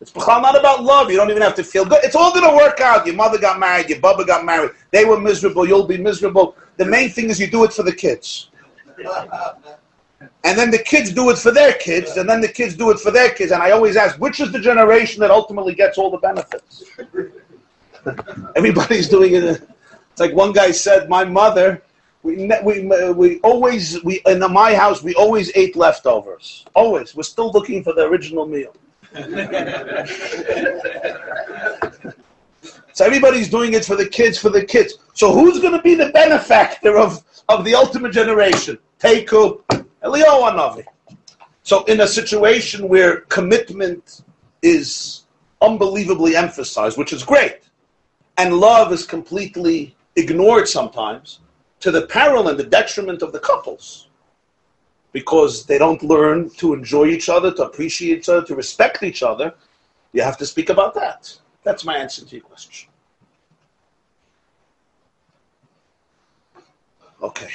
It's 0.01 0.15
not 0.15 0.59
about 0.59 0.83
love. 0.83 1.09
You 1.09 1.17
don't 1.17 1.29
even 1.29 1.41
have 1.41 1.55
to 1.55 1.63
feel 1.63 1.85
good. 1.85 2.03
It's 2.03 2.15
all 2.15 2.31
going 2.31 2.47
to 2.47 2.55
work 2.55 2.79
out. 2.79 3.05
Your 3.05 3.15
mother 3.15 3.39
got 3.39 3.59
married. 3.59 3.89
Your 3.89 3.99
bubba 3.99 4.27
got 4.27 4.45
married. 4.45 4.71
They 4.91 5.05
were 5.05 5.19
miserable. 5.19 5.67
You'll 5.67 5.87
be 5.87 5.97
miserable. 5.97 6.55
The 6.77 6.85
main 6.85 7.09
thing 7.09 7.29
is 7.29 7.39
you 7.39 7.47
do 7.47 7.63
it 7.63 7.73
for 7.73 7.83
the 7.83 7.93
kids. 7.93 8.49
And 10.43 10.57
then 10.57 10.71
the 10.71 10.79
kids 10.79 11.11
do 11.11 11.29
it 11.29 11.37
for 11.37 11.51
their 11.51 11.73
kids, 11.73 12.17
and 12.17 12.29
then 12.29 12.39
the 12.39 12.47
kids 12.47 12.75
do 12.75 12.91
it 12.91 12.99
for 12.99 13.11
their 13.11 13.31
kids. 13.31 13.51
And 13.51 13.61
I 13.61 13.71
always 13.71 13.95
ask, 13.95 14.19
which 14.19 14.39
is 14.39 14.51
the 14.51 14.59
generation 14.59 15.19
that 15.21 15.31
ultimately 15.31 15.73
gets 15.73 15.97
all 15.97 16.09
the 16.09 16.17
benefits? 16.17 16.83
Everybody's 18.55 19.09
doing 19.09 19.35
it. 19.35 19.67
It's 20.11 20.19
like 20.19 20.33
one 20.33 20.53
guy 20.53 20.71
said, 20.71 21.09
my 21.09 21.25
mother 21.25 21.81
we, 22.25 22.51
we, 22.63 22.81
we 23.13 23.39
always, 23.41 24.03
we, 24.03 24.19
in 24.25 24.39
my 24.51 24.73
house, 24.73 25.03
we 25.03 25.13
always 25.13 25.55
ate 25.55 25.75
leftovers. 25.75 26.65
Always. 26.73 27.15
We're 27.15 27.21
still 27.21 27.51
looking 27.51 27.83
for 27.83 27.93
the 27.93 28.07
original 28.07 28.47
meal. 28.47 28.73
so 32.95 33.03
everybody's 33.03 33.49
doing 33.49 33.73
it 33.73 33.83
for 33.83 33.97
the 33.97 34.07
kids, 34.07 34.37
for 34.37 34.49
the 34.49 34.63
kids. 34.63 34.99
So 35.13 35.33
who's 35.33 35.59
going 35.59 35.73
to 35.73 35.81
be 35.81 35.95
the 35.95 36.11
benefactor 36.11 36.97
of, 36.97 37.21
of 37.49 37.65
the 37.65 37.75
ultimate 37.75 38.13
generation? 38.13 38.77
Teku, 38.99 39.61
Eliyahu 40.01 40.55
Navi. 40.55 40.85
So 41.63 41.83
in 41.85 41.99
a 41.99 42.07
situation 42.07 42.87
where 42.87 43.17
commitment 43.37 44.21
is 44.61 45.23
unbelievably 45.61 46.37
emphasized, 46.37 46.97
which 46.97 47.11
is 47.11 47.21
great, 47.21 47.63
and 48.37 48.53
love 48.53 48.93
is 48.93 49.05
completely 49.05 49.93
ignored 50.15 50.69
sometimes, 50.69 51.39
to 51.81 51.91
the 51.91 52.07
peril 52.07 52.47
and 52.47 52.57
the 52.57 52.63
detriment 52.63 53.21
of 53.21 53.33
the 53.33 53.39
couples 53.39 54.07
because 55.11 55.65
they 55.65 55.77
don't 55.77 56.01
learn 56.01 56.49
to 56.51 56.73
enjoy 56.73 57.07
each 57.07 57.27
other, 57.27 57.53
to 57.55 57.63
appreciate 57.63 58.19
each 58.19 58.29
other, 58.29 58.47
to 58.47 58.55
respect 58.55 59.03
each 59.03 59.21
other. 59.21 59.53
You 60.13 60.21
have 60.21 60.37
to 60.37 60.45
speak 60.45 60.69
about 60.69 60.93
that. 60.93 61.37
That's 61.65 61.83
my 61.83 61.97
answer 61.97 62.23
to 62.23 62.35
your 62.35 62.45
question. 62.45 62.89
Okay. 67.23 67.49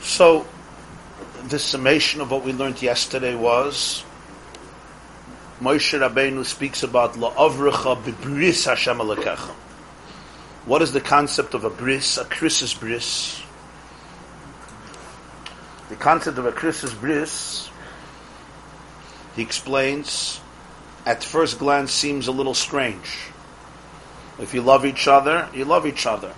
So, 0.00 0.46
the 1.48 1.58
summation 1.58 2.20
of 2.20 2.30
what 2.30 2.44
we 2.44 2.52
learned 2.52 2.80
yesterday 2.80 3.34
was 3.34 4.04
Moshe 5.60 5.98
Rabbeinu 5.98 6.44
speaks 6.44 6.84
about 6.84 7.14
la'avrecha 7.14 8.00
b'bris 8.04 8.66
Hashem 8.66 8.98
alekecha. 8.98 9.50
What 10.66 10.80
is 10.80 10.92
the 10.92 11.00
concept 11.00 11.54
of 11.54 11.64
a 11.64 11.70
bris, 11.70 12.18
a 12.18 12.24
krisis 12.24 12.78
bris? 12.78 13.42
The 15.88 15.96
concept 15.96 16.38
of 16.38 16.46
a 16.46 16.52
krisis 16.52 16.98
bris, 16.98 17.68
he 19.36 19.42
explains, 19.42 20.40
at 21.06 21.24
first 21.24 21.58
glance 21.58 21.92
seems 21.92 22.28
a 22.28 22.32
little 22.32 22.54
strange. 22.54 23.28
If 24.38 24.54
you 24.54 24.62
love 24.62 24.84
each 24.84 25.06
other, 25.06 25.48
you 25.54 25.64
love 25.64 25.86
each 25.86 26.06
other. 26.06 26.34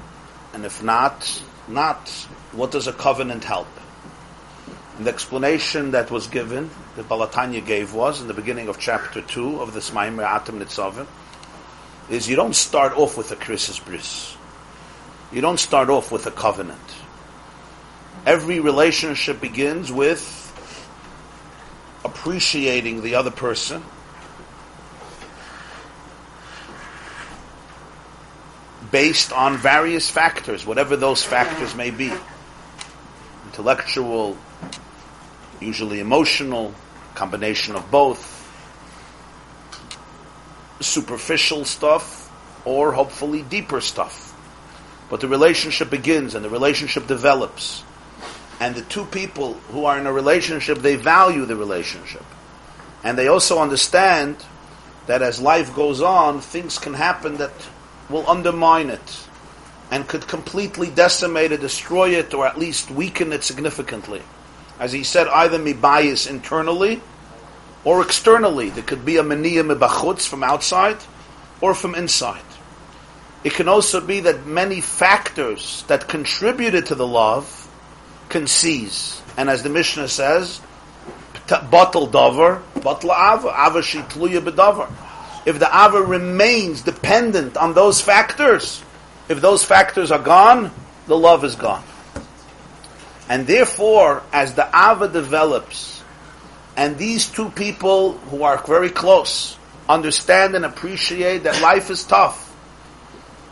And 0.52 0.64
if 0.64 0.82
not, 0.82 1.42
not. 1.68 2.08
What 2.52 2.70
does 2.70 2.86
a 2.86 2.92
covenant 2.92 3.44
help? 3.44 3.68
And 4.96 5.06
the 5.06 5.10
explanation 5.10 5.90
that 5.90 6.10
was 6.10 6.26
given, 6.26 6.70
that 6.96 7.08
Baal 7.08 7.26
HaTanya 7.26 7.64
gave 7.64 7.92
was, 7.92 8.20
in 8.20 8.28
the 8.28 8.34
beginning 8.34 8.68
of 8.68 8.78
chapter 8.78 9.20
2 9.20 9.60
of 9.60 9.74
the 9.74 9.80
Smaim 9.80 10.22
Atam 10.24 10.60
Nitzavim, 10.60 11.06
is 12.08 12.28
you 12.28 12.36
don't 12.36 12.56
start 12.56 12.96
off 12.96 13.18
with 13.18 13.30
a 13.30 13.36
krisis 13.36 13.84
bris. 13.84 14.36
You 15.32 15.40
don't 15.40 15.60
start 15.60 15.90
off 15.90 16.10
with 16.10 16.26
a 16.26 16.30
covenant. 16.30 16.78
Every 18.24 18.60
relationship 18.60 19.40
begins 19.40 19.92
with 19.92 20.45
appreciating 22.06 23.02
the 23.02 23.16
other 23.16 23.30
person, 23.30 23.82
based 28.90 29.32
on 29.32 29.58
various 29.58 30.08
factors, 30.08 30.64
whatever 30.64 30.96
those 30.96 31.22
factors 31.22 31.74
may 31.74 31.90
be 31.90 32.10
intellectual, 33.46 34.36
usually 35.60 36.00
emotional, 36.00 36.74
combination 37.14 37.74
of 37.74 37.90
both, 37.90 38.32
superficial 40.80 41.64
stuff, 41.64 42.30
or 42.64 42.92
hopefully 42.92 43.42
deeper 43.42 43.80
stuff. 43.80 44.34
But 45.08 45.20
the 45.20 45.28
relationship 45.28 45.90
begins 45.90 46.34
and 46.34 46.44
the 46.44 46.50
relationship 46.50 47.06
develops. 47.06 47.82
And 48.60 48.74
the 48.74 48.82
two 48.82 49.04
people 49.04 49.54
who 49.70 49.84
are 49.84 49.98
in 49.98 50.06
a 50.06 50.12
relationship, 50.12 50.78
they 50.78 50.96
value 50.96 51.44
the 51.44 51.56
relationship. 51.56 52.24
And 53.04 53.18
they 53.18 53.28
also 53.28 53.58
understand 53.58 54.36
that 55.06 55.22
as 55.22 55.40
life 55.40 55.74
goes 55.74 56.00
on, 56.00 56.40
things 56.40 56.78
can 56.78 56.94
happen 56.94 57.36
that 57.36 57.52
will 58.08 58.28
undermine 58.28 58.90
it 58.90 59.26
and 59.90 60.08
could 60.08 60.26
completely 60.26 60.90
decimate 60.90 61.52
it, 61.52 61.60
destroy 61.60 62.10
it, 62.10 62.34
or 62.34 62.46
at 62.46 62.58
least 62.58 62.90
weaken 62.90 63.32
it 63.32 63.44
significantly 63.44 64.22
as 64.78 64.92
he 64.92 65.02
said, 65.02 65.28
either 65.28 65.58
me 65.58 65.72
bias 65.72 66.26
internally 66.26 67.00
or 67.84 68.02
externally. 68.02 68.70
There 68.70 68.84
could 68.84 69.04
be 69.04 69.16
a 69.16 69.22
maniya 69.22 69.66
mibachutz 69.66 70.26
from 70.26 70.42
outside 70.42 70.98
or 71.60 71.74
from 71.74 71.94
inside. 71.94 72.42
It 73.44 73.54
can 73.54 73.68
also 73.68 74.00
be 74.00 74.20
that 74.20 74.46
many 74.46 74.80
factors 74.80 75.84
that 75.88 76.08
contributed 76.08 76.86
to 76.86 76.94
the 76.94 77.06
love 77.06 77.65
cease. 78.44 79.22
And 79.36 79.48
as 79.48 79.62
the 79.62 79.68
Mishnah 79.70 80.08
says, 80.08 80.60
batal 81.46 82.10
davar, 82.10 82.62
batal 82.74 83.14
ava, 83.14 83.48
ava 83.48 83.80
shitluya 83.80 84.40
bedavar. 84.40 84.90
If 85.46 85.58
the 85.60 85.68
ava 85.68 86.02
remains 86.02 86.82
dependent 86.82 87.56
on 87.56 87.72
those 87.72 88.00
factors, 88.00 88.82
if 89.28 89.40
those 89.40 89.64
factors 89.64 90.10
are 90.10 90.22
gone, 90.22 90.70
the 91.06 91.16
love 91.16 91.44
is 91.44 91.54
gone. 91.54 91.82
And 93.28 93.46
therefore, 93.46 94.22
as 94.32 94.54
the 94.54 94.66
Ava 94.68 95.08
develops, 95.08 96.02
and 96.76 96.96
these 96.96 97.26
two 97.26 97.50
people 97.50 98.12
who 98.30 98.44
are 98.44 98.58
very 98.58 98.90
close 98.90 99.56
understand 99.88 100.54
and 100.54 100.64
appreciate 100.64 101.42
that 101.44 101.60
life 101.60 101.90
is 101.90 102.04
tough, 102.04 102.45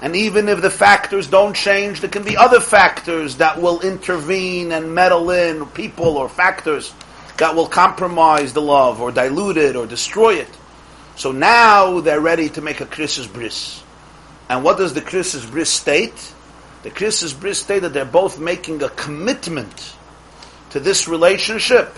and 0.01 0.15
even 0.17 0.49
if 0.49 0.61
the 0.61 0.71
factors 0.71 1.27
don't 1.27 1.55
change, 1.55 2.01
there 2.01 2.11
can 2.11 2.25
be 2.25 2.37
other 2.37 2.61
factors 2.61 3.37
that 3.37 3.61
will 3.61 3.81
intervene 3.81 4.73
and 4.73 4.95
meddle 4.95 5.31
in, 5.31 5.67
people 5.67 6.17
or 6.17 6.29
factors 6.29 6.93
that 7.39 7.55
will 7.55 7.67
compromise 7.67 8.53
the 8.53 8.63
love 8.63 9.01
or 9.01 9.11
dilute 9.11 9.57
it 9.57 9.77
or 9.77 9.87
destroy 9.87 10.35
it. 10.35 10.59
So 11.17 11.33
now 11.33 12.01
they're 12.01 12.21
ready 12.21 12.49
to 12.51 12.61
make 12.61 12.81
a 12.81 12.87
krisis 12.87 13.33
bris. 13.33 13.83
And 14.49 14.63
what 14.63 14.77
does 14.77 14.95
the 14.95 15.01
krisis 15.01 15.49
bris 15.51 15.71
state? 15.71 16.35
The 16.85 16.91
Krisis 16.91 17.39
Bris 17.39 17.63
state 17.63 17.79
that 17.79 17.95
they're 17.95 18.05
both 18.05 18.39
making 18.39 18.83
a 18.83 18.91
commitment 18.91 19.95
to 20.69 20.81
this 20.81 21.09
relationship, 21.09 21.97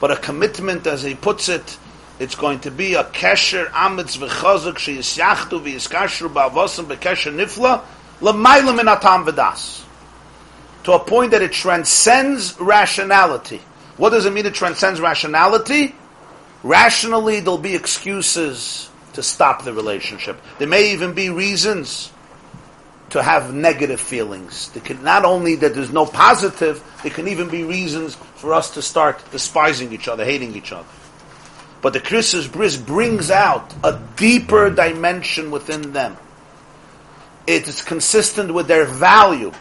but 0.00 0.10
a 0.10 0.16
commitment, 0.16 0.86
as 0.86 1.02
he 1.02 1.14
puts 1.14 1.50
it, 1.50 1.78
it's 2.18 2.34
going 2.34 2.60
to 2.60 2.70
be 2.70 2.94
a 2.94 3.04
kesher 3.04 3.66
amitz 3.70 4.16
v'chazuk 4.16 4.74
sheyisyachtu 4.74 5.60
v'yiskashru 5.60 6.32
ba'avosim 6.32 6.86
b'kesher 6.86 7.34
nifla 7.34 7.82
l'mayla 8.20 8.76
min 8.76 8.86
atam 8.86 9.24
v'das. 9.24 9.84
To 10.84 10.92
a 10.92 10.98
point 10.98 11.30
that 11.30 11.42
it 11.42 11.52
transcends 11.52 12.58
rationality. 12.60 13.60
What 13.96 14.10
does 14.10 14.26
it 14.26 14.32
mean 14.32 14.46
it 14.46 14.54
transcends 14.54 15.00
rationality? 15.00 15.94
Rationally, 16.62 17.40
there'll 17.40 17.58
be 17.58 17.74
excuses 17.74 18.90
to 19.14 19.22
stop 19.22 19.64
the 19.64 19.72
relationship. 19.72 20.40
There 20.58 20.68
may 20.68 20.92
even 20.92 21.14
be 21.14 21.30
reasons 21.30 22.10
to 23.10 23.22
have 23.22 23.54
negative 23.54 24.00
feelings. 24.00 24.70
There 24.70 24.82
can, 24.82 25.02
not 25.02 25.24
only 25.24 25.54
that 25.56 25.74
there's 25.74 25.92
no 25.92 26.04
positive, 26.04 26.82
there 27.02 27.12
can 27.12 27.28
even 27.28 27.48
be 27.48 27.62
reasons 27.62 28.16
for 28.36 28.52
us 28.52 28.70
to 28.74 28.82
start 28.82 29.22
despising 29.30 29.92
each 29.92 30.08
other, 30.08 30.24
hating 30.24 30.56
each 30.56 30.72
other. 30.72 30.88
But 31.84 31.92
the 31.92 32.00
Krisus 32.00 32.50
Bris 32.50 32.78
brings 32.78 33.30
out 33.30 33.74
a 33.84 34.00
deeper 34.16 34.70
dimension 34.70 35.50
within 35.50 35.92
them. 35.92 36.16
It 37.46 37.68
is 37.68 37.82
consistent 37.82 38.54
with 38.54 38.68
their 38.68 38.86
value. 38.86 39.52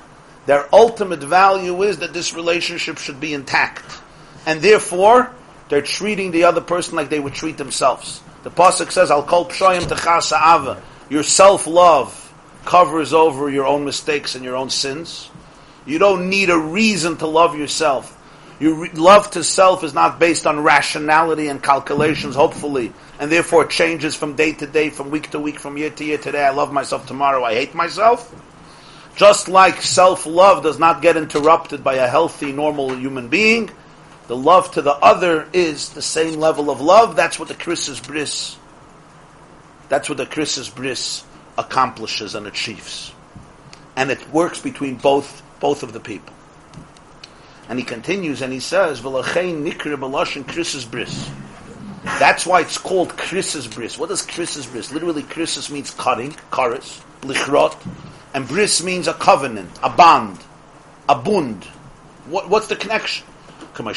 Their 0.46 0.74
ultimate 0.74 1.20
value 1.20 1.84
is 1.84 1.98
that 1.98 2.14
this 2.14 2.34
relationship 2.34 2.98
should 2.98 3.20
be 3.20 3.34
intact. 3.34 3.84
And 4.46 4.62
therefore, 4.62 5.34
they're 5.68 5.82
treating 5.82 6.32
the 6.32 6.46
other 6.46 6.62
person 6.62 6.96
like 6.96 7.10
they 7.10 7.20
would 7.20 7.34
treat 7.34 7.58
themselves. 7.58 8.22
The 8.44 8.52
pasuk 8.52 8.94
says, 8.94 9.12
I'll 9.12 9.24
call 9.24 9.50
pshoyim 9.50 9.82
techasa 9.82 10.40
ava." 10.40 10.82
Your 11.10 11.24
self-love 11.24 12.34
covers 12.64 13.12
over 13.12 13.50
your 13.50 13.66
own 13.66 13.84
mistakes 13.84 14.36
and 14.36 14.46
your 14.46 14.56
own 14.56 14.70
sins. 14.70 15.30
You 15.86 16.00
don't 16.00 16.30
need 16.30 16.50
a 16.50 16.58
reason 16.58 17.18
to 17.18 17.28
love 17.28 17.58
yourself. 17.58 18.18
Your 18.60 18.88
love 18.94 19.32
to 19.32 19.44
self 19.44 19.84
is 19.84 19.94
not 19.94 20.20
based 20.20 20.46
on 20.46 20.62
rationality 20.62 21.48
and 21.48 21.62
calculations, 21.62 22.36
hopefully, 22.36 22.94
and 23.20 23.32
therefore 23.32 23.66
changes 23.66 24.16
from 24.16 24.36
day 24.36 24.54
to 24.54 24.68
day, 24.68 24.90
from 24.90 25.10
week 25.10 25.32
to 25.32 25.40
week, 25.40 25.60
from 25.60 25.78
year 25.78 25.90
to 25.90 26.04
year. 26.04 26.18
Today 26.18 26.46
I 26.46 26.52
love 26.52 26.72
myself, 26.72 27.08
tomorrow 27.08 27.44
I 27.44 27.56
hate 27.56 27.74
myself. 27.74 28.34
Just 29.16 29.48
like 29.48 29.82
self-love 29.82 30.64
does 30.64 30.80
not 30.80 31.02
get 31.02 31.18
interrupted 31.18 31.84
by 31.84 31.96
a 31.96 32.08
healthy, 32.08 32.52
normal 32.52 32.96
human 32.96 33.28
being, 33.28 33.70
the 34.28 34.36
love 34.36 34.72
to 34.72 34.82
the 34.82 34.94
other 34.94 35.48
is 35.54 35.90
the 35.90 36.02
same 36.02 36.40
level 36.40 36.70
of 36.70 36.80
love. 36.82 37.16
That's 37.16 37.38
what 37.38 37.50
the 37.50 37.56
Krisus 37.56 38.06
Bris. 38.06 38.58
That's 39.90 40.10
what 40.10 40.18
the 40.18 40.26
Krisus 40.26 40.74
Bris 40.74 41.24
accomplishes 41.58 42.34
and 42.34 42.48
achieves, 42.48 43.14
and 43.96 44.10
it 44.10 44.32
works 44.32 44.60
between 44.62 44.96
both 44.96 45.44
both 45.60 45.84
of 45.84 45.94
the 45.94 46.00
people. 46.00 46.34
And 47.74 47.80
he 47.80 47.86
continues 47.88 48.44
and 48.44 48.54
he 48.54 48.60
says, 48.60 49.02
"V'lachein 49.02 49.64
nikra 49.64 49.98
b'lashon 49.98 50.44
Krisus 50.44 50.86
Bris." 50.86 51.32
That's 52.20 52.46
why 52.46 52.62
it's 52.62 52.78
called 52.78 53.10
Krisus 53.18 53.66
Bris. 53.66 53.98
What 53.98 54.10
does 54.10 54.22
Krisus 54.22 54.72
Bris? 54.72 54.92
Literally, 54.92 55.24
Krisus 55.24 55.72
means 55.72 55.90
cutting, 55.90 56.36
chorus, 56.52 57.02
lichrot, 57.22 57.76
and 58.36 58.48
Bris 58.48 58.84
means 58.84 59.08
a 59.08 59.16
covenant, 59.16 59.72
a 59.82 59.90
bond, 59.90 60.38
a 61.10 61.16
bund. 61.16 61.64
What, 62.28 62.48
what's 62.48 62.68
the 62.68 62.76
connection? 62.76 63.26
This 63.76 63.90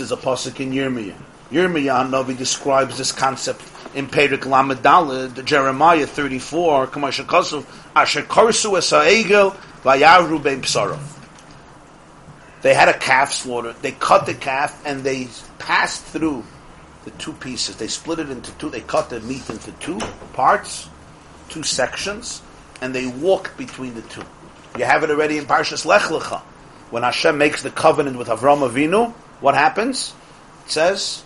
is 0.00 0.10
a 0.10 0.16
pasuk 0.16 0.58
in 0.58 0.72
Yirmiyah. 0.72 1.14
Yirmiyah 1.52 2.10
Navi 2.10 2.36
describes 2.36 2.98
this 2.98 3.12
concept 3.12 3.62
in 3.94 4.08
Perik 4.08 4.46
Lamed 4.46 5.46
Jeremiah 5.46 6.08
34. 6.08 6.88
Kamashakasov. 6.88 7.64
Asher 7.94 8.22
korsu 8.22 8.76
es 8.78 8.90
ha'egel 8.90 9.52
vayavru 9.84 10.42
bein 10.42 10.60
psarov. 10.60 11.13
They 12.64 12.72
had 12.72 12.88
a 12.88 12.98
calf 12.98 13.30
slaughter. 13.30 13.74
They 13.82 13.92
cut 13.92 14.24
the 14.24 14.32
calf 14.32 14.80
and 14.86 15.04
they 15.04 15.28
passed 15.58 16.02
through 16.02 16.44
the 17.04 17.10
two 17.10 17.34
pieces. 17.34 17.76
They 17.76 17.88
split 17.88 18.20
it 18.20 18.30
into 18.30 18.52
two. 18.52 18.70
They 18.70 18.80
cut 18.80 19.10
the 19.10 19.20
meat 19.20 19.50
into 19.50 19.70
two 19.72 19.98
parts, 20.32 20.88
two 21.50 21.62
sections, 21.62 22.40
and 22.80 22.94
they 22.94 23.06
walked 23.06 23.58
between 23.58 23.92
the 23.92 24.00
two. 24.00 24.24
You 24.78 24.86
have 24.86 25.04
it 25.04 25.10
already 25.10 25.36
in 25.36 25.44
Parshas 25.44 25.84
Lech 25.84 26.04
Lecha 26.04 26.40
when 26.88 27.02
Hashem 27.02 27.36
makes 27.36 27.62
the 27.62 27.70
covenant 27.70 28.16
with 28.16 28.28
Avram 28.28 28.66
Avinu, 28.66 29.12
what 29.40 29.54
happens? 29.54 30.14
It 30.64 30.70
says 30.70 31.22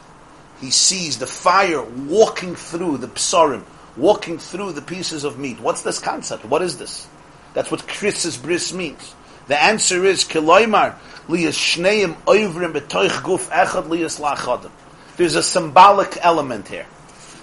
he 0.61 0.72
sees 0.72 1.18
the 1.18 1.26
fire 1.28 1.82
walking 1.82 2.57
through 2.57 2.97
the 2.99 3.07
psarim, 3.07 3.62
walking 3.97 4.39
through 4.39 4.72
the 4.72 4.82
pieces 4.82 5.22
of 5.22 5.39
meat. 5.39 5.61
What's 5.61 5.82
this 5.82 6.01
concept? 6.01 6.45
What 6.45 6.62
is 6.62 6.78
this? 6.78 7.07
That's 7.55 7.70
what 7.70 7.86
Krisis 7.86 8.43
bris 8.43 8.72
means. 8.72 9.14
The 9.49 9.61
answer 9.61 10.05
is 10.05 10.24
Kiloimar 10.24 10.94
oivrim 11.28 12.72
guf 12.72 13.49
echad. 13.49 14.70
There's 15.16 15.34
a 15.34 15.42
symbolic 15.42 16.16
element 16.20 16.68
here. 16.68 16.86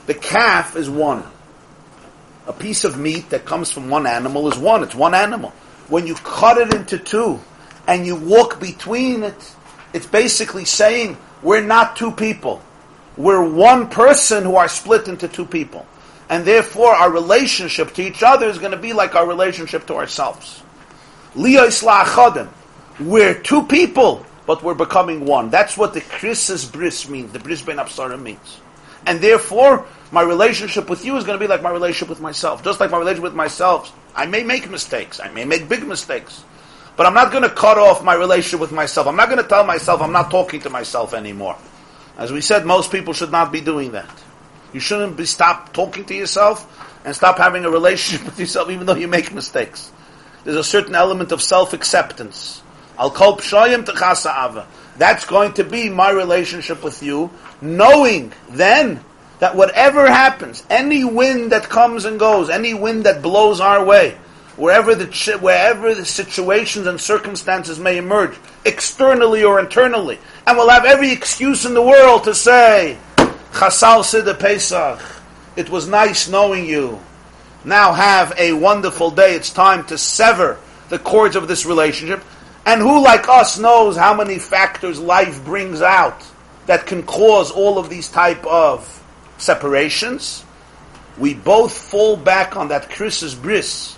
The 0.05 0.13
calf 0.13 0.75
is 0.75 0.89
one. 0.89 1.23
A 2.47 2.53
piece 2.53 2.83
of 2.83 2.97
meat 2.97 3.31
that 3.31 3.45
comes 3.45 3.71
from 3.71 3.89
one 3.89 4.07
animal 4.07 4.51
is 4.51 4.57
one. 4.57 4.83
It's 4.83 4.95
one 4.95 5.13
animal. 5.13 5.49
When 5.89 6.07
you 6.07 6.15
cut 6.15 6.57
it 6.57 6.73
into 6.73 6.97
two, 6.97 7.39
and 7.87 8.05
you 8.05 8.15
walk 8.15 8.59
between 8.59 9.23
it, 9.23 9.55
it's 9.93 10.05
basically 10.05 10.65
saying 10.65 11.17
we're 11.41 11.63
not 11.63 11.95
two 11.95 12.11
people. 12.11 12.61
We're 13.17 13.47
one 13.47 13.89
person 13.89 14.43
who 14.43 14.55
are 14.55 14.67
split 14.67 15.07
into 15.07 15.27
two 15.27 15.45
people. 15.45 15.85
And 16.29 16.43
therefore 16.43 16.93
our 16.93 17.11
relationship 17.11 17.93
to 17.93 18.01
each 18.01 18.23
other 18.23 18.47
is 18.47 18.57
going 18.57 18.71
to 18.71 18.77
be 18.77 18.93
like 18.93 19.15
our 19.15 19.27
relationship 19.27 19.85
to 19.87 19.95
ourselves. 19.95 20.61
We're 22.99 23.33
two 23.41 23.63
people, 23.63 24.25
but 24.45 24.63
we're 24.63 24.73
becoming 24.73 25.25
one. 25.25 25.49
That's 25.49 25.77
what 25.77 25.93
the 25.93 26.01
Krisis 26.01 26.71
bris 26.71 27.09
means, 27.09 27.33
the 27.33 27.39
bris 27.39 27.61
ben 27.61 27.79
means. 28.23 28.59
And 29.05 29.21
therefore, 29.21 29.85
my 30.11 30.21
relationship 30.21 30.89
with 30.89 31.05
you 31.05 31.15
is 31.17 31.25
going 31.25 31.37
to 31.37 31.43
be 31.43 31.47
like 31.47 31.61
my 31.61 31.69
relationship 31.71 32.09
with 32.09 32.21
myself. 32.21 32.63
Just 32.63 32.79
like 32.79 32.89
my 32.89 32.97
relationship 32.97 33.23
with 33.23 33.35
myself, 33.35 33.93
I 34.15 34.25
may 34.25 34.43
make 34.43 34.69
mistakes. 34.69 35.19
I 35.19 35.29
may 35.29 35.45
make 35.45 35.69
big 35.69 35.85
mistakes. 35.85 36.43
But 36.95 37.05
I'm 37.05 37.13
not 37.13 37.31
going 37.31 37.43
to 37.43 37.49
cut 37.49 37.77
off 37.77 38.03
my 38.03 38.13
relationship 38.13 38.59
with 38.59 38.71
myself. 38.71 39.07
I'm 39.07 39.17
not 39.17 39.29
going 39.29 39.41
to 39.41 39.47
tell 39.47 39.65
myself 39.65 40.01
I'm 40.01 40.13
not 40.13 40.31
talking 40.31 40.61
to 40.61 40.69
myself 40.69 41.13
anymore. 41.13 41.57
As 42.17 42.31
we 42.31 42.39
said, 42.39 42.65
most 42.65 42.91
people 42.91 43.13
should 43.13 43.31
not 43.31 43.51
be 43.51 43.59
doing 43.59 43.91
that. 43.91 44.09
You 44.73 44.79
shouldn't 44.79 45.17
be 45.17 45.25
stop 45.25 45.73
talking 45.73 46.05
to 46.05 46.15
yourself 46.15 46.65
and 47.05 47.13
stop 47.13 47.37
having 47.37 47.65
a 47.65 47.69
relationship 47.69 48.25
with 48.27 48.39
yourself 48.39 48.69
even 48.69 48.85
though 48.85 48.95
you 48.95 49.07
make 49.07 49.33
mistakes. 49.33 49.91
There's 50.45 50.55
a 50.55 50.63
certain 50.63 50.95
element 50.95 51.31
of 51.31 51.41
self-acceptance. 51.41 52.61
I'll 52.97 53.09
call 53.09 53.41
ava. 53.41 54.67
That's 54.97 55.25
going 55.25 55.53
to 55.53 55.63
be 55.63 55.89
my 55.89 56.11
relationship 56.11 56.83
with 56.83 57.03
you, 57.03 57.31
knowing 57.61 58.31
then 58.49 59.03
that 59.39 59.55
whatever 59.55 60.07
happens, 60.07 60.63
any 60.69 61.03
wind 61.03 61.51
that 61.51 61.67
comes 61.67 62.05
and 62.05 62.17
goes, 62.19 62.49
any 62.49 62.73
wind 62.73 63.05
that 63.05 63.21
blows 63.21 63.59
our 63.59 63.83
way, 63.83 64.17
wherever 64.55 64.95
the 64.95 65.07
wherever 65.41 65.93
the 65.93 66.05
situations 66.05 66.87
and 66.87 67.01
circumstances 67.01 67.77
may 67.79 67.97
emerge, 67.97 68.37
externally 68.63 69.43
or 69.43 69.59
internally, 69.59 70.19
and 70.47 70.57
we'll 70.57 70.69
have 70.69 70.85
every 70.85 71.11
excuse 71.11 71.65
in 71.65 71.73
the 71.73 71.81
world 71.81 72.23
to 72.23 72.33
say, 72.35 72.97
"Chasal 73.51 74.03
Siddur 74.03 74.39
Pesach." 74.39 75.01
It 75.55 75.69
was 75.69 75.87
nice 75.87 76.27
knowing 76.29 76.65
you. 76.65 76.99
Now 77.65 77.93
have 77.93 78.33
a 78.37 78.53
wonderful 78.53 79.11
day. 79.11 79.35
It's 79.35 79.51
time 79.51 79.85
to 79.87 79.97
sever 79.97 80.59
the 80.89 80.99
cords 80.99 81.35
of 81.35 81.47
this 81.47 81.65
relationship. 81.65 82.23
And 82.65 82.81
who 82.81 83.03
like 83.03 83.27
us 83.27 83.59
knows 83.59 83.97
how 83.97 84.13
many 84.15 84.39
factors 84.39 84.99
life 84.99 85.43
brings 85.43 85.81
out 85.81 86.23
that 86.67 86.85
can 86.85 87.03
cause 87.03 87.51
all 87.51 87.77
of 87.77 87.89
these 87.89 88.09
type 88.09 88.45
of 88.45 89.03
separations? 89.37 90.45
We 91.17 91.33
both 91.33 91.77
fall 91.77 92.17
back 92.17 92.55
on 92.55 92.69
that 92.69 92.89
Krisis 92.89 93.39
bris 93.39 93.95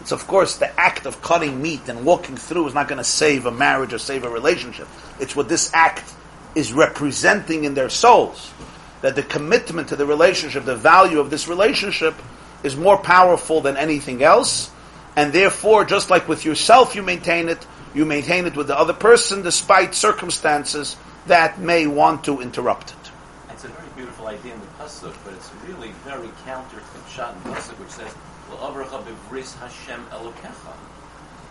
it's 0.00 0.12
of 0.12 0.26
course 0.26 0.56
the 0.56 0.80
act 0.80 1.06
of 1.06 1.20
cutting 1.20 1.60
meat 1.60 1.88
and 1.88 2.04
walking 2.04 2.36
through 2.36 2.66
is 2.66 2.74
not 2.74 2.88
going 2.88 2.96
to 2.96 3.04
save 3.04 3.46
a 3.46 3.50
marriage 3.50 3.92
or 3.92 3.98
save 3.98 4.24
a 4.24 4.30
relationship. 4.30 4.88
It's 5.20 5.34
what 5.34 5.48
this 5.48 5.70
act 5.74 6.14
is 6.54 6.72
representing 6.72 7.64
in 7.64 7.74
their 7.74 7.90
souls. 7.90 8.52
That 9.02 9.16
the 9.16 9.22
commitment 9.22 9.88
to 9.88 9.96
the 9.96 10.06
relationship, 10.06 10.64
the 10.64 10.76
value 10.76 11.20
of 11.20 11.28
this 11.28 11.46
relationship, 11.46 12.14
is 12.62 12.76
more 12.76 12.98
powerful 12.98 13.60
than 13.60 13.76
anything 13.76 14.22
else. 14.22 14.70
And 15.16 15.32
therefore, 15.32 15.84
just 15.84 16.10
like 16.10 16.28
with 16.28 16.44
yourself, 16.44 16.94
you 16.94 17.02
maintain 17.02 17.48
it, 17.48 17.66
you 17.94 18.04
maintain 18.04 18.46
it 18.46 18.56
with 18.56 18.68
the 18.68 18.78
other 18.78 18.92
person 18.92 19.42
despite 19.42 19.94
circumstances 19.94 20.96
that 21.26 21.58
may 21.60 21.86
want 21.86 22.24
to 22.24 22.40
interrupt 22.40 22.90
it. 22.90 23.10
It's 23.50 23.64
a 23.64 23.68
very 23.68 23.88
beautiful 23.96 24.28
idea 24.28 24.54
in 24.54 24.60
the 24.60 24.66
Pasuk, 24.78 25.16
but 25.24 25.34
it's 25.34 25.50
really 25.66 25.92
very 26.04 26.30
counter 26.44 26.76
to 26.76 26.92
the 26.94 27.04
Pshat 27.10 27.34
in 27.34 27.52
Pasuk, 27.52 27.78
which 27.80 27.90
says, 27.90 28.14
b'vris 28.48 29.58
Hashem 29.58 30.04
Elokecha. 30.10 30.74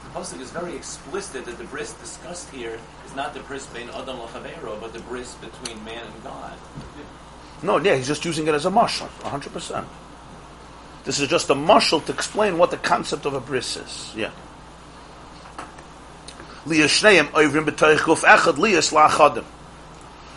The 0.08 0.20
pasuk 0.20 0.42
is 0.42 0.52
very 0.52 0.76
explicit 0.76 1.46
that 1.46 1.58
the 1.58 1.66
bris 1.66 1.94
discussed 1.94 2.50
here 2.50 2.80
is 3.06 3.16
not 3.16 3.34
the 3.34 3.42
bris 3.42 3.66
between 3.68 3.90
Adam 3.90 4.18
Lachavero, 4.18 4.80
but 4.80 4.94
the 4.94 5.00
bris 5.00 5.36
between 5.36 5.84
man 5.84 6.06
and 6.06 6.24
God. 6.24 6.54
No, 7.62 7.78
yeah, 7.78 7.96
he's 7.96 8.08
just 8.08 8.24
using 8.24 8.48
it 8.48 8.54
as 8.54 8.66
a 8.66 8.70
marshal, 8.70 9.08
hundred 9.24 9.52
percent. 9.52 9.86
This 11.08 11.22
is 11.22 11.30
just 11.30 11.50
a 11.50 11.56
marshal 11.56 12.02
to 12.02 12.12
explain 12.12 12.58
what 12.58 12.70
the 12.70 12.76
concept 12.76 13.26
of 13.26 13.34
a 13.34 13.40
bris 13.40 13.78
is. 13.78 14.14
Yeah. 14.14 14.32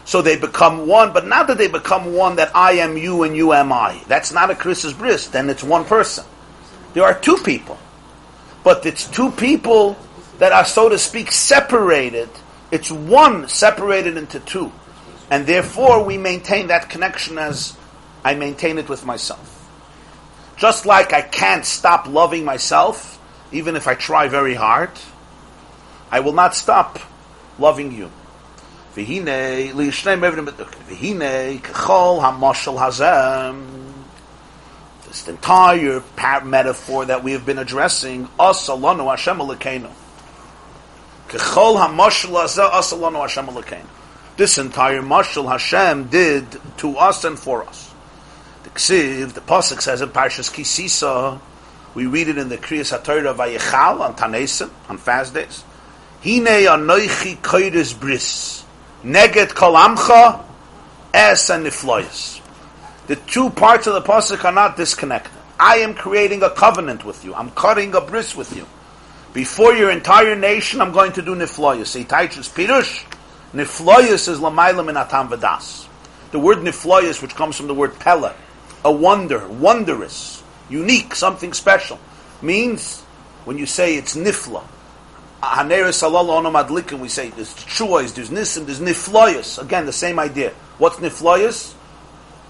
So 0.04 0.22
they 0.22 0.36
become 0.38 0.86
one, 0.86 1.12
but 1.12 1.26
not 1.26 1.48
that 1.48 1.58
they 1.58 1.66
become 1.66 2.14
one 2.14 2.36
that 2.36 2.54
I 2.54 2.74
am 2.74 2.96
you 2.96 3.24
and 3.24 3.36
you 3.36 3.52
am 3.52 3.72
I. 3.72 4.00
That's 4.06 4.32
not 4.32 4.52
a 4.52 4.54
Krisis 4.54 4.96
bris. 4.96 5.26
Then 5.26 5.50
it's 5.50 5.64
one 5.64 5.84
person. 5.84 6.24
There 6.94 7.02
are 7.02 7.18
two 7.18 7.38
people. 7.38 7.76
But 8.62 8.86
it's 8.86 9.10
two 9.10 9.32
people 9.32 9.96
that 10.38 10.52
are, 10.52 10.64
so 10.64 10.88
to 10.88 10.98
speak, 10.98 11.32
separated. 11.32 12.28
It's 12.70 12.92
one 12.92 13.48
separated 13.48 14.16
into 14.16 14.38
two. 14.38 14.70
And 15.32 15.48
therefore, 15.48 16.04
we 16.04 16.16
maintain 16.16 16.68
that 16.68 16.88
connection 16.88 17.38
as 17.38 17.76
I 18.24 18.36
maintain 18.36 18.78
it 18.78 18.88
with 18.88 19.04
myself. 19.04 19.59
Just 20.60 20.84
like 20.84 21.14
I 21.14 21.22
can't 21.22 21.64
stop 21.64 22.06
loving 22.06 22.44
myself, 22.44 23.18
even 23.50 23.76
if 23.76 23.88
I 23.88 23.94
try 23.94 24.28
very 24.28 24.52
hard, 24.52 24.90
I 26.10 26.20
will 26.20 26.34
not 26.34 26.54
stop 26.54 26.98
loving 27.58 27.92
you. 27.92 28.10
This 28.94 29.08
entire 35.28 36.02
metaphor 36.44 37.06
that 37.06 37.24
we 37.24 37.32
have 37.32 37.46
been 37.46 37.58
addressing, 37.58 38.26
asalanu 38.38 39.08
Hashem 39.08 39.38
Hashem. 43.18 43.46
This 44.36 44.58
entire 44.58 45.00
mashal 45.00 45.50
Hashem 45.50 46.08
did 46.08 46.44
to 46.78 46.98
us 46.98 47.24
and 47.24 47.38
for 47.38 47.64
us. 47.64 47.89
The 48.74 48.78
Ksiv, 48.78 49.32
the 49.32 49.40
Pasuk 49.40 49.80
says 49.80 50.00
in 50.00 50.10
Parshas 50.10 50.50
Kisisa, 50.50 51.40
we 51.94 52.06
read 52.06 52.28
it 52.28 52.38
in 52.38 52.48
the 52.48 52.56
Kriyas 52.56 52.96
HaTorah 52.96 53.34
Vayichal 53.34 54.00
on 54.00 54.14
Tanesim, 54.14 54.70
on 54.88 54.96
fast 54.96 55.34
days. 55.34 55.64
Hine 56.22 56.66
anoichi 56.66 57.36
koiris 57.38 57.98
bris, 57.98 58.64
neged 59.02 59.54
kol 59.54 59.74
amcha, 59.74 60.44
es 61.12 61.50
and 61.50 61.66
nifloyas. 61.66 62.40
The 63.08 63.16
two 63.16 63.50
parts 63.50 63.88
of 63.88 63.94
the 63.94 64.02
pasuk 64.02 64.44
are 64.44 64.52
not 64.52 64.76
disconnected. 64.76 65.32
I 65.58 65.78
am 65.78 65.94
creating 65.94 66.42
a 66.42 66.50
covenant 66.50 67.04
with 67.04 67.24
you. 67.24 67.34
I'm 67.34 67.50
cutting 67.50 67.94
a 67.94 68.00
bris 68.00 68.36
with 68.36 68.56
you. 68.56 68.66
Before 69.32 69.74
your 69.74 69.90
entire 69.90 70.36
nation, 70.36 70.80
I'm 70.80 70.92
going 70.92 71.12
to 71.12 71.22
do 71.22 71.34
nifloyas. 71.34 72.04
Eitaichus 72.04 72.48
pirush. 72.50 73.04
Nifloyas 73.52 74.28
is 74.28 74.38
lamaylam 74.38 74.88
in 74.88 74.96
atam 74.96 75.28
vadas. 75.28 75.88
The 76.30 76.38
word 76.38 76.58
nifloyas, 76.58 77.20
which 77.20 77.34
comes 77.34 77.56
from 77.56 77.66
the 77.66 77.74
word 77.74 77.98
pella, 77.98 78.34
a 78.84 78.92
wonder, 78.92 79.46
wondrous, 79.48 80.42
unique, 80.68 81.14
something 81.14 81.52
special, 81.52 81.98
means 82.42 83.00
when 83.44 83.58
you 83.58 83.66
say 83.66 83.96
it's 83.96 84.16
nifla. 84.16 84.62
We 87.00 87.08
say 87.08 87.30
there's 87.30 87.54
choice, 87.64 88.12
there's 88.12 88.30
nisim, 88.30 88.66
there's 88.66 88.80
nifloyas. 88.80 89.60
Again, 89.60 89.86
the 89.86 89.92
same 89.92 90.18
idea. 90.18 90.50
What's 90.78 90.96
nifloyas? 90.96 91.74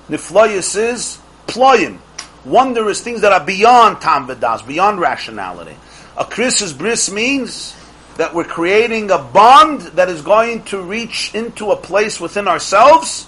Niflayis 0.08 0.76
is 0.76 1.18
ployim, 1.46 1.98
wondrous 2.44 3.00
things 3.00 3.20
that 3.20 3.32
are 3.32 3.44
beyond 3.44 4.00
tam 4.00 4.26
v'das, 4.26 4.66
beyond 4.66 5.00
rationality. 5.00 5.76
A 6.16 6.24
Krisis 6.24 6.76
bris 6.76 7.10
means 7.10 7.76
that 8.16 8.34
we're 8.34 8.44
creating 8.44 9.10
a 9.10 9.18
bond 9.18 9.82
that 9.96 10.08
is 10.08 10.20
going 10.20 10.64
to 10.64 10.82
reach 10.82 11.34
into 11.34 11.70
a 11.70 11.76
place 11.76 12.20
within 12.20 12.48
ourselves 12.48 13.26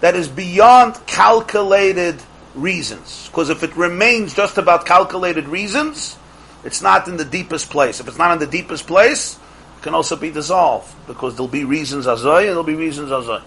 that 0.00 0.14
is 0.14 0.28
beyond 0.28 0.94
calculated 1.06 2.22
reasons. 2.54 3.28
Because 3.28 3.50
if 3.50 3.62
it 3.62 3.76
remains 3.76 4.34
just 4.34 4.58
about 4.58 4.86
calculated 4.86 5.48
reasons, 5.48 6.16
it's 6.64 6.82
not 6.82 7.08
in 7.08 7.16
the 7.16 7.24
deepest 7.24 7.70
place. 7.70 8.00
If 8.00 8.08
it's 8.08 8.18
not 8.18 8.32
in 8.32 8.38
the 8.38 8.46
deepest 8.46 8.86
place, 8.86 9.38
it 9.78 9.82
can 9.82 9.94
also 9.94 10.16
be 10.16 10.30
dissolved 10.30 10.92
because 11.06 11.34
there'll 11.36 11.48
be 11.48 11.64
reasons 11.64 12.06
azoy 12.06 12.40
and 12.40 12.48
there'll 12.48 12.64
be 12.64 12.74
reasons 12.74 13.10
azoy 13.10 13.42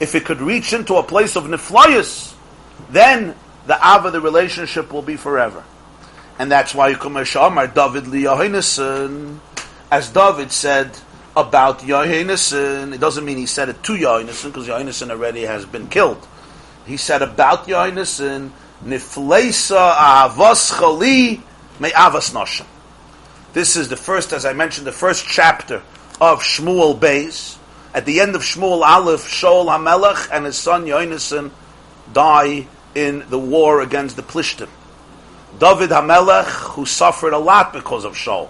if 0.00 0.14
it 0.14 0.24
could 0.24 0.40
reach 0.40 0.72
into 0.72 0.96
a 0.96 1.02
place 1.02 1.36
of 1.36 1.44
niflayus, 1.44 2.34
then 2.90 3.34
the 3.66 3.74
ava, 3.74 4.10
the 4.10 4.20
relationship 4.20 4.92
will 4.92 5.02
be 5.02 5.16
forever. 5.16 5.64
And 6.38 6.50
that's 6.50 6.74
why 6.74 6.88
you 6.88 6.96
come 6.96 7.16
Amar 7.16 7.68
David 7.68 8.08
li 8.08 8.26
as 8.26 10.08
David 10.10 10.50
said 10.50 10.98
about 11.36 11.80
Yonason. 11.80 12.92
It 12.92 13.00
doesn't 13.00 13.24
mean 13.24 13.36
he 13.36 13.46
said 13.46 13.68
it 13.68 13.82
to 13.84 13.92
Yonason 13.92 14.46
because 14.46 14.66
Yonason 14.66 15.10
already 15.10 15.42
has 15.42 15.64
been 15.64 15.88
killed. 15.88 16.26
He 16.86 16.96
said 16.96 17.22
about 17.22 17.66
Yonason, 17.66 18.50
Nifleisa 18.84 19.94
avas 19.94 20.78
chali 20.78 21.42
me 21.80 21.90
avas 21.90 22.32
noshim. 22.32 22.66
This 23.52 23.76
is 23.76 23.88
the 23.88 23.96
first, 23.96 24.32
as 24.32 24.44
I 24.44 24.52
mentioned, 24.52 24.86
the 24.86 24.92
first 24.92 25.26
chapter 25.26 25.82
of 26.20 26.40
Shmuel 26.40 26.98
Beis 26.98 27.56
at 27.94 28.04
the 28.04 28.20
end 28.20 28.34
of 28.34 28.42
Shmuel 28.42 28.82
Aleph, 28.82 29.20
Shaul 29.20 29.66
HaMelech 29.66 30.28
and 30.32 30.44
his 30.44 30.56
son 30.56 30.84
Yonason 30.84 31.52
die 32.12 32.66
in 32.94 33.24
the 33.30 33.38
war 33.38 33.80
against 33.80 34.16
the 34.16 34.22
Plishtim. 34.22 34.68
David 35.58 35.90
HaMelech, 35.90 36.72
who 36.72 36.84
suffered 36.84 37.32
a 37.32 37.38
lot 37.38 37.72
because 37.72 38.04
of 38.04 38.14
Shaul, 38.14 38.48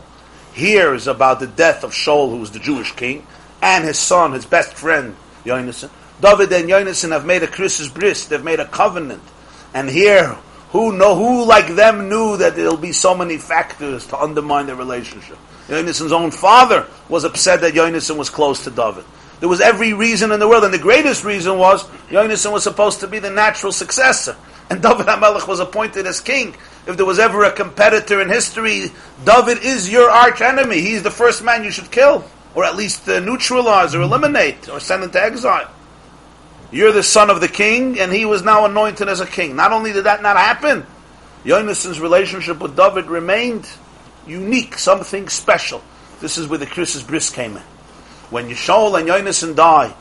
hears 0.55 1.07
about 1.07 1.41
the 1.41 1.47
death 1.47 1.85
of 1.85 1.93
Shaul, 1.93 2.31
who 2.31 2.39
was 2.39 2.53
the 2.53 2.59
Jewish 2.59 2.93
king, 2.93 3.27
and 3.61 3.85
his 3.85 3.99
son, 3.99 4.33
his 4.33 4.47
best 4.47 4.73
friend, 4.73 5.15
Yonason. 5.45 5.91
David 6.21 6.53
and 6.53 6.69
Yonason 6.69 7.11
have 7.11 7.27
made 7.27 7.43
a 7.43 7.47
Krisus 7.47 7.93
bris, 7.93 8.27
they've 8.27 8.43
made 8.43 8.61
a 8.61 8.67
covenant. 8.67 9.23
And 9.73 9.89
here, 9.89 10.37
who 10.71 10.97
know 10.97 11.15
who 11.15 11.45
like 11.45 11.69
them 11.77 12.09
knew 12.09 12.37
that 12.37 12.57
there'll 12.57 12.77
be 12.77 12.93
so 12.93 13.15
many 13.15 13.39
factors 13.39 14.07
to 14.09 14.19
undermine 14.19 14.67
their 14.67 14.77
relationship. 14.77 15.39
Yonason's 15.69 16.13
own 16.13 16.31
father 16.31 16.87
was 17.09 17.25
upset 17.25 17.61
that 17.61 17.75
Yonason 17.75 18.17
was 18.17 18.29
close 18.29 18.65
to 18.65 18.71
David. 18.71 19.05
There 19.41 19.49
was 19.49 19.61
every 19.61 19.93
reason 19.93 20.33
in 20.33 20.41
the 20.41 20.49
world, 20.49 20.65
and 20.65 20.75
the 20.75 20.79
greatest 20.79 21.25
reason 21.25 21.59
was 21.59 21.85
Yonason 22.09 22.53
was 22.53 22.63
supposed 22.63 23.01
to 23.01 23.07
be 23.07 23.19
the 23.19 23.31
natural 23.31 23.73
successor, 23.73 24.37
and 24.71 24.83
David 24.83 25.07
HaMelech 25.07 25.47
was 25.47 25.61
appointed 25.61 26.07
as 26.07 26.21
king. 26.21 26.57
If 26.87 26.97
there 26.97 27.07
was 27.07 27.19
ever 27.19 27.45
a 27.45 27.53
competitor 27.53 28.21
in 28.21 28.29
history, 28.29 28.91
David 29.25 29.63
is 29.63 29.91
your 29.91 30.11
arch 30.11 30.41
enemy. 30.41 30.81
He's 30.81 31.03
the 31.03 31.11
first 31.11 31.45
man 31.45 31.65
you 31.65 31.71
should 31.71 31.91
kill, 31.91 32.25
or 32.55 32.65
at 32.65 32.77
least 32.77 33.09
uh, 33.09 33.21
neutralize 33.21 33.95
or 33.95 34.03
eliminate, 34.03 34.69
or 34.69 34.81
send 34.81 35.05
into 35.05 35.23
exile. 35.23 35.71
You're 36.75 36.91
the 36.91 37.05
son 37.05 37.31
of 37.31 37.41
the 37.41 37.47
king, 37.47 38.01
and 38.01 38.13
he 38.13 38.25
was 38.25 38.43
now 38.43 38.65
anointed 38.65 39.09
as 39.09 39.21
a 39.21 39.27
king. 39.27 39.55
Not 39.55 39.71
only 39.71 39.93
did 39.93 40.07
that 40.07 40.23
not 40.23 40.37
happen, 40.37 40.85
Yonason's 41.45 42.01
relationship 42.01 42.59
with 42.59 42.77
David 42.77 43.07
remained 43.07 43.69
unique, 44.27 44.77
something 44.77 45.29
special. 45.29 45.85
This 46.21 46.37
is 46.37 46.49
where 46.49 46.59
the 46.59 46.67
Krisus 46.67 47.07
Bris 47.07 47.31
came 47.31 47.57
in 47.57 47.63
when 48.31 48.49
Yishaol 48.49 48.99
and 48.99 49.09
Yonason 49.09 49.55
die, 49.55 49.95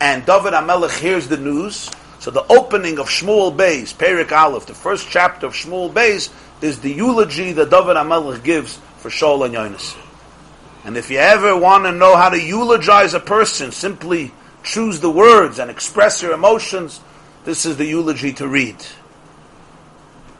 and 0.00 0.24
David 0.24 0.52
HaMelech 0.52 1.00
hears 1.00 1.26
the 1.26 1.36
news, 1.36 1.90
so 2.20 2.30
the 2.30 2.46
opening 2.46 3.00
of 3.00 3.08
Shmuel 3.08 3.56
Beis, 3.56 3.92
Perik 3.92 4.30
Aleph, 4.30 4.66
the 4.66 4.74
first 4.74 5.08
chapter 5.10 5.46
of 5.46 5.54
Shmuel 5.54 5.92
Beis, 5.92 6.30
is 6.62 6.78
the 6.78 6.92
eulogy 6.92 7.50
that 7.50 7.70
David 7.70 7.96
HaMelech 7.96 8.44
gives 8.44 8.78
for 8.98 9.08
Shaul 9.08 9.44
and 9.44 9.54
Yonason. 9.56 9.98
And 10.84 10.96
if 10.96 11.10
you 11.10 11.18
ever 11.18 11.56
want 11.56 11.82
to 11.82 11.90
know 11.90 12.14
how 12.14 12.28
to 12.28 12.40
eulogize 12.40 13.14
a 13.14 13.20
person, 13.20 13.72
simply 13.72 14.30
choose 14.62 15.00
the 15.00 15.10
words 15.10 15.58
and 15.58 15.70
express 15.70 16.22
your 16.22 16.32
emotions, 16.32 17.00
this 17.44 17.66
is 17.66 17.76
the 17.76 17.84
eulogy 17.84 18.32
to 18.34 18.46
read. 18.46 18.76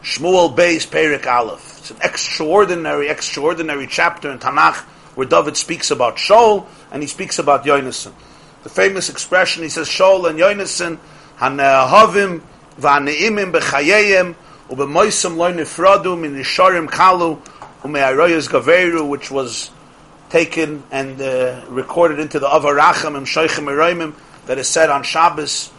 Shmuel 0.02 0.54
Beis 0.54 0.86
Perik 0.86 1.26
Aleph. 1.26 1.78
It's 1.78 1.90
an 1.90 1.98
extraordinary, 2.02 3.08
extraordinary 3.08 3.86
chapter 3.86 4.30
in 4.30 4.38
Tanakh 4.38 4.80
where 5.14 5.26
David 5.26 5.56
speaks 5.56 5.90
about 5.90 6.16
Shaul 6.16 6.66
and 6.90 7.02
he 7.02 7.08
speaks 7.08 7.38
about 7.38 7.64
Yonason. 7.64 8.12
The 8.62 8.68
famous 8.68 9.08
expression, 9.08 9.62
he 9.62 9.68
says, 9.68 9.88
Shaul 9.88 10.28
and 10.28 10.38
Yonason, 10.38 10.98
Hanehavim 11.38 12.42
v'aneimim 12.78 13.52
b'chayeyim 13.52 14.34
u'b'moisam 14.70 15.36
lo 15.36 15.52
nifradu 15.52 16.18
min 16.18 16.36
nisharim 16.36 16.88
kalu 16.88 17.40
u'me'aroyas 17.82 18.48
gaveru, 18.48 19.08
which 19.08 19.30
was 19.30 19.70
taken 20.32 20.82
and 20.90 21.20
uh, 21.20 21.62
recorded 21.68 22.18
into 22.18 22.38
the 22.40 22.48
Avarachim 22.48 23.18
and 23.18 23.26
Sheikhim 23.26 23.66
Eroimim 23.66 24.14
that 24.46 24.56
is 24.56 24.66
said 24.66 24.88
on 24.88 25.02
Shabbos 25.02 25.70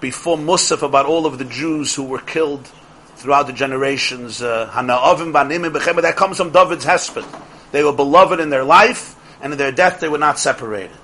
before 0.00 0.36
Musaf 0.36 0.82
about 0.82 1.06
all 1.06 1.24
of 1.24 1.38
the 1.38 1.46
Jews 1.46 1.94
who 1.94 2.02
were 2.02 2.18
killed 2.18 2.70
throughout 3.16 3.46
the 3.46 3.54
generations. 3.54 4.42
Uh, 4.42 4.70
that 4.74 6.14
comes 6.18 6.36
from 6.36 6.50
David's 6.50 6.84
husband. 6.84 7.26
They 7.70 7.82
were 7.82 7.94
beloved 7.94 8.38
in 8.38 8.50
their 8.50 8.64
life, 8.64 9.16
and 9.40 9.54
in 9.54 9.58
their 9.58 9.72
death 9.72 10.00
they 10.00 10.08
were 10.08 10.18
not 10.18 10.38
separated. 10.38 10.96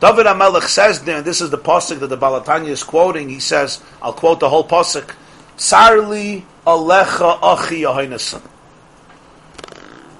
David 0.00 0.24
HaMelech 0.24 0.62
says 0.62 1.04
there, 1.04 1.18
and 1.18 1.26
this 1.26 1.42
is 1.42 1.50
the 1.50 1.58
pasuk 1.58 2.00
that 2.00 2.06
the 2.06 2.16
Baal 2.16 2.40
HaTanya 2.40 2.68
is 2.68 2.82
quoting, 2.82 3.28
he 3.28 3.40
says, 3.40 3.82
I'll 4.00 4.14
quote 4.14 4.40
the 4.40 4.48
whole 4.48 4.66
pasuk, 4.66 5.14
Sarli 5.58 6.44
alecha 6.66 7.38
achi. 7.42 7.84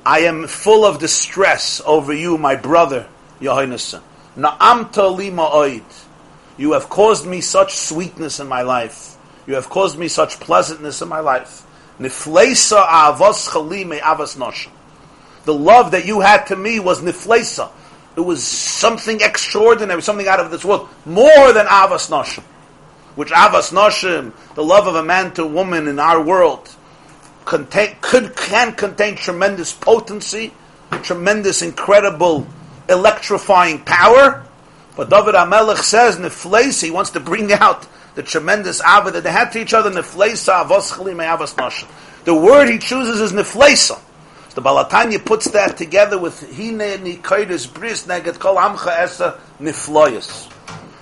I 0.05 0.21
am 0.21 0.47
full 0.47 0.85
of 0.85 0.99
distress 0.99 1.81
over 1.85 2.13
you, 2.13 2.39
my 2.39 2.57
brother, 2.57 3.09
Yonason. 3.41 4.03
Na'amta 4.37 5.17
lima 5.17 5.49
oid. 5.49 5.85
You 6.57 6.73
have 6.73 6.89
caused 6.89 7.27
me 7.27 7.41
such 7.41 7.75
sweetness 7.75 8.41
in 8.41 8.49
my 8.49 8.63
life. 8.63 9.17
You 9.47 9.55
have 9.55 9.69
caused 9.69 9.99
me 9.99 10.09
such 10.09 10.41
pleasantness 10.41 11.03
in 11.03 11.09
my 11.09 11.21
life. 11.21 11.67
Nifleisa 11.99 12.85
avos 12.87 13.49
chalime 13.49 14.01
avas 14.01 14.37
noshim 14.37 14.71
the 15.45 15.55
love 15.55 15.91
that 15.93 16.07
you 16.07 16.21
had 16.21 16.45
to 16.47 16.57
me 16.57 16.79
was 16.79 17.01
niflesa. 17.01 17.71
It 18.17 18.21
was 18.21 18.45
something 18.45 19.21
extraordinary, 19.21 20.03
something 20.03 20.29
out 20.29 20.41
of 20.41 20.51
this 20.51 20.65
world, 20.65 20.89
more 21.05 21.53
than 21.53 21.67
avas 21.67 22.11
nashim. 22.11 22.43
Which 23.15 23.31
avas 23.31 23.73
nashim, 23.73 24.33
the 24.55 24.65
love 24.65 24.87
of 24.87 24.95
a 24.95 25.03
man 25.03 25.33
to 25.35 25.47
woman 25.47 25.89
in 25.89 25.99
our 25.99 26.23
world, 26.23 26.75
contain, 27.45 27.97
could 28.01 28.37
can 28.37 28.73
contain 28.75 29.17
tremendous 29.17 29.73
potency, 29.73 30.53
tremendous, 31.03 31.63
incredible, 31.63 32.47
electrifying 32.89 33.81
power. 33.85 34.45
But 34.97 35.11
David 35.11 35.35
HaMelech 35.35 35.79
says, 35.79 36.17
Nifleis, 36.17 36.83
he 36.83 36.91
wants 36.91 37.11
to 37.11 37.21
bring 37.21 37.53
out 37.53 37.87
the 38.15 38.23
tremendous 38.23 38.81
Abba 38.83 39.11
that 39.13 39.25
they 39.25 39.33
had 39.33 39.51
to 39.53 39.61
each 39.61 39.75
other, 39.75 39.91
Nifleisa, 39.91 40.65
Avoschali, 40.65 41.17
Me'avas 41.17 41.57
Nosha. 41.57 41.87
The 42.25 42.35
word 42.35 42.69
he 42.69 42.79
chooses 42.79 43.21
is 43.21 43.33
Nifleisa. 43.33 44.01
The 44.55 44.61
Baal 44.61 44.85
HaTanya 44.85 45.25
puts 45.25 45.51
that 45.53 45.79
together 45.79 46.19
with 46.19 46.41
Hine 46.55 46.79
Nikoidis 46.79 47.73
Bris 47.73 48.07
Neget 48.07 48.39
Kol 48.39 48.57
Amcha 48.57 48.89
Esa 48.99 49.41
Nifloyas. 49.59 50.53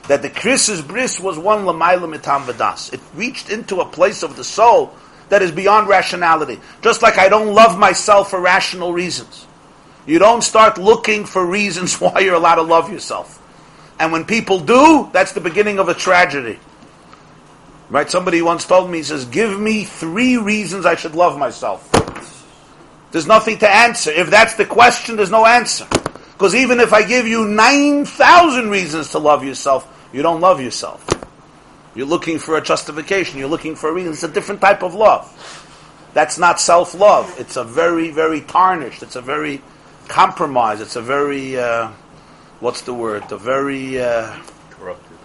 That 0.07 0.22
the 0.22 0.30
Krisis 0.30 0.86
Bris 0.86 1.18
was 1.18 1.36
one 1.36 1.64
Lamaila 1.64 2.14
Mitam 2.16 2.45
Vadas. 2.45 2.93
It 2.93 3.01
reached 3.14 3.51
into 3.51 3.80
a 3.80 3.84
place 3.84 4.22
of 4.22 4.36
the 4.36 4.45
soul 4.45 4.95
that 5.31 5.43
is 5.43 5.51
beyond 5.51 5.89
rationality. 5.89 6.61
Just 6.83 7.03
like 7.03 7.18
I 7.18 7.28
don't 7.28 7.55
love 7.55 7.78
myself 7.78 8.31
for 8.31 8.41
rational 8.41 8.93
reasons. 8.93 9.47
You 10.07 10.18
don't 10.18 10.43
start 10.43 10.78
looking 10.78 11.24
for 11.24 11.45
reasons 11.45 11.95
why 12.01 12.20
you're 12.20 12.35
allowed 12.35 12.57
to 12.57 12.62
love 12.62 12.93
yourself. 12.93 13.39
And 13.99 14.12
when 14.12 14.24
people 14.24 14.61
do, 14.61 15.09
that's 15.12 15.33
the 15.33 15.41
beginning 15.41 15.78
of 15.78 15.89
a 15.89 15.95
tragedy. 15.95 16.59
Right? 17.91 18.11
Somebody 18.11 18.41
once 18.41 18.64
told 18.64 18.91
me, 18.91 18.99
he 18.99 19.05
says, 19.05 19.24
give 19.24 19.59
me 19.59 19.85
three 19.85 20.37
reasons 20.37 20.87
I 20.87 20.95
should 20.95 21.14
love 21.14 21.39
myself. 21.39 21.91
There's 23.11 23.26
nothing 23.26 23.59
to 23.59 23.68
answer. 23.68 24.11
If 24.11 24.31
that's 24.31 24.55
the 24.55 24.64
question, 24.64 25.16
there's 25.16 25.31
no 25.31 25.45
answer. 25.45 25.87
Because 26.33 26.55
even 26.55 26.81
if 26.81 26.93
I 26.93 27.03
give 27.03 27.26
you 27.26 27.47
9,000 27.47 28.70
reasons 28.70 29.11
to 29.11 29.18
love 29.18 29.45
yourself, 29.45 29.87
you 30.12 30.22
don't 30.22 30.41
love 30.41 30.61
yourself. 30.61 31.05
You're 31.95 32.07
looking 32.07 32.38
for 32.38 32.57
a 32.57 32.61
justification. 32.61 33.38
You're 33.38 33.49
looking 33.49 33.74
for 33.74 33.91
a 33.91 33.93
reason. 33.93 34.12
It's 34.12 34.22
a 34.22 34.28
different 34.28 34.61
type 34.61 34.82
of 34.82 34.95
love. 34.95 35.26
That's 36.14 36.38
not 36.38 36.61
self-love. 36.61 37.36
It's 37.38 37.57
a 37.57 37.64
very, 37.64 38.11
very 38.11 38.41
tarnished. 38.41 39.03
It's 39.03 39.16
a 39.16 39.22
very 39.22 39.62
compromised. 40.09 40.82
It's 40.82 40.97
a 40.97 41.03
very, 41.03 41.59
uh, 41.59 41.91
what's 42.61 42.82
the 42.82 42.95
word? 42.95 43.30
A 43.30 43.36
very 43.36 44.01
uh, 44.01 44.36
corrupted, 44.70 45.18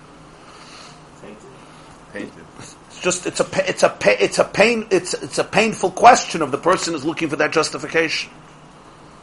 painted. 2.13 2.45
It's 2.59 3.01
just 3.01 3.25
it's 3.25 3.39
a 3.39 3.69
it's 3.69 3.83
a 3.83 3.97
it's 4.23 4.39
a 4.39 4.43
pain 4.43 4.87
it's 4.89 5.13
it's 5.13 5.37
a 5.37 5.43
painful 5.43 5.91
question 5.91 6.41
of 6.41 6.51
the 6.51 6.57
person 6.57 6.95
is 6.95 7.03
looking 7.03 7.29
for 7.29 7.35
that 7.37 7.51
justification. 7.51 8.31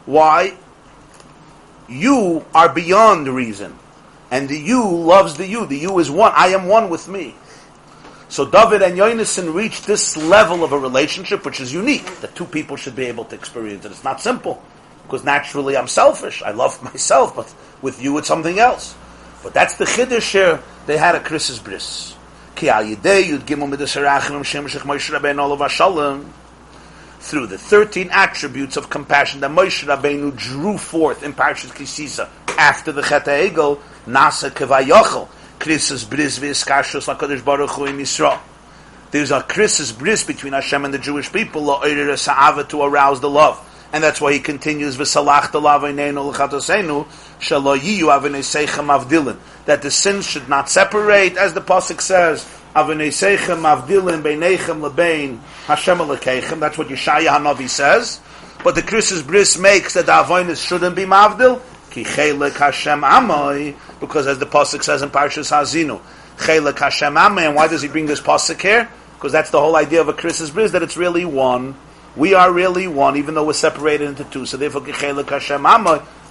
Why? 0.05 0.55
You 1.87 2.45
are 2.53 2.69
beyond 2.69 3.27
reason, 3.27 3.77
and 4.33 4.49
the 4.49 4.57
you 4.57 4.83
loves 4.89 5.37
the 5.37 5.45
you. 5.45 5.67
The 5.67 5.77
you 5.77 5.99
is 5.99 6.09
one. 6.09 6.31
I 6.35 6.47
am 6.47 6.65
one 6.65 6.89
with 6.89 7.07
me. 7.07 7.35
So 8.29 8.49
David 8.49 8.81
and 8.81 8.97
Yonason 8.97 9.53
reached 9.53 9.85
this 9.85 10.17
level 10.17 10.63
of 10.63 10.71
a 10.71 10.79
relationship, 10.79 11.45
which 11.45 11.61
is 11.61 11.71
unique. 11.71 12.07
That 12.21 12.33
two 12.33 12.45
people 12.45 12.75
should 12.75 12.95
be 12.95 13.05
able 13.05 13.25
to 13.25 13.35
experience 13.35 13.85
it. 13.85 13.91
It's 13.91 14.03
not 14.03 14.21
simple 14.21 14.59
because 15.03 15.23
naturally 15.23 15.77
I'm 15.77 15.87
selfish. 15.87 16.41
I 16.41 16.49
love 16.49 16.81
myself, 16.83 17.35
but 17.35 17.53
with 17.83 18.01
you 18.01 18.17
it's 18.17 18.27
something 18.27 18.57
else. 18.57 18.95
But 19.43 19.53
that's 19.53 19.77
the 19.77 19.85
chiddush 19.85 20.31
here. 20.31 20.59
They 20.87 20.97
had 20.97 21.13
a 21.13 21.19
Krisis 21.19 21.63
bris 21.63 22.15
through 27.23 27.47
the 27.47 27.57
13 27.57 28.09
attributes 28.11 28.75
of 28.75 28.89
compassion 28.89 29.39
that 29.39 29.49
Moshe 29.49 29.87
Rabbeinu 29.87 30.35
drew 30.35 30.77
forth 30.77 31.23
in 31.23 31.31
Parashat 31.33 31.69
Kisisa 31.69 32.29
after 32.57 32.91
the 32.91 33.01
Chet 33.01 33.25
Egel, 33.25 33.79
Nasa 34.05 34.49
Kevayochel, 34.49 35.29
Krisus 35.57 36.07
Bris 36.07 36.37
V'Iskashus 36.37 37.07
LaKadosh 37.07 37.43
Baruch 37.45 37.69
Hu 37.69 37.85
Yisrael. 37.85 38.37
There's 39.11 39.31
a 39.31 39.39
Krisus 39.39 39.97
Bris 39.97 40.25
between 40.25 40.51
Hashem 40.51 40.83
and 40.83 40.93
the 40.93 40.97
Jewish 40.99 41.31
people, 41.31 41.61
La'orir 41.61 42.17
Sa'ava, 42.17 42.65
to 42.65 42.81
arouse 42.83 43.21
the 43.21 43.29
love. 43.29 43.57
And 43.93 44.03
that's 44.03 44.19
why 44.19 44.33
he 44.33 44.39
continues, 44.39 44.97
V'salach 44.97 45.43
T'lav 45.43 45.83
L'chatosenu, 45.83 47.05
Shaloyiyu 47.39 48.11
Avinei 48.11 48.43
Seichem 48.43 48.99
Avdilin, 48.99 49.37
that 49.63 49.81
the 49.81 49.91
sins 49.91 50.27
should 50.27 50.49
not 50.49 50.69
separate, 50.69 51.37
as 51.37 51.53
the 51.53 51.61
Pasuk 51.61 52.01
says, 52.01 52.45
aveneseichem 52.75 53.61
avdilin 53.61 54.21
beinechem 54.21 54.87
lebein 54.87 55.39
Hashem 55.65 55.97
alekeichem. 55.99 56.59
That's 56.59 56.77
what 56.77 56.87
Yeshaya 56.87 57.37
Hanavi 57.37 57.69
says. 57.69 58.19
But 58.63 58.75
the 58.75 58.81
Krisis 58.81 59.25
bris 59.25 59.57
makes 59.57 59.93
that 59.93 60.05
the 60.05 60.11
avonis 60.11 60.65
shouldn't 60.65 60.95
be 60.95 61.03
mavdil 61.03 61.61
ki 61.91 62.03
chelek 62.03 62.53
Hashem 62.53 63.01
amoy 63.01 63.75
because 63.99 64.25
as 64.27 64.39
the 64.39 64.45
pasuk 64.45 64.83
says 64.83 65.01
in 65.01 65.09
Parshas 65.09 65.51
Hazinu 65.51 66.01
chelek 66.37 66.79
Hashem 66.79 67.13
amoy. 67.13 67.47
And 67.47 67.55
why 67.55 67.67
does 67.67 67.81
he 67.81 67.87
bring 67.87 68.05
this 68.05 68.21
pasuk 68.21 68.61
here? 68.61 68.89
Because 69.15 69.31
that's 69.31 69.51
the 69.51 69.59
whole 69.59 69.75
idea 69.75 70.01
of 70.01 70.09
a 70.09 70.13
Krisis 70.13 70.53
bris 70.53 70.71
that 70.71 70.81
it's 70.81 70.97
really 70.97 71.25
one. 71.25 71.75
We 72.15 72.35
are 72.35 72.51
really 72.51 72.87
one, 72.87 73.17
even 73.17 73.33
though 73.33 73.45
we're 73.45 73.53
separated 73.53 74.07
into 74.07 74.23
two. 74.25 74.45
So 74.45 74.57
therefore, 74.57 74.83
Hashem 74.85 75.63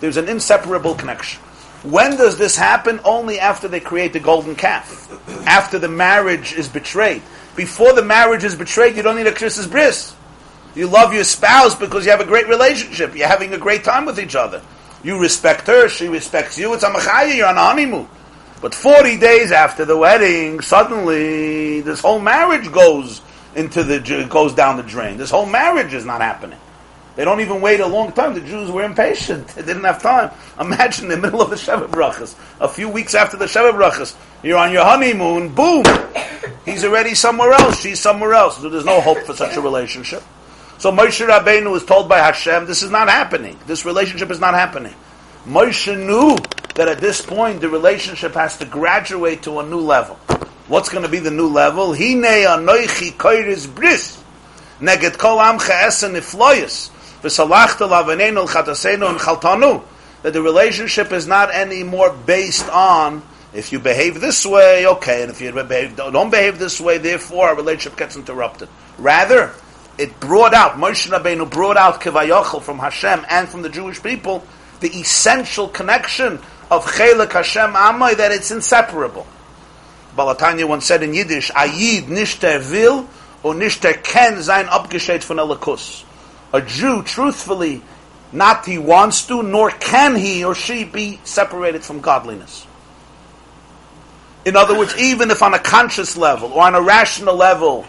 there's 0.01 0.17
an 0.17 0.29
inseparable 0.29 0.95
connection. 0.95 1.41
When 1.83 2.17
does 2.17 2.39
this 2.39 2.57
happen? 2.57 3.01
Only 3.05 3.41
after 3.41 3.67
they 3.69 3.81
create 3.81 4.13
the 4.13 4.21
golden 4.21 4.55
calf. 4.55 5.11
After 5.47 5.79
the 5.79 5.89
marriage 5.89 6.53
is 6.53 6.69
betrayed. 6.69 7.23
Before 7.57 7.93
the 7.93 8.03
marriage 8.05 8.45
is 8.45 8.55
betrayed, 8.55 8.97
you 8.97 9.03
don't 9.03 9.17
need 9.17 9.27
a 9.27 9.33
Krisis 9.33 9.71
bris. 9.71 10.15
You 10.75 10.87
love 10.87 11.13
your 11.13 11.25
spouse 11.25 11.75
because 11.75 12.05
you 12.05 12.13
have 12.13 12.21
a 12.21 12.27
great 12.27 12.49
relationship. 12.49 13.15
You're 13.15 13.29
having 13.29 13.53
a 13.53 13.59
great 13.59 13.85
time 13.85 14.07
with 14.07 14.19
each 14.19 14.35
other. 14.35 14.63
You 15.03 15.19
respect 15.21 15.67
her, 15.67 15.89
she 15.89 16.09
respects 16.09 16.57
you. 16.57 16.73
It's 16.73 16.85
a 16.85 16.91
machaya, 16.91 17.37
you're 17.37 17.49
on 17.49 17.57
a 17.57 17.61
honeymoon. 17.61 18.09
But 18.61 18.75
40 18.75 19.19
days 19.19 19.51
after 19.51 19.85
the 19.85 19.97
wedding, 19.97 20.61
suddenly 20.61 21.81
this 21.81 22.01
whole 22.01 22.21
marriage 22.21 22.71
goes 22.71 23.21
into 23.57 23.83
the 23.83 24.27
goes 24.31 24.55
down 24.55 24.77
the 24.77 24.85
drain. 24.85 25.17
This 25.19 25.31
whole 25.31 25.47
marriage 25.47 25.93
is 25.93 26.07
not 26.07 26.21
happening. 26.21 26.59
They 27.15 27.25
don't 27.25 27.41
even 27.41 27.61
wait 27.61 27.81
a 27.81 27.87
long 27.87 28.13
time. 28.13 28.35
The 28.35 28.41
Jews 28.41 28.71
were 28.71 28.85
impatient. 28.85 29.49
They 29.49 29.63
didn't 29.63 29.85
have 29.85 30.01
time. 30.01 30.31
Imagine 30.59 31.05
in 31.07 31.11
the 31.11 31.17
middle 31.19 31.43
of 31.43 31.51
the 31.51 31.57
Sheva 31.57 31.87
Brachas, 31.87 32.35
a 32.61 32.69
few 32.69 32.89
weeks 32.89 33.15
after 33.15 33.37
the 33.37 33.45
Sheva 33.45 33.73
Brachas, 33.73 34.15
you're 34.43 34.59
on 34.59 34.73
your 34.73 34.85
honeymoon, 34.85 35.55
boom! 35.55 35.85
He's 36.65 36.85
already 36.85 37.15
somewhere 37.15 37.53
else, 37.53 37.81
she's 37.81 38.01
somewhere 38.01 38.35
else. 38.35 38.57
So 38.61 38.69
there's 38.69 38.85
no 38.85 39.01
hope 39.01 39.19
for 39.19 39.35
such 39.35 39.57
a 39.57 39.61
relationship. 39.61 40.23
So 40.79 40.91
Moshe 40.91 41.27
Rabbeinu 41.27 41.71
was 41.71 41.85
told 41.85 42.09
by 42.09 42.19
Hashem, 42.19 42.67
this 42.67 42.83
is 42.83 42.91
not 42.91 43.09
happening. 43.09 43.59
This 43.67 43.85
relationship 43.85 44.31
is 44.31 44.41
not 44.41 44.55
happening. 44.55 44.95
Moshe 45.47 45.97
knew 45.97 46.37
that 46.77 46.89
at 46.89 47.01
this 47.01 47.21
point 47.21 47.61
the 47.61 47.69
relationship 47.69 48.35
has 48.35 48.57
to 48.59 48.65
graduate 48.65 49.43
to 49.43 49.59
a 49.61 49.67
new 49.67 49.81
level. 49.81 50.17
What's 50.69 50.89
going 50.89 51.03
to 51.05 51.11
be 51.11 51.19
the 51.19 51.31
new 51.31 51.49
level? 51.49 51.93
Hine 51.93 52.23
anoichi 52.23 53.13
koiris 53.13 53.73
bris. 53.73 54.23
Neget 54.81 55.19
kol 55.19 55.39
amcha 55.39 55.83
esen 55.83 56.15
ifloyes. 56.17 56.91
That 60.23 60.33
the 60.33 60.43
relationship 60.43 61.13
is 61.13 61.27
not 61.27 61.51
anymore 61.55 62.13
based 62.13 62.69
on 62.69 63.23
if 63.55 63.71
you 63.71 63.79
behave 63.79 64.21
this 64.21 64.47
way, 64.47 64.87
okay, 64.87 65.23
and 65.23 65.31
if 65.31 65.41
you 65.41 65.53
behave, 65.53 65.97
don't 65.97 66.31
behave 66.31 66.59
this 66.59 66.81
way, 66.81 66.99
therefore 66.99 67.49
our 67.49 67.57
relationship 67.57 67.99
gets 67.99 68.17
interrupted. 68.17 68.69
Rather, 68.99 69.53
it 69.99 70.19
brought 70.21 70.55
out, 70.55 70.73
Moshe 70.73 71.11
Rabbeinu 71.11 71.51
brought 71.51 71.77
out 71.77 72.01
Kivayachal 72.01 72.63
from 72.63 72.79
Hashem 72.79 73.27
and 73.29 73.49
from 73.49 73.61
the 73.63 73.69
Jewish 73.69 74.03
people, 74.03 74.43
the 74.81 74.89
essential 74.89 75.69
connection 75.69 76.41
of 76.71 76.87
Chelek 76.87 77.33
Hashem 77.33 77.75
Amai, 77.75 78.17
that 78.17 78.33
it's 78.33 78.51
inseparable. 78.51 79.27
Baal 80.17 80.35
HaTanya 80.35 80.67
once 80.67 80.87
said 80.87 81.03
in 81.03 81.13
Yiddish, 81.13 81.51
Ayid 81.51 82.05
nishter 82.05 82.71
will 82.71 83.09
or 83.43 83.55
nishter 83.55 84.03
ken 84.03 84.43
sein 84.43 84.67
abgescheit 84.67 85.23
von 85.25 85.37
Elikus. 85.37 86.05
A 86.53 86.61
Jew, 86.61 87.03
truthfully, 87.03 87.83
not 88.33 88.67
he 88.67 88.79
wants 88.79 89.27
to, 89.27 89.43
nor 89.43 89.71
can 89.71 90.17
he 90.17 90.45
or 90.45 90.55
she 90.55 90.85
be 90.85 91.21
separated 91.25 91.85
from 91.85 92.01
godliness. 92.01 92.67
In 94.45 94.57
other 94.57 94.77
words, 94.77 94.97
even 94.97 95.31
if 95.31 95.43
on 95.43 95.55
a 95.55 95.59
conscious 95.59 96.17
level 96.17 96.53
or 96.53 96.63
on 96.63 96.75
a 96.75 96.83
rational 96.83 97.37
level, 97.37 97.87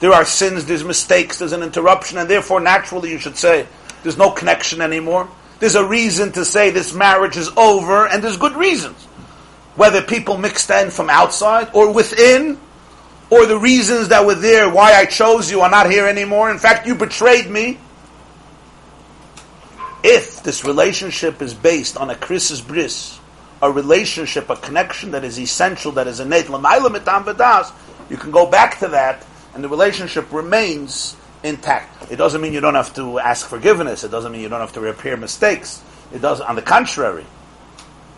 there 0.00 0.12
are 0.12 0.24
sins, 0.24 0.66
there's 0.66 0.84
mistakes, 0.84 1.38
there's 1.38 1.52
an 1.52 1.62
interruption, 1.62 2.18
and 2.18 2.28
therefore 2.28 2.60
naturally 2.60 3.10
you 3.10 3.18
should 3.18 3.36
say, 3.36 3.66
there's 4.02 4.18
no 4.18 4.30
connection 4.30 4.80
anymore. 4.80 5.28
There's 5.58 5.74
a 5.74 5.84
reason 5.84 6.32
to 6.32 6.44
say 6.44 6.70
this 6.70 6.94
marriage 6.94 7.36
is 7.36 7.48
over, 7.56 8.06
and 8.06 8.22
there's 8.22 8.36
good 8.36 8.54
reasons 8.54 9.06
whether 9.74 10.02
people 10.02 10.38
mixed 10.38 10.70
in 10.70 10.90
from 10.90 11.10
outside 11.10 11.68
or 11.74 11.92
within, 11.92 12.58
or 13.30 13.46
the 13.46 13.58
reasons 13.58 14.08
that 14.08 14.24
were 14.24 14.34
there, 14.34 14.68
why 14.70 14.92
I 14.92 15.04
chose 15.04 15.50
you, 15.50 15.60
are 15.60 15.70
not 15.70 15.90
here 15.90 16.06
anymore. 16.06 16.50
In 16.50 16.58
fact, 16.58 16.86
you 16.86 16.94
betrayed 16.94 17.48
me. 17.48 17.78
If 20.08 20.44
this 20.44 20.64
relationship 20.64 21.42
is 21.42 21.52
based 21.52 21.96
on 21.96 22.10
a 22.10 22.14
Krisis 22.14 22.64
bris, 22.64 23.18
a 23.60 23.68
relationship, 23.68 24.48
a 24.48 24.54
connection 24.54 25.10
that 25.10 25.24
is 25.24 25.36
essential, 25.36 25.90
that 25.92 26.06
is 26.06 26.20
innate, 26.20 26.48
you 26.48 28.16
can 28.16 28.30
go 28.30 28.46
back 28.46 28.78
to 28.78 28.88
that, 28.88 29.26
and 29.52 29.64
the 29.64 29.68
relationship 29.68 30.32
remains 30.32 31.16
intact. 31.42 32.08
It 32.08 32.16
doesn't 32.16 32.40
mean 32.40 32.52
you 32.52 32.60
don't 32.60 32.76
have 32.76 32.94
to 32.94 33.18
ask 33.18 33.48
forgiveness. 33.48 34.04
It 34.04 34.12
doesn't 34.12 34.30
mean 34.30 34.42
you 34.42 34.48
don't 34.48 34.60
have 34.60 34.74
to 34.74 34.80
repair 34.80 35.16
mistakes. 35.16 35.82
It 36.12 36.22
does, 36.22 36.40
on 36.40 36.54
the 36.54 36.62
contrary. 36.62 37.26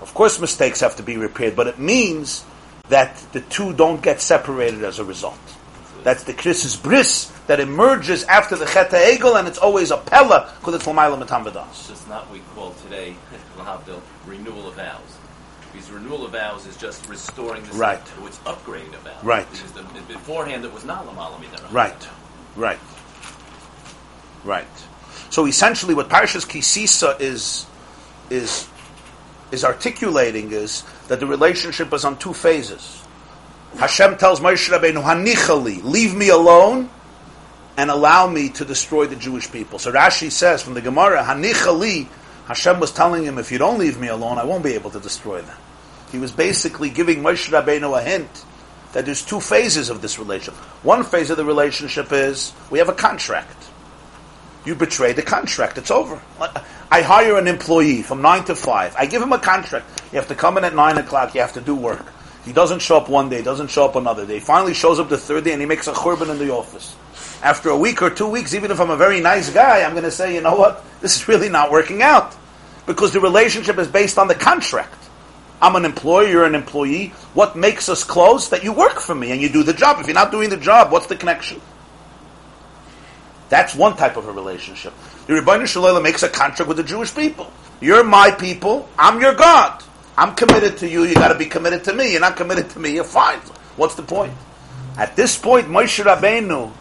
Of 0.02 0.12
course, 0.12 0.38
mistakes 0.38 0.80
have 0.80 0.96
to 0.96 1.02
be 1.02 1.16
repaired, 1.16 1.56
but 1.56 1.68
it 1.68 1.78
means 1.78 2.44
that 2.90 3.16
the 3.32 3.40
two 3.40 3.72
don't 3.72 4.02
get 4.02 4.20
separated 4.20 4.84
as 4.84 4.98
a 4.98 5.04
result. 5.04 5.38
That's 6.08 6.24
the 6.24 6.32
Krisis 6.32 6.82
bris 6.82 7.30
that 7.48 7.60
emerges 7.60 8.24
after 8.24 8.56
the 8.56 8.64
Chet 8.64 8.92
Egel, 8.92 9.38
and 9.38 9.46
it's 9.46 9.58
always 9.58 9.90
a 9.90 9.98
pella 9.98 10.50
because 10.58 10.76
it's 10.76 10.86
Lamayla 10.86 11.18
Matam 11.18 11.46
It's 11.46 11.86
just 11.86 12.08
not 12.08 12.24
what 12.24 12.32
we 12.32 12.40
call 12.54 12.72
today 12.82 13.14
the 13.84 14.00
renewal 14.24 14.68
of 14.68 14.76
vows. 14.76 15.18
Because 15.70 15.90
renewal 15.90 16.24
of 16.24 16.32
vows 16.32 16.64
is 16.64 16.78
just 16.78 17.06
restoring 17.10 17.62
the 17.64 17.72
Right. 17.74 18.00
So 18.08 18.26
it's 18.26 18.38
upgrading 18.38 18.94
a 18.94 18.98
vow. 19.00 19.18
Right. 19.22 19.46
Because 19.52 19.72
the, 19.72 19.82
beforehand 20.08 20.64
it 20.64 20.72
was 20.72 20.86
not 20.86 21.06
Lamala 21.06 21.36
Midara. 21.42 21.70
Right, 21.70 22.08
right, 22.56 22.80
right. 24.44 24.66
So 25.28 25.44
essentially, 25.44 25.92
what 25.92 26.08
Parshas 26.08 26.46
Kisisa 26.46 27.20
is 27.20 27.66
is 28.30 28.66
is 29.52 29.62
articulating 29.62 30.52
is 30.52 30.84
that 31.08 31.20
the 31.20 31.26
relationship 31.26 31.92
is 31.92 32.06
on 32.06 32.16
two 32.16 32.32
phases. 32.32 33.04
Hashem 33.76 34.16
tells 34.16 34.40
Moshe 34.40 34.68
Rabbeinu, 34.70 35.02
"Hanichali, 35.02 35.82
leave 35.84 36.14
me 36.14 36.30
alone, 36.30 36.90
and 37.76 37.90
allow 37.90 38.26
me 38.26 38.48
to 38.48 38.64
destroy 38.64 39.06
the 39.06 39.16
Jewish 39.16 39.50
people." 39.52 39.78
So 39.78 39.92
Rashi 39.92 40.32
says 40.32 40.62
from 40.62 40.74
the 40.74 40.80
Gemara, 40.80 41.22
"Hanichali." 41.24 42.06
Hashem 42.46 42.80
was 42.80 42.90
telling 42.90 43.24
him, 43.24 43.38
"If 43.38 43.52
you 43.52 43.58
don't 43.58 43.78
leave 43.78 43.98
me 43.98 44.08
alone, 44.08 44.38
I 44.38 44.44
won't 44.44 44.64
be 44.64 44.74
able 44.74 44.90
to 44.90 44.98
destroy 44.98 45.42
them." 45.42 45.56
He 46.10 46.18
was 46.18 46.32
basically 46.32 46.88
giving 46.88 47.22
Moshe 47.22 47.50
Rabbeinu 47.50 47.96
a 47.98 48.02
hint 48.02 48.44
that 48.94 49.04
there's 49.04 49.20
two 49.20 49.40
phases 49.40 49.90
of 49.90 50.00
this 50.00 50.18
relationship. 50.18 50.54
One 50.82 51.04
phase 51.04 51.28
of 51.28 51.36
the 51.36 51.44
relationship 51.44 52.10
is 52.10 52.52
we 52.70 52.78
have 52.78 52.88
a 52.88 52.94
contract. 52.94 53.64
You 54.64 54.74
betray 54.74 55.12
the 55.12 55.22
contract. 55.22 55.78
It's 55.78 55.90
over. 55.90 56.18
I 56.90 57.02
hire 57.02 57.36
an 57.36 57.46
employee 57.46 58.02
from 58.02 58.22
nine 58.22 58.44
to 58.44 58.54
five. 58.54 58.94
I 58.98 59.06
give 59.06 59.22
him 59.22 59.32
a 59.32 59.38
contract. 59.38 59.86
You 60.10 60.18
have 60.18 60.28
to 60.28 60.34
come 60.34 60.56
in 60.56 60.64
at 60.64 60.74
nine 60.74 60.96
o'clock. 60.96 61.34
You 61.34 61.42
have 61.42 61.52
to 61.52 61.60
do 61.60 61.74
work. 61.74 62.06
He 62.48 62.54
doesn't 62.54 62.80
show 62.80 62.96
up 62.96 63.10
one 63.10 63.28
day. 63.28 63.42
Doesn't 63.42 63.68
show 63.68 63.84
up 63.84 63.94
another 63.94 64.24
day. 64.24 64.34
He 64.34 64.40
finally 64.40 64.72
shows 64.72 64.98
up 64.98 65.10
the 65.10 65.18
third 65.18 65.44
day 65.44 65.52
and 65.52 65.60
he 65.60 65.66
makes 65.66 65.86
a 65.86 65.92
churban 65.92 66.30
in 66.30 66.38
the 66.38 66.50
office. 66.50 66.96
After 67.42 67.68
a 67.68 67.76
week 67.76 68.00
or 68.00 68.08
two 68.08 68.26
weeks, 68.26 68.54
even 68.54 68.70
if 68.70 68.80
I'm 68.80 68.88
a 68.88 68.96
very 68.96 69.20
nice 69.20 69.50
guy, 69.50 69.82
I'm 69.82 69.90
going 69.92 70.04
to 70.04 70.10
say, 70.10 70.34
you 70.34 70.40
know 70.40 70.54
what? 70.54 70.82
This 71.02 71.16
is 71.16 71.28
really 71.28 71.50
not 71.50 71.70
working 71.70 72.00
out 72.00 72.34
because 72.86 73.12
the 73.12 73.20
relationship 73.20 73.76
is 73.76 73.86
based 73.86 74.16
on 74.16 74.28
the 74.28 74.34
contract. 74.34 74.94
I'm 75.60 75.76
an 75.76 75.84
employer, 75.84 76.26
you're 76.26 76.44
an 76.46 76.54
employee. 76.54 77.08
What 77.34 77.54
makes 77.54 77.90
us 77.90 78.02
close? 78.02 78.48
That 78.48 78.64
you 78.64 78.72
work 78.72 78.98
for 78.98 79.14
me 79.14 79.30
and 79.30 79.42
you 79.42 79.50
do 79.50 79.62
the 79.62 79.74
job. 79.74 80.00
If 80.00 80.06
you're 80.06 80.14
not 80.14 80.30
doing 80.30 80.48
the 80.48 80.56
job, 80.56 80.90
what's 80.90 81.06
the 81.06 81.16
connection? 81.16 81.60
That's 83.50 83.74
one 83.74 83.94
type 83.94 84.16
of 84.16 84.26
a 84.26 84.32
relationship. 84.32 84.94
The 85.26 85.34
Rebbeinu 85.34 85.66
Shalom 85.66 86.02
makes 86.02 86.22
a 86.22 86.30
contract 86.30 86.66
with 86.66 86.78
the 86.78 86.82
Jewish 86.82 87.14
people. 87.14 87.52
You're 87.82 88.04
my 88.04 88.30
people, 88.30 88.88
I'm 88.98 89.20
your 89.20 89.34
God. 89.34 89.84
I'm 90.18 90.34
committed 90.34 90.78
to 90.78 90.88
you, 90.88 91.04
you 91.04 91.14
gotta 91.14 91.38
be 91.38 91.46
committed 91.46 91.84
to 91.84 91.92
me. 91.94 92.10
You're 92.10 92.20
not 92.20 92.36
committed 92.36 92.70
to 92.70 92.80
me, 92.80 92.92
you're 92.92 93.04
fine. 93.04 93.38
What's 93.76 93.94
the 93.94 94.02
point? 94.02 94.32
At 94.96 95.14
this 95.14 95.38
point, 95.38 95.68
Moshe 95.68 96.02
Rabbeinu 96.02 96.72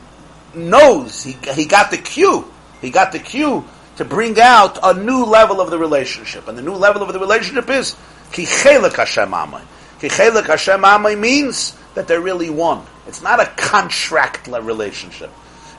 knows, 0.56 1.24
he, 1.24 1.38
he 1.54 1.68
got 1.68 1.92
the 1.92 2.00
cue. 2.00 2.52
He 2.82 2.90
got 2.90 3.12
the 3.12 3.20
cue 3.20 3.64
to 3.98 4.06
bring 4.06 4.40
out 4.40 4.80
a 4.82 4.96
new 4.96 5.24
level 5.24 5.62
of 5.62 5.70
the 5.70 5.78
relationship. 5.78 6.48
And 6.48 6.58
the 6.58 6.64
new 6.64 6.74
level 6.74 7.04
of 7.04 7.14
the 7.14 7.20
relationship 7.20 7.70
is 7.70 7.96
Ki 8.32 8.46
chelek 8.46 8.96
Hashem 8.96 9.30
Amai. 9.30 9.62
Ki 10.00 10.08
chelek 10.08 10.48
Hashem 10.48 10.82
Amai 10.82 11.18
means 11.18 11.78
that 11.94 12.08
they're 12.08 12.22
really 12.22 12.50
one. 12.50 12.84
It's 13.06 13.22
not 13.22 13.40
a 13.40 13.46
contract 13.56 14.48
relationship. 14.48 15.30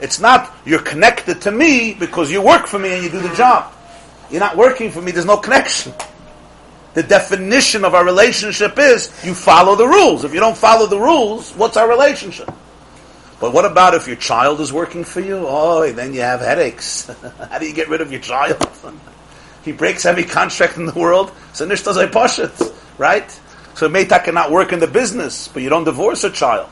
It's 0.00 0.20
not 0.20 0.54
you're 0.64 0.82
connected 0.82 1.42
to 1.42 1.50
me 1.50 1.94
because 1.94 2.30
you 2.30 2.40
work 2.40 2.68
for 2.68 2.78
me 2.78 2.94
and 2.94 3.02
you 3.02 3.10
do 3.10 3.18
the 3.18 3.34
job. 3.34 3.74
You're 4.30 4.38
not 4.38 4.56
working 4.56 4.92
for 4.92 5.02
me, 5.02 5.10
there's 5.10 5.26
no 5.26 5.38
connection. 5.38 5.92
The 6.98 7.04
definition 7.04 7.84
of 7.84 7.94
our 7.94 8.04
relationship 8.04 8.76
is 8.76 9.08
you 9.24 9.32
follow 9.32 9.76
the 9.76 9.86
rules. 9.86 10.24
If 10.24 10.34
you 10.34 10.40
don't 10.40 10.56
follow 10.56 10.88
the 10.88 10.98
rules, 10.98 11.52
what's 11.52 11.76
our 11.76 11.88
relationship? 11.88 12.52
But 13.38 13.52
what 13.52 13.64
about 13.64 13.94
if 13.94 14.08
your 14.08 14.16
child 14.16 14.60
is 14.60 14.72
working 14.72 15.04
for 15.04 15.20
you? 15.20 15.44
Oh, 15.46 15.88
then 15.92 16.12
you 16.12 16.22
have 16.22 16.40
headaches. 16.40 17.06
How 17.50 17.60
do 17.60 17.68
you 17.68 17.72
get 17.72 17.88
rid 17.88 18.00
of 18.00 18.10
your 18.10 18.20
child? 18.20 18.68
he 19.64 19.70
breaks 19.70 20.06
every 20.06 20.24
contract 20.24 20.76
in 20.76 20.86
the 20.86 20.92
world, 20.92 21.30
so 21.52 21.64
nish 21.64 21.84
does 21.84 21.98
poshet, 22.10 22.74
right? 22.98 23.30
So 23.76 23.88
Meitak 23.88 24.24
cannot 24.24 24.50
work 24.50 24.72
in 24.72 24.80
the 24.80 24.88
business, 24.88 25.46
but 25.46 25.62
you 25.62 25.68
don't 25.68 25.84
divorce 25.84 26.24
a 26.24 26.30
child. 26.30 26.68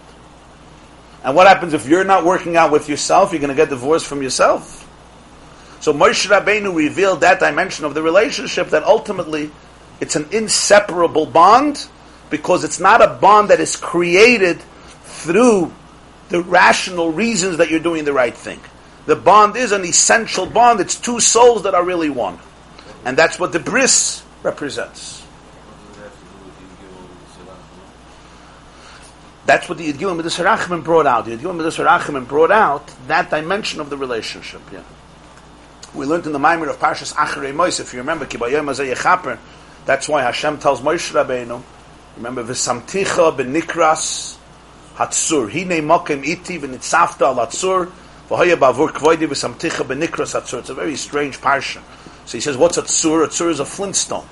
And 1.22 1.36
what 1.36 1.46
happens 1.46 1.72
if 1.72 1.86
you're 1.86 2.02
not 2.02 2.24
working 2.24 2.56
out 2.56 2.72
with 2.72 2.88
yourself? 2.88 3.30
You're 3.30 3.40
going 3.40 3.50
to 3.50 3.54
get 3.54 3.68
divorced 3.68 4.06
from 4.06 4.24
yourself. 4.24 4.82
So 5.78 5.92
Moshe 5.94 6.26
Rabbeinu 6.28 6.74
revealed 6.74 7.20
that 7.20 7.38
dimension 7.38 7.84
of 7.84 7.94
the 7.94 8.02
relationship 8.02 8.70
that 8.70 8.82
ultimately 8.82 9.52
it's 10.00 10.16
an 10.16 10.28
inseparable 10.32 11.26
bond 11.26 11.88
because 12.30 12.64
it's 12.64 12.80
not 12.80 13.02
a 13.02 13.08
bond 13.20 13.50
that 13.50 13.60
is 13.60 13.76
created 13.76 14.60
through 15.02 15.72
the 16.28 16.42
rational 16.42 17.12
reasons 17.12 17.58
that 17.58 17.70
you're 17.70 17.80
doing 17.80 18.04
the 18.04 18.12
right 18.12 18.36
thing. 18.36 18.60
The 19.06 19.16
bond 19.16 19.56
is 19.56 19.72
an 19.72 19.84
essential 19.84 20.46
bond. 20.46 20.80
It's 20.80 21.00
two 21.00 21.20
souls 21.20 21.62
that 21.62 21.74
are 21.74 21.84
really 21.84 22.10
one. 22.10 22.38
And 23.04 23.16
that's 23.16 23.38
what 23.38 23.52
the 23.52 23.60
bris 23.60 24.24
represents. 24.42 25.24
That's 29.46 29.68
what 29.68 29.78
the 29.78 29.92
Yidgilim 29.92 30.16
Midas 30.16 30.36
Harachim 30.36 30.82
brought 30.82 31.06
out. 31.06 31.24
The 31.24 31.36
Yidgilim 31.36 31.56
Midas 31.56 31.78
Harachim 31.78 32.26
brought 32.26 32.50
out 32.50 32.90
that 33.06 33.30
dimension 33.30 33.80
of 33.80 33.90
the 33.90 33.96
relationship. 33.96 34.60
Yeah. 34.72 34.82
We 35.94 36.04
learned 36.04 36.26
in 36.26 36.32
the 36.32 36.40
Maimer 36.40 36.68
of 36.68 36.80
Parshas 36.80 37.14
Acharei 37.14 37.54
Mois, 37.54 37.78
if 37.78 37.92
you 37.92 38.00
remember, 38.00 38.26
Kibayom 38.26 38.66
Yechaper, 38.74 39.38
that's 39.86 40.08
why 40.08 40.22
Hashem 40.22 40.58
tells 40.58 40.82
Moshe 40.82 41.12
Rabbeinu, 41.12 41.62
remember, 42.16 42.44
V'samticha 42.44 43.36
b'nikras 43.36 44.36
hatzur. 44.96 45.48
Hine 45.48 45.80
mokem 45.80 46.26
iti 46.26 46.58
v'nitzafta 46.58 47.22
al 47.22 47.36
hatzur, 47.36 47.90
v'hoya 48.28 48.56
bavur 48.56 48.88
kvoidi 48.88 49.26
v'samticha 49.26 49.86
b'nikras 49.86 50.38
hatzur. 50.38 50.58
It's 50.58 50.70
a 50.70 50.74
very 50.74 50.96
strange 50.96 51.40
parsha. 51.40 51.80
So 52.26 52.36
he 52.36 52.40
says, 52.40 52.56
what's 52.56 52.76
hatzur? 52.76 53.24
Hatzur 53.24 53.48
is 53.48 53.60
a 53.60 53.64
flintstone. 53.64 54.26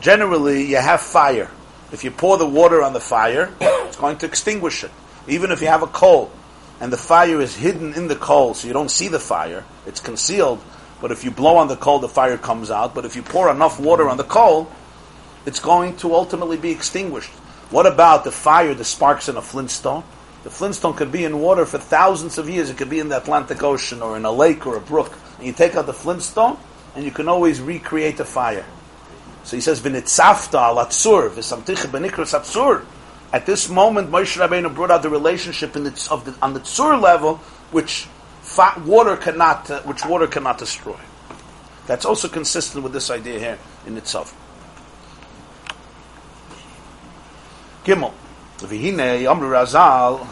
Generally, 0.00 0.64
you 0.64 0.78
have 0.78 1.02
fire. 1.02 1.50
If 1.92 2.04
you 2.04 2.10
pour 2.10 2.38
the 2.38 2.46
water 2.46 2.82
on 2.82 2.94
the 2.94 3.00
fire, 3.00 3.52
it's 3.60 3.96
going 3.96 4.16
to 4.18 4.26
extinguish 4.26 4.84
it. 4.84 4.90
Even 5.28 5.50
if 5.50 5.60
you 5.60 5.66
have 5.66 5.82
a 5.82 5.86
coal, 5.86 6.32
and 6.80 6.90
the 6.90 6.96
fire 6.96 7.42
is 7.42 7.54
hidden 7.54 7.92
in 7.92 8.08
the 8.08 8.16
coal, 8.16 8.54
so 8.54 8.66
you 8.66 8.72
don't 8.72 8.90
see 8.90 9.08
the 9.08 9.20
fire, 9.20 9.64
it's 9.86 10.00
concealed, 10.00 10.62
but 11.00 11.10
if 11.10 11.24
you 11.24 11.30
blow 11.30 11.56
on 11.56 11.68
the 11.68 11.76
coal, 11.76 11.98
the 11.98 12.08
fire 12.08 12.36
comes 12.36 12.70
out. 12.70 12.94
But 12.94 13.04
if 13.04 13.16
you 13.16 13.22
pour 13.22 13.50
enough 13.50 13.80
water 13.80 14.08
on 14.08 14.16
the 14.16 14.24
coal, 14.24 14.70
it's 15.46 15.60
going 15.60 15.96
to 15.98 16.14
ultimately 16.14 16.56
be 16.56 16.70
extinguished. 16.70 17.30
What 17.70 17.86
about 17.86 18.24
the 18.24 18.32
fire, 18.32 18.74
the 18.74 18.84
sparks 18.84 19.28
in 19.28 19.36
a 19.36 19.42
flintstone? 19.42 20.04
The 20.42 20.50
flintstone 20.50 20.94
could 20.94 21.12
be 21.12 21.24
in 21.24 21.38
water 21.38 21.66
for 21.66 21.78
thousands 21.78 22.38
of 22.38 22.48
years. 22.48 22.70
It 22.70 22.76
could 22.76 22.90
be 22.90 22.98
in 22.98 23.08
the 23.08 23.16
Atlantic 23.16 23.62
Ocean 23.62 24.02
or 24.02 24.16
in 24.16 24.24
a 24.24 24.32
lake 24.32 24.66
or 24.66 24.76
a 24.76 24.80
brook. 24.80 25.16
And 25.38 25.46
you 25.46 25.52
take 25.52 25.76
out 25.76 25.86
the 25.86 25.92
flintstone, 25.92 26.58
and 26.94 27.04
you 27.04 27.10
can 27.10 27.28
always 27.28 27.60
recreate 27.60 28.16
the 28.16 28.24
fire. 28.24 28.66
So 29.44 29.56
he 29.56 29.60
says, 29.60 29.80
"V'nitzafta 29.80 30.60
al 30.60 30.76
atzur 30.76 31.30
b'nikras 31.30 32.38
atzur." 32.38 32.84
At 33.32 33.46
this 33.46 33.68
moment, 33.68 34.10
Moshe 34.10 34.36
Rabbeinu 34.36 34.74
brought 34.74 34.90
out 34.90 35.02
the 35.02 35.08
relationship 35.08 35.76
in 35.76 35.84
the, 35.84 36.08
of 36.10 36.24
the, 36.24 36.34
on 36.42 36.52
the 36.52 36.60
tzur 36.60 37.00
level, 37.00 37.36
which 37.70 38.08
water 38.84 39.16
cannot, 39.16 39.70
uh, 39.70 39.82
which 39.82 40.04
water 40.04 40.26
cannot 40.26 40.58
destroy. 40.58 40.98
That's 41.86 42.04
also 42.04 42.28
consistent 42.28 42.84
with 42.84 42.92
this 42.92 43.10
idea 43.10 43.38
here 43.38 43.58
in 43.86 43.96
itself. 43.96 44.34
Gimel, 47.84 48.12
v'hine 48.58 49.28
Amru 49.30 49.50
Razal. 49.50 50.26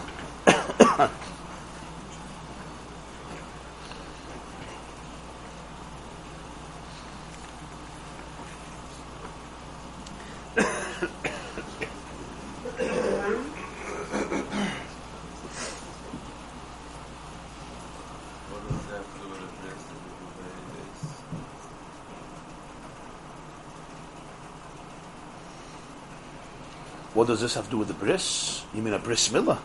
What 27.19 27.27
does 27.27 27.41
this 27.41 27.55
have 27.55 27.65
to 27.65 27.71
do 27.73 27.79
with 27.79 27.89
the 27.89 27.95
bris? 27.95 28.65
You 28.73 28.81
mean 28.81 28.95
a 28.95 28.99
bris 29.01 29.27
milah? 29.31 29.59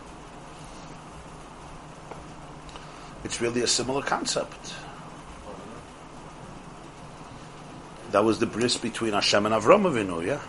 It's 3.22 3.40
really 3.40 3.60
a 3.62 3.66
similar 3.68 4.02
concept. 4.02 4.74
That 8.10 8.24
was 8.24 8.40
the 8.40 8.46
bris 8.46 8.76
between 8.76 9.12
Hashem 9.12 9.46
and 9.46 9.54
Avram 9.54 9.82
Avinu, 9.82 10.26
yeah? 10.26 10.40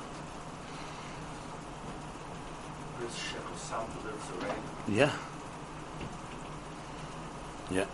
Yeah. 4.87 5.13
Yeah. 7.69 7.85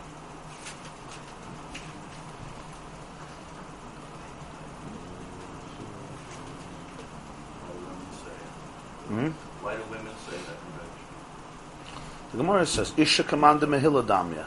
Gemara 12.52 12.66
says, 12.66 12.94
Isha 12.98 13.24
commanda 13.24 13.62
mehiladamya. 13.62 14.46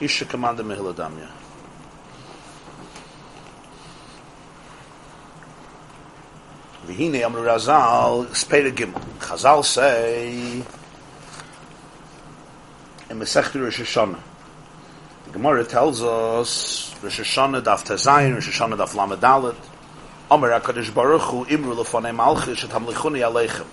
Isha 0.00 0.26
commanda 0.26 0.58
mehiladamya. 0.58 1.28
V'hine 6.86 7.24
Amru 7.24 7.42
Razal, 7.42 8.36
Spere 8.36 8.70
Gimel. 8.70 9.00
Chazal 9.18 9.64
say, 9.64 10.56
in 13.08 13.18
Masechta 13.18 13.62
Rosh 13.62 13.80
Hashanah, 13.80 14.20
the 15.24 15.30
Gemara 15.30 15.64
tells 15.64 16.02
us, 16.02 16.94
Rosh 17.02 17.20
Hashanah 17.20 17.62
daf 17.62 17.82
Tezayin, 17.82 18.34
Rosh 18.34 18.50
Hashanah 18.50 18.76
daf 18.76 18.94
Lamadalit, 18.94 19.56
Omer 20.30 20.60
HaKadosh 20.60 20.92
Baruch 20.92 21.22
Hu, 21.22 21.46
Imru 21.46 21.82
Lefonei 21.82 22.14
Malchus, 22.14 22.62
Et 22.62 22.68
Hamlichuni 22.68 23.20
Aleichem. 23.20 23.64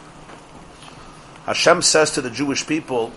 Hashem 1.47 1.81
says 1.81 2.11
to 2.11 2.21
the 2.21 2.29
Jewish 2.29 2.67
people, 2.67 3.11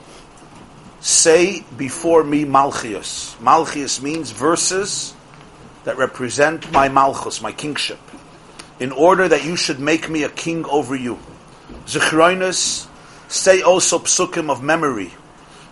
say 1.01 1.63
before 1.77 2.25
me 2.25 2.47
Malchius. 2.47 3.37
Malchius 3.37 4.03
means 4.03 4.31
verses 4.31 5.15
that 5.85 5.99
represent 5.99 6.73
my 6.73 6.89
Malchus, 6.89 7.43
my 7.43 7.53
kingship 7.53 7.99
in 8.81 8.93
order 8.93 9.29
that 9.29 9.45
you 9.45 9.55
should 9.55 9.79
make 9.79 10.09
me 10.09 10.25
a 10.25 10.29
king 10.29 10.65
over 10.65 10.97
you. 10.97 11.19
Zechroinus, 11.85 12.89
say 13.29 13.61
also 13.61 13.99
psukim 13.99 14.51
of 14.51 14.63
memory. 14.63 15.13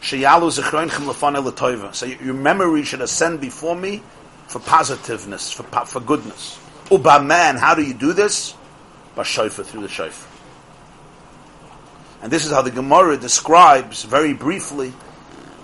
Sheyalu 0.00 0.52
zechroinchem 0.61 1.11
lefane 1.11 1.42
letoiva. 1.42 1.94
So 1.94 2.06
your 2.06 2.34
memory 2.34 2.84
should 2.84 3.00
ascend 3.00 3.40
before 3.40 3.74
me 3.74 4.02
for 4.46 4.61
positiveness, 4.61 5.50
for, 5.50 5.62
for 5.86 6.00
goodness. 6.00 6.61
Uba 6.90 7.22
man, 7.22 7.56
how 7.56 7.74
do 7.74 7.82
you 7.82 7.94
do 7.94 8.12
this? 8.12 8.54
By 9.16 9.22
shofar, 9.22 9.64
through 9.64 9.82
the 9.82 9.88
shofar. 9.88 10.38
And 12.20 12.32
this 12.32 12.44
is 12.44 12.52
how 12.52 12.62
the 12.62 12.70
Gemara 12.70 13.16
describes 13.16 14.02
very 14.02 14.34
briefly 14.34 14.92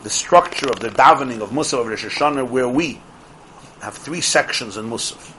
the 0.05 0.11
structure 0.11 0.69
of 0.69 0.81
the 0.81 0.89
davening 0.89 1.41
of 1.41 1.51
Musaf 1.51 1.81
of 1.81 1.87
Rosh 1.87 2.05
Hashanah, 2.05 2.49
where 2.49 2.69
we 2.69 3.01
have 3.81 3.95
three 3.95 4.21
sections 4.21 4.77
in 4.77 4.89
Musaf. 4.89 5.33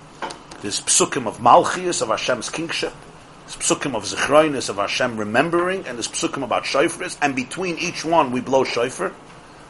There's 0.62 0.82
psukim 0.82 1.28
of 1.28 1.38
Malchias, 1.38 2.02
of 2.02 2.10
Hashem's 2.10 2.50
kingship. 2.50 2.94
There's 3.42 3.56
psukim 3.56 3.96
of 3.96 4.04
Zechroinus, 4.04 4.70
of 4.70 4.78
Hashem 4.78 5.18
remembering, 5.18 5.86
and 5.86 5.98
there's 5.98 6.08
psukim 6.08 6.44
about 6.44 6.64
Shofris, 6.64 7.18
and 7.22 7.36
between 7.36 7.78
each 7.78 8.04
one 8.04 8.32
we 8.32 8.42
blow 8.42 8.64
Shofar, 8.64 9.14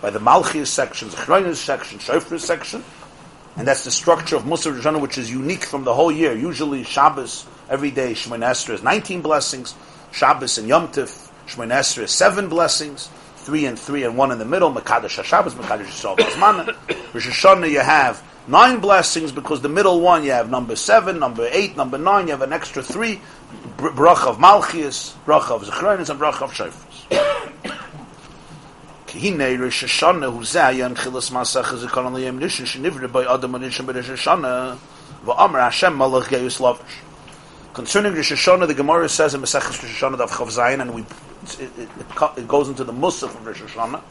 by 0.02 0.10
the 0.10 0.20
Malchias 0.20 0.68
section, 0.68 1.10
Zechroinus 1.10 1.56
section, 1.56 2.00
Shofris 2.00 2.40
section, 2.40 2.84
and 3.58 3.68
that's 3.68 3.84
the 3.84 3.92
structure 3.92 4.36
of 4.36 4.44
Musar 4.44 4.78
Rishana, 4.78 5.00
which 5.00 5.18
is 5.18 5.30
unique 5.30 5.64
from 5.64 5.84
the 5.84 5.94
whole 5.94 6.12
year. 6.12 6.36
Usually 6.36 6.84
Shabbos, 6.84 7.46
every 7.70 7.92
day, 7.92 8.14
Shemoneh 8.14 8.50
Esrei 8.50 8.74
is 8.74 8.84
19 8.84 9.22
blessings, 9.22 9.76
Shabbos 10.12 10.58
and 10.58 10.68
Yom 10.68 10.88
Tif, 10.90 11.30
Shemoneh 11.48 11.80
Esrei 11.80 12.04
is 12.04 12.12
7 12.12 12.50
blessings, 12.50 13.10
three 13.46 13.66
and 13.66 13.78
three 13.78 14.04
and 14.04 14.18
one 14.18 14.32
in 14.32 14.40
the 14.40 14.46
middle, 14.46 14.74
Mekadosh 14.74 15.22
HaShabbos, 15.22 15.52
Mekadosh 15.52 15.86
Yisrael 15.86 16.18
Bazmana. 16.18 17.14
Rosh 17.14 17.28
Hashanah 17.28 17.70
you 17.70 17.80
have 17.80 18.24
nine 18.48 18.80
blessings 18.80 19.32
because 19.32 19.62
the 19.62 19.70
middle 19.70 20.02
one 20.02 20.24
you 20.24 20.32
have 20.32 20.50
number 20.50 20.76
seven, 20.76 21.20
number 21.20 21.48
eight, 21.52 21.78
number 21.78 22.00
nine, 22.00 22.26
you 22.26 22.32
have 22.32 22.42
an 22.42 22.52
extra 22.52 22.82
three, 22.82 23.22
brach 23.78 24.26
of 24.26 24.38
Malchias, 24.38 25.14
brach 25.26 25.52
of 25.52 25.64
Zechronis, 25.64 26.10
and 26.10 26.18
brach 26.18 26.42
of 26.42 26.52
Shofars. 26.52 27.12
Rosh 29.16 29.84
Hashanah 29.84 30.96
chilas 30.96 31.32
masach 31.32 31.64
nishin 31.64 33.12
by 33.12 33.24
Adam 33.32 33.54
anishin 33.54 33.86
b'Rosh 33.86 34.12
Hashanah 34.12 34.78
Hashem 35.26 35.94
malach 35.98 36.28
geyus. 36.30 36.60
Concerning 37.76 38.14
Rosh 38.14 38.32
Hashanah, 38.32 38.68
the 38.68 38.74
Gemara 38.74 39.10
says 39.10 39.34
in 39.34 39.42
Masech 39.42 39.66
Rosh 39.66 39.80
Hashanah 39.82 40.22
of 40.22 40.32
Chav 40.32 40.48
Zayin, 40.48 40.80
and 40.80 40.94
we, 40.94 41.02
it, 41.62 41.70
it, 41.78 41.90
it, 42.38 42.48
goes 42.48 42.70
into 42.70 42.86
the 42.86 42.94
Musaf 42.94 43.36
of 43.36 43.46
Rosh 43.46 43.62
Hashanah, 43.62 44.02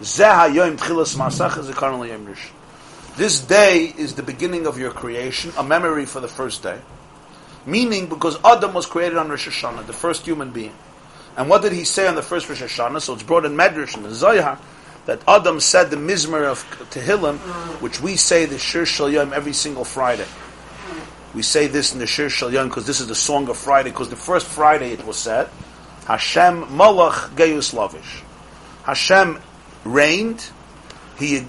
Zeh 0.00 0.32
ha-yom 0.32 0.76
tchilas 0.76 1.16
masach 1.16 1.60
zikon 1.64 1.98
liyem 1.98 2.24
nishin. 2.26 2.52
This 3.16 3.40
day 3.40 3.92
is 3.98 4.14
the 4.14 4.22
beginning 4.22 4.68
of 4.68 4.78
your 4.78 4.92
creation, 4.92 5.50
a 5.58 5.64
memory 5.64 6.06
for 6.06 6.20
the 6.20 6.28
first 6.28 6.62
day. 6.62 6.78
Meaning, 7.66 8.06
because 8.06 8.38
Adam 8.44 8.72
was 8.72 8.86
created 8.86 9.18
on 9.18 9.28
Rosh 9.28 9.48
Hashanah, 9.48 9.88
the 9.88 9.92
first 9.92 10.24
human 10.24 10.52
being. 10.52 10.76
And 11.36 11.50
what 11.50 11.62
did 11.62 11.72
he 11.72 11.82
say 11.82 12.06
on 12.06 12.14
the 12.14 12.22
first 12.22 12.48
Rosh 12.48 12.62
Hashanah? 12.62 13.00
So 13.00 13.14
it's 13.14 13.24
brought 13.24 13.44
in 13.44 13.56
Medrash 13.56 13.96
and 13.96 14.04
the 14.04 14.14
Zohar 14.14 14.60
that 15.06 15.22
Adam 15.26 15.58
said 15.58 15.90
the 15.90 15.96
Mizmer 15.96 16.44
of 16.44 16.62
Tehillim, 16.90 17.38
which 17.80 18.00
we 18.00 18.14
say 18.14 18.44
the 18.44 18.58
Shir 18.58 18.86
Shal 18.86 19.10
Yom 19.10 19.32
every 19.32 19.54
single 19.54 19.84
Friday. 19.84 20.26
We 21.34 21.42
say 21.42 21.66
this 21.66 21.92
in 21.92 21.98
the 21.98 22.06
Shir 22.06 22.28
Shal 22.28 22.52
Yom 22.52 22.68
because 22.68 22.86
this 22.86 23.00
is 23.00 23.06
the 23.06 23.14
song 23.14 23.48
of 23.48 23.56
Friday, 23.56 23.90
because 23.90 24.08
the 24.08 24.16
first 24.16 24.46
Friday 24.46 24.92
it 24.92 25.04
was 25.04 25.18
said, 25.18 25.48
Hashem 26.06 26.64
Malach 26.64 27.34
Geus 27.36 27.74
Lavish. 27.74 28.22
Hashem 28.84 29.38
reigned, 29.84 30.50
he 31.18 31.44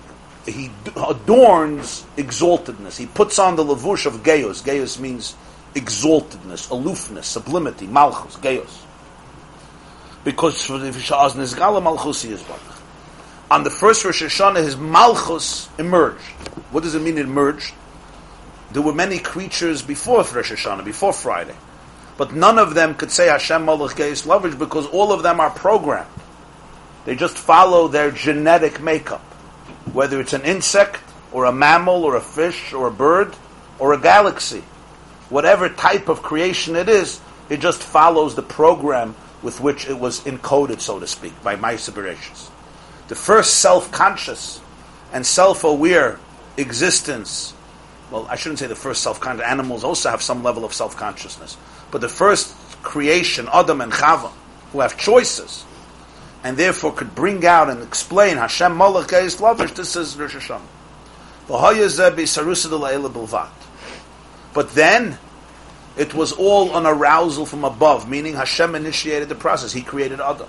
he 0.46 0.72
adorns 0.96 2.06
exaltedness. 2.18 2.98
He 2.98 3.06
puts 3.06 3.40
on 3.40 3.56
the 3.56 3.64
lavush 3.64 4.06
of 4.06 4.24
geos. 4.24 4.62
Geos 4.64 5.00
means 5.00 5.36
exaltedness, 5.76 6.70
aloofness, 6.72 7.26
sublimity, 7.26 7.88
malchus, 7.88 8.36
geos. 8.38 8.84
Because 10.24 10.62
for 10.62 10.78
the 10.78 10.90
Vishaz 10.90 11.32
Nizgala 11.32 11.82
Malchusi 11.82 12.32
is 12.32 12.44
On 13.52 13.64
the 13.64 13.70
first 13.70 14.04
Rosh 14.04 14.24
Hashanah, 14.24 14.64
his 14.64 14.76
malchus 14.76 15.70
emerged. 15.78 16.22
What 16.72 16.84
does 16.84 16.96
it 16.96 17.02
mean 17.02 17.18
it 17.18 17.26
emerged? 17.26 17.74
There 18.72 18.82
were 18.82 18.94
many 18.94 19.20
creatures 19.20 19.82
before 19.82 20.18
Rosh 20.18 20.52
Hashanah, 20.52 20.86
before 20.86 21.14
Friday. 21.14 21.56
But 22.18 22.34
none 22.34 22.60
of 22.60 22.76
them 22.76 22.96
could 22.96 23.12
say 23.12 23.28
Hashem 23.28 23.66
Malach 23.66 23.96
Geis 23.96 24.26
Lavish 24.26 24.56
because 24.56 24.86
all 24.88 25.12
of 25.12 25.24
them 25.24 25.40
are 25.40 25.50
programmed. 25.50 26.10
They 27.06 27.16
just 27.16 27.38
follow 27.38 27.88
their 27.88 28.12
genetic 28.12 28.82
makeup 28.82 29.24
whether 29.94 30.20
it's 30.20 30.34
an 30.34 30.44
insect 30.44 31.02
or 31.32 31.46
a 31.46 31.52
mammal 31.52 32.04
or 32.04 32.16
a 32.16 32.22
fish 32.22 32.74
or 32.74 32.88
a 32.88 32.92
bird 32.92 33.36
or 33.78 33.94
a 33.94 34.00
galaxy, 34.00 34.64
whatever 35.30 35.70
type 35.70 36.10
of 36.10 36.22
creation 36.22 36.76
it 36.76 36.90
is, 36.90 37.20
it 37.50 37.60
just 37.60 37.82
follows 37.82 38.36
the 38.36 38.42
program 38.42 39.16
with 39.42 39.60
which 39.62 39.88
it 39.88 39.98
was 39.98 40.22
encoded, 40.22 40.82
so 40.82 41.00
to 41.00 41.08
speak, 41.08 41.34
by 41.44 41.56
my 41.56 41.76
Bereshis. 41.76 42.50
The 43.08 43.16
first 43.16 43.56
self-conscious 43.56 44.62
and 45.14 45.26
self-aware 45.26 46.20
existence, 46.58 47.54
well, 48.12 48.28
I 48.30 48.36
shouldn't 48.36 48.60
say 48.60 48.68
the 48.68 48.76
first 48.76 49.02
self-conscious, 49.04 49.46
animals 49.46 49.84
also 49.84 50.10
have 50.10 50.22
some 50.22 50.44
level 50.44 50.66
of 50.66 50.74
self-consciousness, 50.74 51.58
but 51.92 52.02
the 52.02 52.10
first 52.10 52.56
creation, 52.82 53.48
Adam 53.54 53.82
and 53.82 53.92
Chava, 53.92 54.32
who 54.72 54.80
have 54.80 54.98
choices, 54.98 55.66
and 56.44 56.58
therefore 56.58 56.94
could 56.94 57.14
bring 57.16 57.46
out 57.46 57.70
and 57.70 57.84
explain 57.84 58.38
Hashem 58.38 58.72
Malach 58.74 59.10
Geis 59.10 59.40
Lavish, 59.40 59.74
this 59.74 59.96
is 59.96 60.18
Rosh 60.18 60.36
Hashanah. 60.36 60.62
But 64.54 64.70
then, 64.72 65.18
it 65.98 66.14
was 66.14 66.32
all 66.32 66.78
an 66.78 66.86
arousal 66.86 67.46
from 67.46 67.64
above, 67.64 68.08
meaning 68.08 68.36
Hashem 68.36 68.76
initiated 68.76 69.30
the 69.30 69.36
process. 69.36 69.74
He 69.74 69.82
created 69.82 70.22
Adam. 70.22 70.48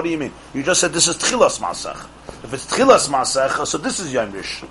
do 0.05 0.09
you 0.09 0.19
mean? 0.19 0.33
You 0.55 0.63
just 0.63 0.81
said 0.81 0.93
this 0.95 1.07
is 1.07 1.17
Tchilas 1.17 1.61
Masach. 1.61 2.09
If 2.43 2.55
it's 2.55 2.65
Tchilas 2.65 3.11
Masach, 3.11 3.67
so 3.67 3.77
this 3.77 4.01
is 4.01 4.11
Yom 4.15 4.33
Rishon. 4.33 4.69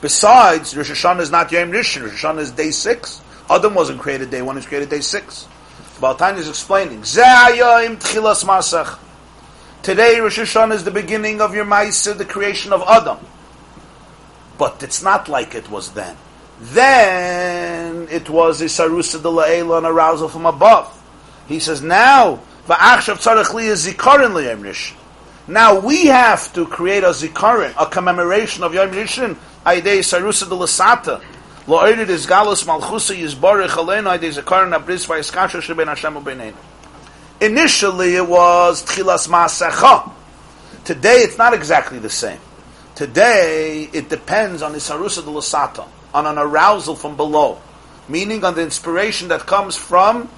Besides, 0.00 0.76
Rosh 0.76 0.92
Hashanah 0.92 1.22
is 1.22 1.32
not 1.32 1.50
Yom 1.50 1.72
Rishon. 1.72 2.02
Rosh 2.02 2.24
Hashanah 2.24 2.38
is 2.38 2.52
day 2.52 2.70
six. 2.70 3.20
Adam 3.50 3.74
wasn't 3.74 3.98
created 3.98 4.30
day 4.30 4.40
one; 4.40 4.54
he 4.54 4.58
was 4.58 4.66
created 4.66 4.88
day 4.88 5.00
six. 5.00 5.48
Baal 6.00 6.14
HaTanya 6.16 6.38
is 6.38 6.48
explaining. 6.48 7.00
Zayim 7.00 7.96
Tchilas 7.96 8.44
Masach. 8.44 8.96
Today, 9.82 10.20
Rosh 10.20 10.38
Hashanah 10.38 10.74
is 10.74 10.84
the 10.84 10.92
beginning 10.92 11.40
of 11.40 11.56
your 11.56 11.64
Maisa, 11.64 12.16
the 12.16 12.24
creation 12.24 12.72
of 12.72 12.84
Adam. 12.86 13.18
But 14.58 14.80
it's 14.84 15.02
not 15.02 15.28
like 15.28 15.56
it 15.56 15.68
was 15.70 15.90
then. 15.92 16.16
Then 16.60 18.06
it 18.10 18.30
was 18.30 18.60
a 18.60 18.66
sarusa 18.66 19.20
de 19.20 19.28
la'ela, 19.28 19.78
an 19.78 19.86
arousal 19.86 20.28
from 20.28 20.46
above. 20.46 20.92
He 21.48 21.60
says 21.60 21.82
now 21.82 22.40
now 25.48 25.78
we 25.78 26.06
have 26.06 26.52
to 26.52 26.66
create 26.66 27.04
a 27.04 27.10
zikaron, 27.10 27.72
a 27.80 27.86
commemoration 27.86 28.64
of 28.64 28.74
Yom 28.74 28.90
Rishon, 28.90 29.36
Aidei 29.64 30.00
Sarusa 30.00 30.48
de 30.48 30.56
Lasata. 30.56 31.22
Lo 31.68 31.78
oirid 31.78 32.08
is 32.08 32.26
galus 32.26 32.64
malchusa 32.64 33.16
yizborich 33.16 33.68
aleinu 33.68 34.18
aidei 34.18 34.32
zikaron 34.32 34.76
abris 34.76 35.06
vayiskasha 35.06 35.62
sheben 35.62 35.86
Hashem 35.86 36.14
ubeneinu. 36.14 36.56
Initially 37.40 38.16
it 38.16 38.26
was 38.26 38.82
tchilas 38.84 39.28
ma'asecha. 39.28 40.10
Today 40.84 41.18
it's 41.18 41.38
not 41.38 41.54
exactly 41.54 42.00
the 42.00 42.10
same. 42.10 42.40
Today 42.96 43.88
it 43.92 44.08
depends 44.08 44.62
on 44.62 44.72
the 44.72 44.78
Sarusa 44.78 45.22
de 45.24 45.30
Lasata, 45.30 45.86
on 46.12 46.26
an 46.26 46.38
arousal 46.38 46.96
from 46.96 47.16
below, 47.16 47.60
meaning 48.08 48.42
on 48.42 48.56
the 48.56 48.62
inspiration 48.62 49.28
that 49.28 49.46
comes 49.46 49.76
from 49.76 50.28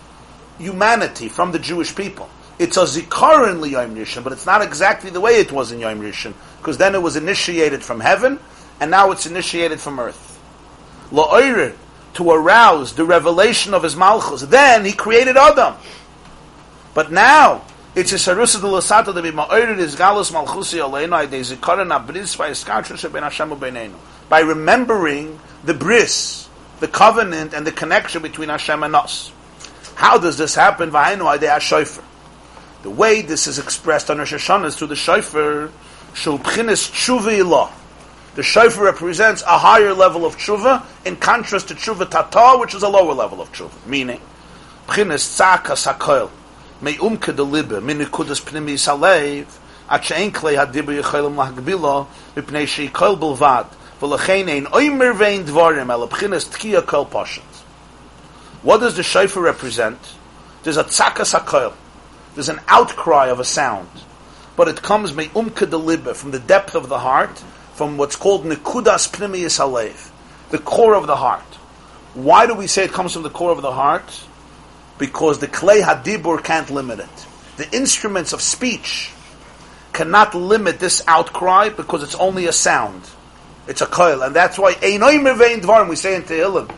humanity, 0.59 1.29
from 1.29 1.53
the 1.53 1.59
Jewish 1.59 1.95
people. 1.95 2.29
It's 2.59 2.77
a 2.77 2.83
zikaron 2.83 3.69
Yom 3.71 3.95
Rishon, 3.95 4.25
but 4.25 4.33
it's 4.33 4.47
not 4.47 4.63
exactly 4.63 5.11
the 5.11 5.21
way 5.21 5.35
it 5.35 5.53
was 5.53 5.73
in 5.73 5.79
Yom 5.81 6.01
Rishon, 6.01 6.35
because 6.59 6.79
then 6.79 6.95
it 6.95 7.03
was 7.03 7.17
initiated 7.17 7.83
from 7.83 8.01
heaven, 8.01 8.39
and 8.81 8.91
now 8.91 9.11
it's 9.11 9.27
initiated 9.27 9.81
from 9.81 9.99
earth. 9.99 10.41
La'oire, 11.11 11.75
to 12.15 12.31
arouse 12.31 12.95
the 12.95 13.05
revelation 13.05 13.75
of 13.75 13.83
his 13.83 13.95
malchus. 13.95 14.43
Then 14.43 14.85
he 14.85 14.93
created 14.93 15.37
Adam. 15.37 15.75
But 16.95 17.13
now, 17.13 17.63
It's 17.99 18.13
a 18.13 18.15
sarusa 18.15 18.61
de 18.61 18.67
lasata 18.69 19.13
de 19.13 19.23
bima'oirid 19.23 19.79
is 19.79 19.97
galus 19.97 20.31
malchusi 20.31 20.79
aleinu 20.79 21.27
aydei 21.27 21.41
zikaron 21.41 21.91
abris 21.91 22.37
v'yiskatra 22.37 22.97
sheben 22.97 23.25
Hashem 23.25 23.51
u'beineinu. 23.51 23.97
By 24.29 24.39
remembering 24.41 25.41
the 25.65 25.75
bris, 25.75 26.49
the 26.79 26.87
covenant 26.87 27.55
and 27.55 27.67
the 27.67 27.73
connection 27.73 28.23
between 28.23 28.51
Hashem 28.51 28.85
and 28.85 28.95
us. 28.95 29.33
How 29.99 30.17
does 30.17 30.39
this 30.39 30.55
happen? 30.55 30.91
The 30.91 32.47
way 32.85 33.21
this 33.23 33.49
is 33.49 33.59
expressed 33.59 34.09
on 34.09 34.19
Rosh 34.19 34.33
Hashanah 34.33 34.67
is 34.67 34.77
through 34.77 34.87
the 34.87 34.95
shofar. 34.95 35.71
The 38.37 38.43
shofar 38.45 38.85
represents 38.85 39.43
a 39.43 39.59
higher 39.59 39.93
level 39.93 40.25
of 40.25 40.37
tshuva 40.37 40.85
in 41.05 41.17
contrast 41.17 41.67
to 41.69 41.75
tshuva 41.75 42.09
tata, 42.09 42.59
which 42.61 42.77
is 42.77 42.85
a 42.85 42.89
lower 42.89 43.13
level 43.13 43.41
of 43.41 43.51
tshuva. 43.53 43.73
Meaning, 43.89 44.21
pchinis 44.87 45.27
tzaka 45.37 45.75
sakoil, 45.75 46.31
me'umke 46.81 47.35
de 47.35 47.43
libe, 47.43 47.83
min 47.83 47.99
nekudas 47.99 48.41
pnimi 48.41 48.75
salev, 48.75 49.47
at 49.91 50.05
she'en 50.05 50.31
klei 50.31 50.55
hadibu 50.55 50.93
yecholim 51.03 51.35
lahgbilo, 51.35 52.07
mipnei 52.37 52.69
she'ikol 52.69 53.17
bilvad, 53.17 53.67
v'lechein 54.01 54.49
ein 54.49 54.67
oimer 54.67 55.13
vein 55.19 55.45
dvarim, 55.45 55.91
el 55.91 56.07
pchinis 56.07 56.45
tkiya 56.49 56.87
kol 56.87 57.05
pashut. 57.05 57.58
What 58.69 58.81
does 58.81 58.97
the 58.97 59.03
shofar 59.03 59.43
represent? 59.43 59.99
There's 60.63 60.77
a 60.77 60.85
tzaka 60.85 61.25
sakoil. 61.25 61.73
There's 62.35 62.51
an 62.51 62.61
outcry 62.69 63.29
of 63.29 63.41
a 63.41 63.45
sound. 63.45 63.89
But 64.57 64.69
it 64.69 64.83
comes 64.83 65.15
me'umke 65.15 65.71
de 65.71 65.79
libe, 65.79 66.15
from 66.15 66.33
the 66.33 66.39
depth 66.39 66.75
of 66.75 66.91
the 66.91 66.99
heart, 66.99 67.43
from 67.73 67.97
what's 67.97 68.15
called 68.15 68.45
nekudas 68.45 69.11
pnimiyas 69.11 69.59
halev, 69.59 70.11
the 70.51 70.59
core 70.59 70.95
of 70.95 71.07
the 71.07 71.17
heart. 71.17 71.55
Why 72.13 72.47
do 72.47 72.53
we 72.53 72.67
say 72.67 72.85
it 72.85 72.93
comes 72.93 73.15
from 73.15 73.23
the 73.23 73.31
core 73.31 73.53
of 73.53 73.63
the 73.63 73.73
heart? 73.73 74.27
Because 74.99 75.39
the 75.39 75.49
klei 75.49 75.81
hadibur 75.81 76.45
can't 76.45 76.69
limit 76.69 76.99
it. 76.99 77.27
The 77.57 77.75
instruments 77.75 78.35
of 78.35 78.43
speech 78.43 79.11
cannot 79.95 80.35
limit 80.35 80.79
this 80.79 81.03
outcry 81.09 81.71
because 81.71 82.03
it's 82.03 82.17
only 82.17 82.45
a 82.45 82.53
sound. 82.53 83.09
It's 83.67 83.81
a 83.81 83.87
koil, 83.87 84.27
and 84.27 84.37
that's 84.37 84.59
why 84.59 84.75
mevein 84.75 85.63
dvarim 85.63 85.89
we 85.89 85.97
say 85.97 86.17
in 86.17 86.25
Tehillim. 86.25 86.71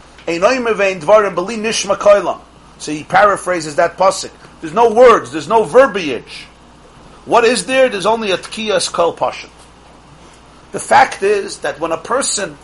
So 2.78 2.92
he 2.92 3.04
paraphrases 3.04 3.76
that 3.76 3.96
pasuk. 3.96 4.32
There's 4.60 4.74
no 4.74 4.92
words. 4.92 5.32
There's 5.32 5.48
no 5.48 5.64
verbiage. 5.64 6.46
What 7.24 7.44
is 7.44 7.66
there? 7.66 7.88
There's 7.88 8.06
only 8.06 8.30
a 8.30 8.38
tkiyas 8.38 8.92
kol 8.92 9.14
pashat. 9.16 9.50
The 10.72 10.80
fact 10.80 11.22
is 11.22 11.58
that 11.58 11.80
when 11.80 11.92
a 11.92 11.98
person, 11.98 12.56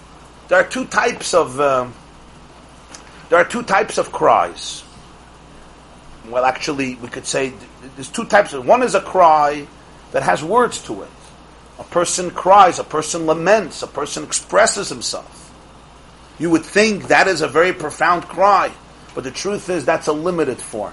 there 0.49 0.59
are 0.59 0.67
two 0.67 0.87
types 0.87 1.35
of 1.35 1.61
um, 1.61 1.95
there 3.29 3.39
are 3.39 3.45
two 3.45 3.63
types 3.63 3.99
of 3.99 4.13
cries. 4.13 4.85
Well, 6.29 6.45
actually, 6.45 6.95
we 6.97 7.09
could 7.09 7.27
say 7.27 7.53
there's 7.97 8.09
two 8.09 8.25
types 8.25 8.53
of. 8.53 8.67
One 8.67 8.83
is 8.83 8.95
a 8.95 9.01
cry 9.01 9.67
that 10.13 10.23
has 10.23 10.43
words 10.43 10.81
to 10.85 11.03
it. 11.03 11.09
A 11.79 11.85
person 11.85 12.31
cries, 12.31 12.79
a 12.79 12.85
person 12.85 13.27
laments, 13.27 13.83
a 13.83 13.87
person 13.87 14.25
expresses 14.25 14.89
himself. 14.89 15.46
You 16.39 16.51
would 16.51 16.65
think 16.65 17.09
that 17.09 17.29
is 17.29 17.41
a 17.41 17.49
very 17.49 17.73
profound 17.73 18.25
cry, 18.25 18.73
but 19.15 19.25
the 19.25 19.31
truth 19.31 19.71
is 19.71 19.85
that's 19.85 20.07
a 20.07 20.13
limited 20.13 20.59
form. 20.59 20.93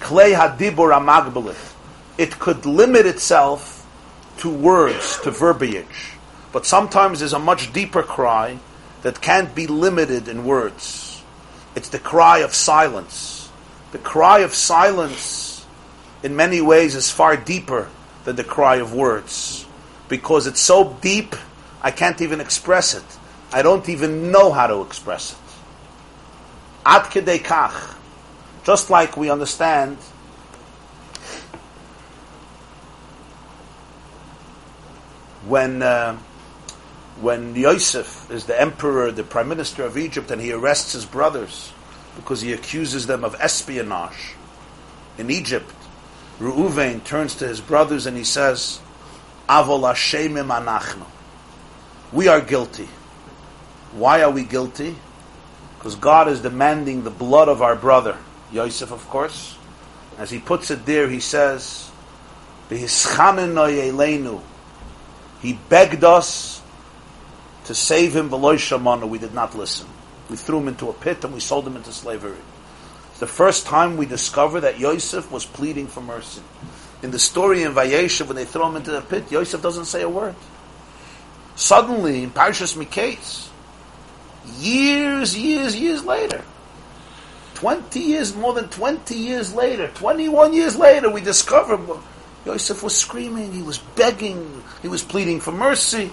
Klei 0.00 0.34
hadibur 0.34 0.92
amagbelit. 0.92 1.72
It 2.18 2.38
could 2.38 2.66
limit 2.66 3.06
itself 3.06 3.86
to 4.38 4.50
words, 4.50 5.20
to 5.20 5.30
verbiage. 5.30 6.12
But 6.52 6.66
sometimes 6.66 7.20
there's 7.20 7.32
a 7.32 7.38
much 7.38 7.72
deeper 7.72 8.02
cry 8.02 8.58
that 9.02 9.20
can't 9.20 9.54
be 9.54 9.66
limited 9.66 10.28
in 10.28 10.44
words. 10.44 11.22
It's 11.74 11.88
the 11.88 11.98
cry 11.98 12.38
of 12.38 12.54
silence. 12.54 13.50
The 13.92 13.98
cry 13.98 14.40
of 14.40 14.54
silence, 14.54 15.66
in 16.22 16.36
many 16.36 16.60
ways, 16.60 16.94
is 16.94 17.10
far 17.10 17.36
deeper 17.36 17.88
than 18.24 18.36
the 18.36 18.44
cry 18.44 18.76
of 18.76 18.94
words. 18.94 19.66
Because 20.08 20.46
it's 20.46 20.60
so 20.60 20.96
deep, 21.00 21.36
I 21.82 21.90
can't 21.90 22.20
even 22.20 22.40
express 22.40 22.94
it. 22.94 23.04
I 23.54 23.62
don't 23.62 23.88
even 23.88 24.32
know 24.32 24.50
how 24.50 24.66
to 24.66 24.80
express 24.80 25.30
it. 25.30 25.38
Ad 26.84 27.04
kach. 27.04 27.94
Just 28.64 28.90
like 28.90 29.16
we 29.16 29.30
understand 29.30 29.96
when 35.46 35.82
uh, 35.82 36.16
when 37.20 37.54
Yosef 37.54 38.28
is 38.28 38.46
the 38.46 38.60
emperor, 38.60 39.12
the 39.12 39.22
prime 39.22 39.48
minister 39.48 39.84
of 39.84 39.96
Egypt, 39.96 40.32
and 40.32 40.42
he 40.42 40.50
arrests 40.50 40.92
his 40.92 41.06
brothers 41.06 41.72
because 42.16 42.40
he 42.40 42.52
accuses 42.52 43.06
them 43.06 43.22
of 43.24 43.36
espionage 43.38 44.34
in 45.16 45.30
Egypt, 45.30 45.72
Reuven 46.40 47.04
turns 47.04 47.36
to 47.36 47.46
his 47.46 47.60
brothers 47.60 48.04
and 48.06 48.16
he 48.16 48.24
says, 48.24 48.80
Avol 49.48 49.88
Hashemim. 49.94 51.06
We 52.12 52.26
are 52.26 52.40
guilty. 52.40 52.88
Why 53.94 54.22
are 54.22 54.30
we 54.30 54.44
guilty? 54.44 54.96
Because 55.78 55.94
God 55.96 56.28
is 56.28 56.40
demanding 56.40 57.04
the 57.04 57.10
blood 57.10 57.48
of 57.48 57.62
our 57.62 57.76
brother, 57.76 58.18
Yosef, 58.52 58.90
of 58.90 59.08
course. 59.08 59.56
As 60.18 60.30
he 60.30 60.38
puts 60.38 60.70
it 60.70 60.84
there, 60.86 61.08
he 61.08 61.20
says, 61.20 61.90
He 62.70 62.86
begged 65.68 66.04
us 66.04 66.62
to 67.64 67.74
save 67.74 68.14
him 68.16 68.28
below 68.28 68.56
Shamana, 68.56 69.08
we 69.08 69.18
did 69.18 69.34
not 69.34 69.54
listen. 69.54 69.86
We 70.28 70.36
threw 70.36 70.58
him 70.58 70.68
into 70.68 70.88
a 70.88 70.92
pit 70.92 71.24
and 71.24 71.32
we 71.34 71.40
sold 71.40 71.66
him 71.66 71.76
into 71.76 71.92
slavery. 71.92 72.36
It's 73.10 73.20
the 73.20 73.26
first 73.26 73.66
time 73.66 73.96
we 73.96 74.06
discover 74.06 74.60
that 74.60 74.78
Yosef 74.80 75.30
was 75.30 75.46
pleading 75.46 75.86
for 75.86 76.00
mercy. 76.00 76.42
In 77.02 77.10
the 77.10 77.18
story 77.18 77.62
in 77.62 77.74
Vayeshev, 77.74 78.26
when 78.26 78.36
they 78.36 78.44
throw 78.44 78.68
him 78.68 78.76
into 78.76 78.90
the 78.90 79.02
pit, 79.02 79.30
Yosef 79.30 79.62
doesn't 79.62 79.84
say 79.84 80.02
a 80.02 80.08
word. 80.08 80.34
Suddenly, 81.54 82.22
in 82.22 82.30
Parshas 82.30 82.76
Miketz, 82.76 83.48
years, 84.58 85.36
years, 85.36 85.76
years 85.76 86.04
later, 86.04 86.42
20 87.54 88.00
years, 88.00 88.34
more 88.34 88.52
than 88.52 88.68
20 88.68 89.14
years 89.14 89.54
later, 89.54 89.88
21 89.94 90.52
years 90.52 90.76
later, 90.76 91.10
we 91.10 91.20
discover 91.20 91.78
Yosef 92.44 92.82
was 92.82 92.96
screaming, 92.96 93.52
he 93.52 93.62
was 93.62 93.78
begging, 93.78 94.62
he 94.82 94.88
was 94.88 95.02
pleading 95.02 95.40
for 95.40 95.52
mercy. 95.52 96.12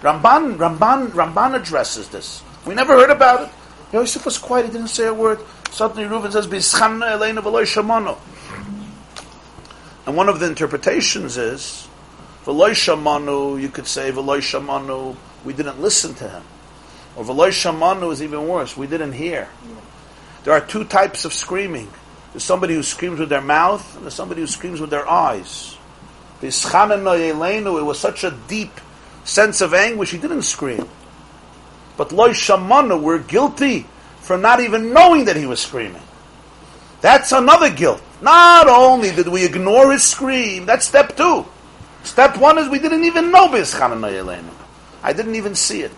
Ramban, 0.00 0.56
Ramban, 0.56 1.08
Ramban 1.08 1.54
addresses 1.54 2.08
this. 2.08 2.42
We 2.66 2.74
never 2.74 2.94
heard 2.94 3.10
about 3.10 3.48
it. 3.48 3.50
Yosef 3.92 4.24
was 4.24 4.38
quiet, 4.38 4.66
he 4.66 4.72
didn't 4.72 4.88
say 4.88 5.06
a 5.06 5.14
word. 5.14 5.40
Suddenly 5.70 6.04
Reuven 6.04 6.32
says, 6.32 6.46
B'schanna 6.46 7.10
Elena 7.10 7.42
v'loy 7.42 7.62
shamano. 7.62 8.18
And 10.06 10.16
one 10.16 10.28
of 10.28 10.40
the 10.40 10.46
interpretations 10.46 11.36
is, 11.36 11.88
shamanu, 12.44 13.60
you 13.60 13.68
could 13.68 13.86
say, 13.86 14.10
shamanu, 14.12 15.16
we 15.44 15.52
didn't 15.52 15.80
listen 15.80 16.14
to 16.14 16.28
him. 16.28 16.42
Or 17.16 17.24
v'loy 17.24 17.48
shamanu 17.48 18.12
is 18.12 18.22
even 18.22 18.46
worse, 18.46 18.76
we 18.76 18.86
didn't 18.86 19.12
hear. 19.12 19.48
There 20.44 20.54
are 20.54 20.60
two 20.60 20.84
types 20.84 21.24
of 21.24 21.32
screaming. 21.32 21.88
There's 22.32 22.44
somebody 22.44 22.74
who 22.74 22.82
screams 22.82 23.18
with 23.18 23.28
their 23.28 23.40
mouth, 23.40 23.96
and 23.96 24.04
there's 24.04 24.14
somebody 24.14 24.40
who 24.40 24.46
screams 24.46 24.80
with 24.80 24.90
their 24.90 25.08
eyes. 25.08 25.76
It 26.42 26.46
was 26.46 27.98
such 27.98 28.24
a 28.24 28.30
deep 28.48 28.80
sense 29.24 29.60
of 29.60 29.74
anguish, 29.74 30.12
he 30.12 30.18
didn't 30.18 30.42
scream. 30.42 30.88
But 31.96 32.12
loy 32.12 32.30
shamana, 32.30 33.00
we're 33.00 33.18
guilty 33.18 33.86
for 34.20 34.38
not 34.38 34.60
even 34.60 34.92
knowing 34.92 35.26
that 35.26 35.36
he 35.36 35.44
was 35.44 35.60
screaming. 35.60 36.02
That's 37.00 37.32
another 37.32 37.70
guilt. 37.70 38.00
Not 38.22 38.68
only 38.68 39.10
did 39.10 39.28
we 39.28 39.44
ignore 39.44 39.92
his 39.92 40.04
scream, 40.04 40.66
that's 40.66 40.86
step 40.86 41.16
two. 41.16 41.44
Step 42.04 42.38
one 42.38 42.58
is 42.58 42.68
we 42.68 42.78
didn't 42.78 43.04
even 43.04 43.30
know 43.30 43.48
I 45.02 45.12
didn't 45.12 45.34
even 45.34 45.54
see 45.54 45.82
it. 45.82 45.92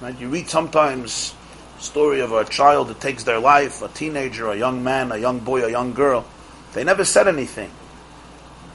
Right? 0.00 0.18
You 0.18 0.28
read 0.28 0.48
sometimes 0.48 1.34
story 1.78 2.20
of 2.20 2.32
a 2.32 2.44
child 2.44 2.88
that 2.88 3.00
takes 3.00 3.24
their 3.24 3.38
life, 3.38 3.82
a 3.82 3.88
teenager, 3.88 4.48
a 4.48 4.56
young 4.56 4.82
man, 4.82 5.12
a 5.12 5.16
young 5.16 5.40
boy, 5.40 5.64
a 5.64 5.70
young 5.70 5.92
girl. 5.92 6.24
They 6.72 6.84
never 6.84 7.04
said 7.04 7.28
anything. 7.28 7.70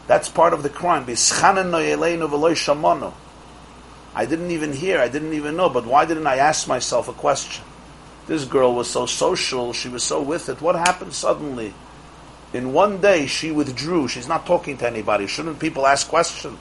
That's 0.07 0.30
part 0.30 0.53
of 0.53 0.61
the 0.64 0.69
crime. 0.69 1.03
I 4.18 4.26
didn't 4.26 4.52
even 4.52 4.73
hear, 4.73 4.99
I 4.99 5.07
didn't 5.07 5.34
even 5.34 5.56
know, 5.56 5.69
but 5.69 5.85
why 5.85 6.06
didn't 6.06 6.27
I 6.27 6.38
ask 6.38 6.68
myself 6.68 7.07
a 7.07 7.14
question? 7.14 7.65
This 8.27 8.45
girl 8.45 8.73
was 8.73 8.89
so 8.89 9.06
social, 9.06 9.73
she 9.73 9.89
was 9.89 10.03
so 10.03 10.22
with 10.22 10.49
it. 10.49 10.61
What 10.61 10.76
happened 10.76 11.14
suddenly? 11.14 11.73
In 12.53 12.72
one 12.72 13.02
day, 13.02 13.26
she 13.27 13.52
withdrew. 13.52 14.07
She's 14.07 14.27
not 14.27 14.45
talking 14.45 14.77
to 14.77 14.88
anybody. 14.88 15.27
Shouldn't 15.27 15.60
people 15.60 15.85
ask 15.85 16.07
questions? 16.07 16.60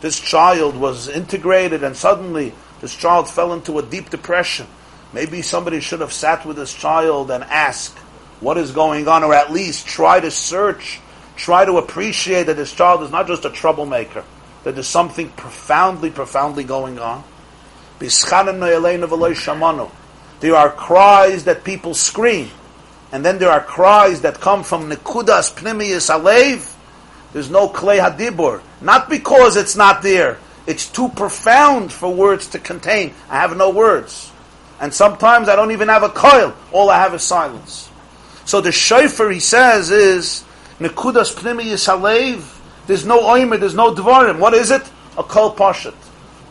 This 0.00 0.18
child 0.18 0.76
was 0.76 1.08
integrated, 1.08 1.84
and 1.84 1.96
suddenly 1.96 2.52
this 2.82 2.94
child 2.94 3.30
fell 3.30 3.54
into 3.54 3.78
a 3.78 3.82
deep 3.82 4.10
depression. 4.10 4.66
Maybe 5.14 5.40
somebody 5.40 5.80
should 5.80 6.00
have 6.00 6.12
sat 6.12 6.44
with 6.44 6.56
this 6.56 6.74
child 6.74 7.30
and 7.30 7.42
asked 7.44 7.96
what 8.40 8.58
is 8.58 8.72
going 8.72 9.08
on, 9.08 9.24
or 9.24 9.32
at 9.32 9.50
least 9.50 9.86
try 9.86 10.20
to 10.20 10.30
search 10.30 11.00
try 11.36 11.64
to 11.64 11.78
appreciate 11.78 12.44
that 12.44 12.56
this 12.56 12.72
child 12.72 13.02
is 13.02 13.10
not 13.10 13.26
just 13.26 13.44
a 13.46 13.50
troublemaker, 13.50 14.22
that 14.64 14.74
there's 14.74 14.86
something 14.86 15.30
profoundly, 15.30 16.10
profoundly 16.10 16.62
going 16.62 16.98
on. 16.98 17.24
There 17.98 18.10
are 20.56 20.70
cries 20.70 21.44
that 21.44 21.64
people 21.64 21.94
scream. 21.94 22.50
and 23.12 23.24
then 23.24 23.38
there 23.38 23.50
are 23.50 23.60
cries 23.60 24.22
that 24.22 24.40
come 24.40 24.62
from 24.62 24.90
Nekudas 24.90 25.54
Pnimiyas 25.54 26.10
Alev, 26.10 26.74
there's 27.32 27.50
no 27.50 27.68
Klei 27.68 27.98
Hadibur. 27.98 28.60
Not 28.80 29.08
because 29.08 29.56
it's 29.56 29.76
not 29.76 30.02
there. 30.02 30.38
It's 30.66 30.88
too 30.88 31.08
profound 31.10 31.92
for 31.92 32.12
words 32.12 32.48
to 32.48 32.58
contain. 32.58 33.14
I 33.28 33.40
have 33.40 33.56
no 33.56 33.70
words. 33.70 34.30
And 34.80 34.92
sometimes 34.92 35.48
I 35.48 35.56
don't 35.56 35.72
even 35.72 35.88
have 35.88 36.02
a 36.02 36.08
koil. 36.08 36.54
All 36.72 36.90
I 36.90 36.98
have 36.98 37.14
is 37.14 37.22
silence. 37.22 37.90
So 38.44 38.60
the 38.60 38.72
shofar, 38.72 39.30
he 39.30 39.40
says, 39.40 39.90
is 39.90 40.44
Nekudas 40.78 41.34
Pnimiyas 41.34 41.88
Alev. 41.88 42.58
There's 42.86 43.06
no 43.06 43.22
oimer, 43.22 43.58
there's 43.58 43.74
no 43.74 43.94
dvarim. 43.94 44.38
What 44.38 44.54
is 44.54 44.70
it? 44.70 44.82
A 45.16 45.22
kol 45.22 45.54
pashat. 45.54 45.94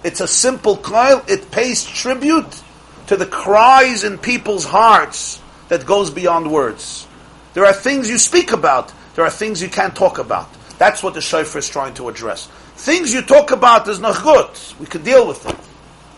It's 0.03 0.21
a 0.21 0.27
simple 0.27 0.77
koil. 0.77 1.27
It 1.29 1.51
pays 1.51 1.85
tribute 1.85 2.61
to 3.07 3.17
the 3.17 3.25
cries 3.25 4.03
in 4.03 4.17
people's 4.17 4.65
hearts 4.65 5.41
that 5.67 5.85
goes 5.85 6.09
beyond 6.09 6.49
words. 6.49 7.07
There 7.53 7.65
are 7.65 7.73
things 7.73 8.09
you 8.09 8.17
speak 8.17 8.51
about. 8.51 8.93
There 9.15 9.25
are 9.25 9.29
things 9.29 9.61
you 9.61 9.69
can't 9.69 9.95
talk 9.95 10.17
about. 10.17 10.49
That's 10.77 11.03
what 11.03 11.13
the 11.13 11.21
shofar 11.21 11.59
is 11.59 11.69
trying 11.69 11.93
to 11.95 12.07
address. 12.07 12.47
Things 12.81 13.13
you 13.13 13.21
talk 13.21 13.51
about 13.51 13.87
is 13.87 13.99
not 13.99 14.23
good. 14.23 14.49
We 14.79 14.87
can 14.87 15.03
deal 15.03 15.27
with 15.27 15.47
it. 15.47 15.55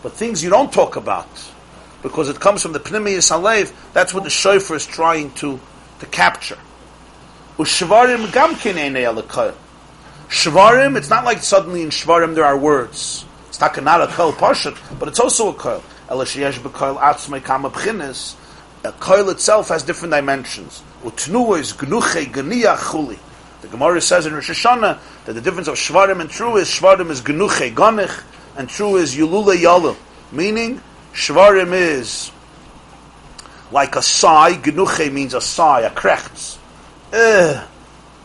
But 0.01 0.13
things 0.13 0.41
you 0.41 0.49
don't 0.49 0.71
talk 0.71 0.95
about, 0.95 1.27
because 2.01 2.29
it 2.29 2.39
comes 2.39 2.61
from 2.61 2.71
the 2.71 2.79
Pnimiyas 2.79 3.29
Halev, 3.37 3.73
that's 3.91 4.13
what 4.13 4.23
the 4.23 4.29
shofar 4.29 4.77
is 4.77 4.85
trying 4.85 5.31
to, 5.33 5.59
to 5.99 6.05
capture. 6.05 6.57
Ushvarim 7.57 8.27
gamkin 8.27 9.53
Shvarim, 10.29 10.95
it's 10.95 11.09
not 11.09 11.25
like 11.25 11.39
suddenly 11.39 11.81
in 11.81 11.89
Shvarim 11.89 12.33
there 12.33 12.45
are 12.45 12.57
words. 12.57 13.25
It's 13.49 13.59
not 13.59 13.77
a 13.77 14.07
kol 14.13 14.31
pashat, 14.31 14.77
but 14.99 15.09
it's 15.09 15.19
also 15.19 15.49
a 15.49 15.53
kol. 15.53 15.83
Atzmei 16.07 17.43
kama 17.43 17.71
b'chinis. 17.71 18.35
A 18.85 18.93
kol 18.93 19.29
itself 19.29 19.67
has 19.67 19.83
different 19.83 20.13
dimensions. 20.13 20.81
Utnu 21.03 21.59
is 21.59 21.73
gnuche 21.73 22.23
gniya 22.31 22.77
chuli. 22.77 23.19
The 23.63 23.69
Gemara 23.69 24.01
says 24.01 24.25
in 24.25 24.33
Rosh 24.33 24.49
Hashanah 24.49 24.99
that 25.25 25.33
the 25.33 25.39
difference 25.39 25.69
of 25.69 25.75
Shvarim 25.75 26.19
and 26.19 26.29
Trua 26.29 26.59
is 26.59 26.67
Shvarim 26.67 27.09
is 27.09 27.21
gnuche 27.21 27.73
ganich, 27.73 28.23
and 28.57 28.67
Trua 28.67 28.99
is 28.99 29.15
yulule 29.15 29.57
yalu. 29.57 29.95
Meaning, 30.33 30.81
Shvarim 31.13 31.71
is 31.71 32.29
like 33.71 33.95
a 33.95 34.01
sigh. 34.01 34.55
Gnuche 34.55 35.11
means 35.11 35.33
a 35.33 35.39
sigh, 35.39 35.81
a 35.81 35.89
krechts. 35.89 36.57
Eh, 37.13 37.63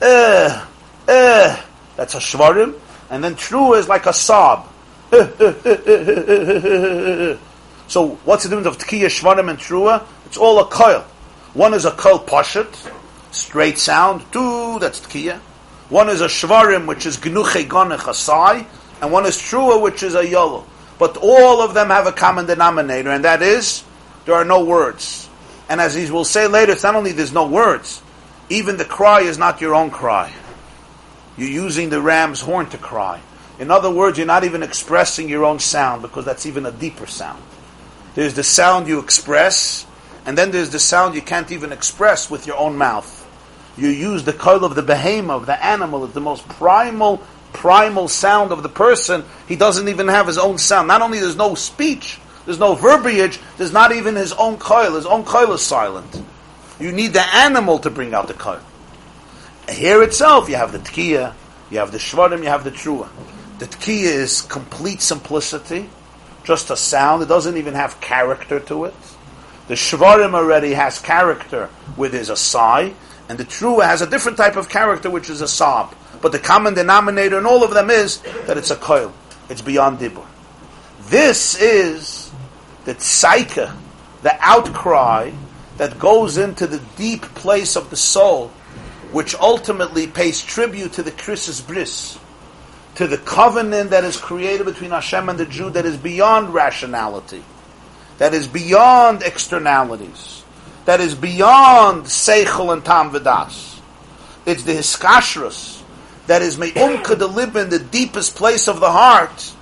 eh, 0.02 0.64
eh. 1.06 1.62
That's 1.96 2.14
a 2.14 2.18
shvarim. 2.18 2.74
And 3.10 3.22
then 3.22 3.36
trua 3.36 3.78
is 3.78 3.88
like 3.88 4.06
a 4.06 4.12
sob. 4.12 4.68
so 7.88 8.18
what's 8.24 8.42
the 8.42 8.48
difference 8.50 8.66
of 8.66 8.78
tkiya, 8.78 9.06
shvarim, 9.06 9.50
and 9.50 9.58
trua? 9.58 10.04
It's 10.26 10.36
all 10.36 10.58
a 10.58 10.66
koil. 10.66 11.04
One 11.54 11.74
is 11.74 11.84
a 11.84 11.92
koil 11.92 12.26
poshet, 12.26 12.90
straight 13.30 13.78
sound. 13.78 14.22
Two, 14.32 14.78
that's 14.78 15.00
tkiya. 15.00 15.38
One 15.88 16.08
is 16.08 16.20
a 16.20 16.26
shvarim, 16.26 16.86
which 16.86 17.06
is 17.06 17.16
gnuche 17.16 17.66
gonech, 17.66 18.08
a 18.08 18.14
sigh. 18.14 18.66
And 19.00 19.12
one 19.12 19.26
is 19.26 19.36
trua, 19.36 19.80
which 19.80 20.02
is 20.02 20.14
a 20.14 20.26
yolo. 20.26 20.66
But 20.98 21.16
all 21.16 21.62
of 21.62 21.74
them 21.74 21.88
have 21.88 22.06
a 22.06 22.12
common 22.12 22.46
denominator, 22.46 23.10
and 23.10 23.24
that 23.24 23.42
is, 23.42 23.84
there 24.24 24.34
are 24.34 24.44
no 24.44 24.64
words. 24.64 25.28
And 25.68 25.80
as 25.80 25.94
he 25.94 26.10
will 26.10 26.24
say 26.24 26.48
later, 26.48 26.72
it's 26.72 26.82
not 26.82 26.96
only 26.96 27.12
there's 27.12 27.32
no 27.32 27.46
words, 27.46 28.02
even 28.50 28.76
the 28.76 28.84
cry 28.84 29.20
is 29.20 29.38
not 29.38 29.60
your 29.60 29.74
own 29.74 29.90
cry. 29.90 30.32
You're 31.36 31.48
using 31.48 31.90
the 31.90 32.00
ram's 32.00 32.40
horn 32.40 32.68
to 32.70 32.78
cry. 32.78 33.20
In 33.58 33.70
other 33.70 33.90
words, 33.90 34.18
you're 34.18 34.26
not 34.26 34.44
even 34.44 34.62
expressing 34.62 35.28
your 35.28 35.44
own 35.44 35.58
sound 35.58 36.02
because 36.02 36.24
that's 36.24 36.46
even 36.46 36.66
a 36.66 36.72
deeper 36.72 37.06
sound. 37.06 37.42
There's 38.14 38.34
the 38.34 38.42
sound 38.42 38.88
you 38.88 38.98
express, 38.98 39.86
and 40.26 40.36
then 40.36 40.50
there's 40.50 40.70
the 40.70 40.78
sound 40.78 41.14
you 41.14 41.22
can't 41.22 41.52
even 41.52 41.70
express 41.72 42.28
with 42.30 42.46
your 42.46 42.56
own 42.56 42.76
mouth. 42.76 43.17
You 43.78 43.88
use 43.88 44.24
the 44.24 44.32
koil 44.32 44.64
of 44.64 44.74
the 44.74 44.82
behemoth, 44.82 45.42
of 45.42 45.46
the 45.46 45.64
animal, 45.64 46.04
the 46.08 46.20
most 46.20 46.46
primal, 46.48 47.22
primal 47.52 48.08
sound 48.08 48.50
of 48.50 48.64
the 48.64 48.68
person. 48.68 49.24
He 49.46 49.54
doesn't 49.54 49.88
even 49.88 50.08
have 50.08 50.26
his 50.26 50.36
own 50.36 50.58
sound. 50.58 50.88
Not 50.88 51.00
only 51.00 51.20
there's 51.20 51.36
no 51.36 51.54
speech, 51.54 52.18
there's 52.44 52.58
no 52.58 52.74
verbiage, 52.74 53.38
there's 53.56 53.72
not 53.72 53.92
even 53.92 54.16
his 54.16 54.32
own 54.32 54.56
koil. 54.56 54.96
His 54.96 55.06
own 55.06 55.24
koil 55.24 55.54
is 55.54 55.62
silent. 55.62 56.22
You 56.80 56.90
need 56.90 57.12
the 57.12 57.22
animal 57.22 57.78
to 57.80 57.90
bring 57.90 58.14
out 58.14 58.26
the 58.26 58.34
koil. 58.34 58.62
Here 59.70 60.02
itself, 60.02 60.48
you 60.48 60.56
have 60.56 60.72
the 60.72 60.78
tkiya, 60.78 61.34
you 61.70 61.78
have 61.78 61.92
the 61.92 61.98
shvarim, 61.98 62.42
you 62.42 62.48
have 62.48 62.64
the 62.64 62.70
trua. 62.70 63.08
The 63.58 63.66
tkiya 63.66 64.04
is 64.04 64.42
complete 64.42 65.02
simplicity, 65.02 65.88
just 66.42 66.70
a 66.70 66.76
sound. 66.76 67.22
It 67.22 67.26
doesn't 67.26 67.56
even 67.56 67.74
have 67.74 68.00
character 68.00 68.58
to 68.60 68.86
it. 68.86 68.94
The 69.68 69.74
shvarim 69.74 70.34
already 70.34 70.72
has 70.72 70.98
character 70.98 71.68
with 71.96 72.12
his 72.12 72.30
asai, 72.30 72.94
and 73.28 73.38
the 73.38 73.44
trua 73.44 73.84
has 73.84 74.02
a 74.02 74.06
different 74.06 74.38
type 74.38 74.56
of 74.56 74.68
character, 74.68 75.10
which 75.10 75.30
is 75.30 75.40
a 75.40 75.48
sob. 75.48 75.94
But 76.20 76.32
the 76.32 76.38
common 76.38 76.74
denominator 76.74 77.38
in 77.38 77.46
all 77.46 77.62
of 77.62 77.74
them 77.74 77.90
is 77.90 78.20
that 78.46 78.56
it's 78.56 78.70
a 78.70 78.76
koil. 78.76 79.12
It's 79.48 79.62
beyond 79.62 79.98
dibur. 79.98 80.26
This 81.02 81.60
is 81.60 82.30
the 82.84 82.94
tsaika, 82.94 83.74
the 84.22 84.36
outcry 84.40 85.32
that 85.76 85.98
goes 85.98 86.38
into 86.38 86.66
the 86.66 86.82
deep 86.96 87.22
place 87.22 87.76
of 87.76 87.90
the 87.90 87.96
soul 87.96 88.50
which 89.12 89.34
ultimately 89.36 90.06
pays 90.06 90.42
tribute 90.42 90.92
to 90.94 91.02
the 91.02 91.10
Krisus 91.10 91.66
Bris, 91.66 92.18
to 92.96 93.06
the 93.06 93.18
covenant 93.18 93.90
that 93.90 94.04
is 94.04 94.16
created 94.16 94.66
between 94.66 94.90
Hashem 94.90 95.28
and 95.28 95.38
the 95.38 95.46
Jew 95.46 95.70
that 95.70 95.86
is 95.86 95.96
beyond 95.96 96.52
rationality, 96.52 97.42
that 98.18 98.34
is 98.34 98.46
beyond 98.46 99.22
externalities, 99.22 100.37
that 100.88 101.00
is 101.02 101.14
beyond 101.14 102.04
Seichel 102.06 102.72
and 102.72 102.82
Tam 102.82 103.10
Vidas. 103.10 103.78
It's 104.46 104.62
the 104.62 104.72
Hiskashrus 104.72 105.82
that 106.28 106.40
is 106.40 106.56
Me'umka 106.56 107.18
to 107.18 107.26
live 107.26 107.56
in 107.56 107.68
the 107.68 107.78
deepest 107.78 108.36
place 108.36 108.68
of 108.68 108.80
the 108.80 108.90
heart. 108.90 109.52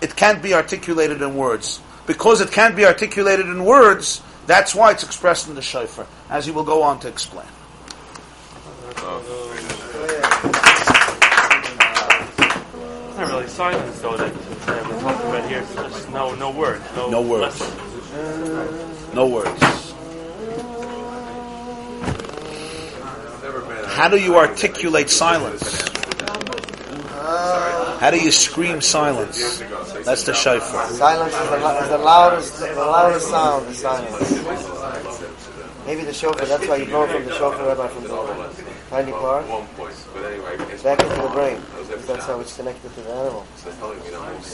It 0.00 0.14
can't 0.14 0.40
be 0.40 0.54
articulated 0.54 1.20
in 1.20 1.34
words. 1.34 1.80
Because 2.06 2.40
it 2.40 2.52
can't 2.52 2.76
be 2.76 2.84
articulated 2.84 3.46
in 3.46 3.64
words, 3.64 4.22
that's 4.46 4.72
why 4.72 4.92
it's 4.92 5.02
expressed 5.02 5.48
in 5.48 5.56
the 5.56 5.62
shofar, 5.62 6.06
as 6.30 6.46
he 6.46 6.52
will 6.52 6.62
go 6.62 6.84
on 6.84 7.00
to 7.00 7.08
explain. 7.08 7.48
It's 8.86 9.02
not 13.18 13.26
really 13.26 13.48
silence 13.48 14.00
though 14.00 14.16
that 14.16 14.32
uh, 14.32 14.88
we're 14.88 15.00
talking 15.00 15.28
about 15.28 15.48
here. 15.50 15.66
Just 15.74 16.08
no, 16.10 16.36
no 16.36 16.52
words. 16.52 16.84
No, 16.94 17.10
No 17.10 17.20
words. 17.20 17.74
No 19.12 19.26
words. 19.26 19.87
How 23.88 24.08
do 24.08 24.16
you 24.18 24.36
articulate 24.36 25.10
silence? 25.10 25.88
How 27.98 28.10
do 28.10 28.20
you 28.20 28.30
scream 28.30 28.80
silence? 28.80 29.58
That's 30.04 30.22
the 30.24 30.34
shofar. 30.34 30.86
Silence 30.90 31.34
is 31.34 31.50
the, 31.50 31.56
is 31.82 31.88
the 31.88 31.98
loudest, 31.98 32.58
the 32.60 32.74
loudest 32.74 33.28
sound 33.28 33.66
is 33.68 33.78
silence. 33.78 34.30
Maybe 35.86 36.04
the 36.04 36.12
shofar, 36.12 36.46
that's 36.46 36.68
why 36.68 36.76
you 36.76 36.84
blow 36.84 37.04
it 37.04 37.12
from 37.12 37.24
the 37.24 37.32
shofar, 37.32 37.66
Rabbi, 37.66 37.88
from 37.88 38.04
the 38.04 38.08
tiny 38.90 39.12
part, 39.12 39.46
back 40.84 41.00
into 41.00 41.22
the 41.22 41.30
brain. 41.32 41.60
That's 42.06 42.26
how 42.26 42.40
it's 42.40 42.56
connected 42.56 42.94
to 42.94 43.00
the 43.00 43.12
animal. 43.12 43.46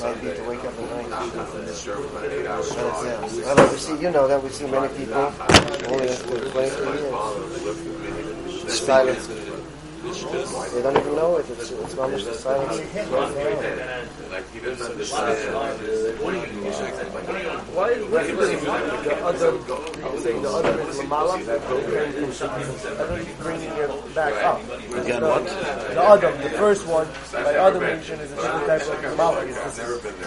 Might 0.00 0.22
be 0.22 0.28
to 0.30 0.42
wake 0.48 0.64
up 0.64 0.74
drink. 0.76 1.10
That's, 1.10 1.86
yeah. 2.96 3.70
We 3.70 3.78
see, 3.78 3.96
you 4.00 4.10
know 4.10 4.26
that 4.28 4.42
we 4.42 4.48
see 4.50 4.66
many 4.66 4.88
people 4.96 5.32
only 5.88 6.08
after 6.08 6.50
23 6.50 6.62
years. 6.62 8.03
Silence. 8.74 9.28
They 10.04 10.82
don't 10.82 10.96
even 10.96 11.14
know 11.16 11.36
it. 11.38 11.48
It's, 11.48 11.70
it's 11.70 11.96
almost 11.96 12.26
the 12.26 12.34
silence. 12.34 12.78
Why 17.72 17.90
is 17.90 18.02
the 18.04 19.16
other, 19.24 19.52
the 19.52 20.48
other 20.48 20.80
is 20.82 20.98
Lamala, 20.98 21.48
every 22.98 23.24
bringing 23.42 23.70
it 23.70 24.14
back 24.14 24.34
up. 24.44 24.60
Again, 24.92 25.22
what? 25.22 25.44
The 25.46 26.02
other, 26.02 26.32
the 26.36 26.50
first 26.50 26.86
one, 26.86 27.08
by 27.32 27.54
other 27.56 27.80
mention 27.80 28.20
is 28.20 28.32
a 28.32 28.36
different 28.36 28.66
type 28.66 28.82
of 28.82 28.88
Lamala. 29.04 29.46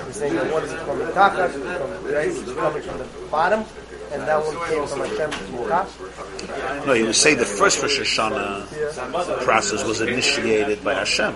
We're 0.05 0.11
saying 0.11 0.35
that 0.35 0.51
one 0.51 0.63
is 0.63 0.73
from 0.73 0.99
the 0.99 1.05
right, 1.05 2.27
it's 2.27 2.53
coming 2.53 2.81
from 2.81 2.97
the 2.97 3.05
bottom, 3.29 3.65
and 4.11 4.21
that 4.23 4.39
one 4.43 4.55
came 4.69 4.85
from 4.87 4.99
Hashem. 4.99 6.85
No, 6.87 6.93
you 6.93 7.13
say 7.13 7.33
the 7.35 7.45
first 7.45 7.81
Rosh 7.81 7.99
Hashanah 7.99 9.43
process 9.43 9.83
was 9.83 10.01
initiated 10.01 10.83
by 10.83 10.93
Hashem. 10.93 11.35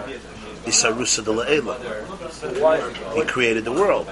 Isarusa 0.65 1.23
de 1.25 1.31
La'ela. 1.31 3.15
He 3.15 3.21
created 3.23 3.65
the 3.65 3.71
world. 3.71 4.07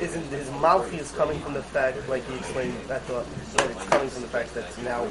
Isn't 0.00 0.24
his 0.30 0.50
mouth 0.60 0.92
is 0.92 1.10
coming 1.12 1.40
from 1.40 1.54
the 1.54 1.62
fact, 1.62 2.06
like 2.10 2.26
he 2.28 2.36
explained, 2.36 2.74
I 2.90 2.98
thought, 2.98 3.26
that 3.56 3.70
it's 3.70 3.84
coming 3.84 4.08
from 4.10 4.22
the 4.22 4.28
fact 4.28 4.52
that 4.54 4.82
now 4.84 5.06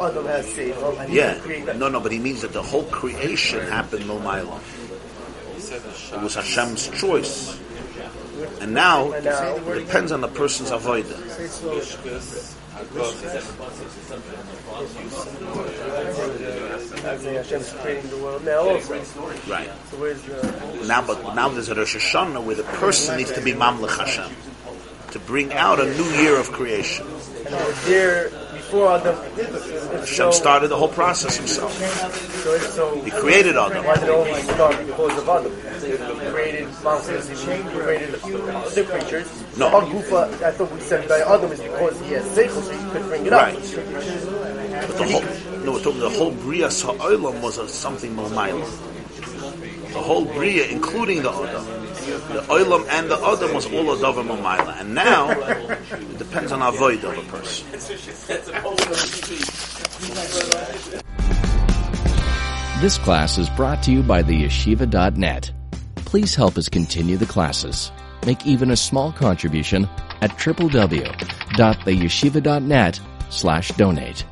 Adam 0.00 0.24
has 0.26 0.46
saved. 0.54 0.80
Well, 0.80 0.94
Yeah. 1.08 1.32
didn't 1.34 1.42
create 1.42 1.66
that. 1.66 1.78
No, 1.78 1.88
no, 1.88 1.98
but 1.98 2.12
he 2.12 2.18
means 2.20 2.42
that 2.42 2.52
the 2.52 2.62
whole 2.62 2.84
creation 2.84 3.60
happened 3.66 4.04
Milmaila. 4.04 4.60
It 6.14 6.20
was 6.22 6.34
Hashem's 6.36 6.88
choice. 6.88 7.58
And 8.60 8.74
now, 8.74 9.12
it 9.12 9.84
depends 9.84 10.12
on 10.12 10.20
the 10.20 10.28
person's 10.28 10.70
now. 10.70 11.16
Right. 19.48 19.68
Now, 20.86 21.06
but 21.06 21.34
now 21.34 21.48
there's 21.48 21.68
a 21.68 21.74
Rosh 21.74 21.96
Hashanah 21.96 22.44
where 22.44 22.56
the 22.56 22.62
person 22.62 23.16
needs 23.16 23.32
to 23.32 23.40
be 23.40 23.52
Mamlech 23.52 23.96
Hashem 23.96 24.34
to 25.12 25.18
bring 25.18 25.52
out 25.52 25.80
a 25.80 25.86
new 25.94 26.10
year 26.22 26.38
of 26.38 26.52
creation. 26.52 27.06
And 27.46 27.54
before 28.70 28.92
Adam. 28.92 29.16
Hashem 30.00 30.32
started 30.32 30.68
the 30.68 30.76
whole 30.76 30.88
process 30.88 31.36
himself. 31.36 31.72
So, 32.44 32.56
so 32.58 33.00
He 33.02 33.10
created 33.10 33.56
Adam. 33.56 33.84
why 33.84 33.94
did 33.94 34.04
it 34.04 34.10
only 34.10 34.40
start 34.42 34.86
because 34.86 35.18
of 35.18 35.28
Adam? 35.28 35.52
He 35.82 36.30
created 36.30 36.68
mountains, 36.84 37.28
he 37.28 37.34
created 37.74 38.14
other 38.14 38.84
creatures. 38.84 39.26
No. 39.58 39.70
So 39.70 39.80
Agufa, 39.80 40.42
I 40.42 40.52
thought 40.52 40.70
we 40.72 40.80
said 40.80 41.08
by 41.08 41.18
Adam 41.20 41.50
is 41.50 41.60
because 41.60 42.00
he 42.00 42.12
has 42.14 42.24
seichel, 42.36 42.62
so 42.62 42.70
he 42.72 42.90
could 42.92 43.02
bring 43.08 43.26
it 43.26 43.32
Right. 43.32 43.54
up. 43.56 44.86
But 44.86 44.96
the 44.98 45.04
whole, 45.10 45.64
no, 45.64 45.72
we're 45.72 45.82
talking 45.82 46.00
the 46.00 46.10
whole 46.10 46.32
Brias 46.32 46.82
Ha'olam 46.84 47.40
was 47.42 47.58
a, 47.58 47.68
something 47.68 48.14
Momayla. 48.14 48.64
The 49.92 49.98
whole 49.98 50.24
Bria, 50.24 50.66
including 50.66 51.22
the 51.22 51.30
Adam. 51.32 51.66
The 52.10 52.42
Olam 52.48 52.88
and 52.88 53.08
the 53.08 53.16
Adam 53.16 53.54
was 53.54 53.66
all 53.66 53.92
a 53.92 54.00
Dover 54.00 54.24
Momayla. 54.24 54.80
And 54.80 54.94
now, 54.94 55.30
it 55.30 56.18
depends 56.18 56.50
on 56.50 56.60
our 56.60 56.72
void 56.72 57.04
of 57.04 57.16
a 57.16 57.22
person. 57.30 57.70
This 62.80 62.98
class 62.98 63.38
is 63.38 63.48
brought 63.50 63.84
to 63.84 63.92
you 63.92 64.02
by 64.02 64.22
the 64.22 64.42
yeshiva.net. 64.44 65.52
Please 65.96 66.34
help 66.34 66.58
us 66.58 66.68
continue 66.68 67.16
the 67.16 67.26
classes. 67.26 67.92
Make 68.26 68.44
even 68.44 68.72
a 68.72 68.76
small 68.76 69.12
contribution 69.12 69.88
at 70.20 70.30
www.theyeshiva.net 70.30 73.00
slash 73.28 73.68
donate. 73.72 74.24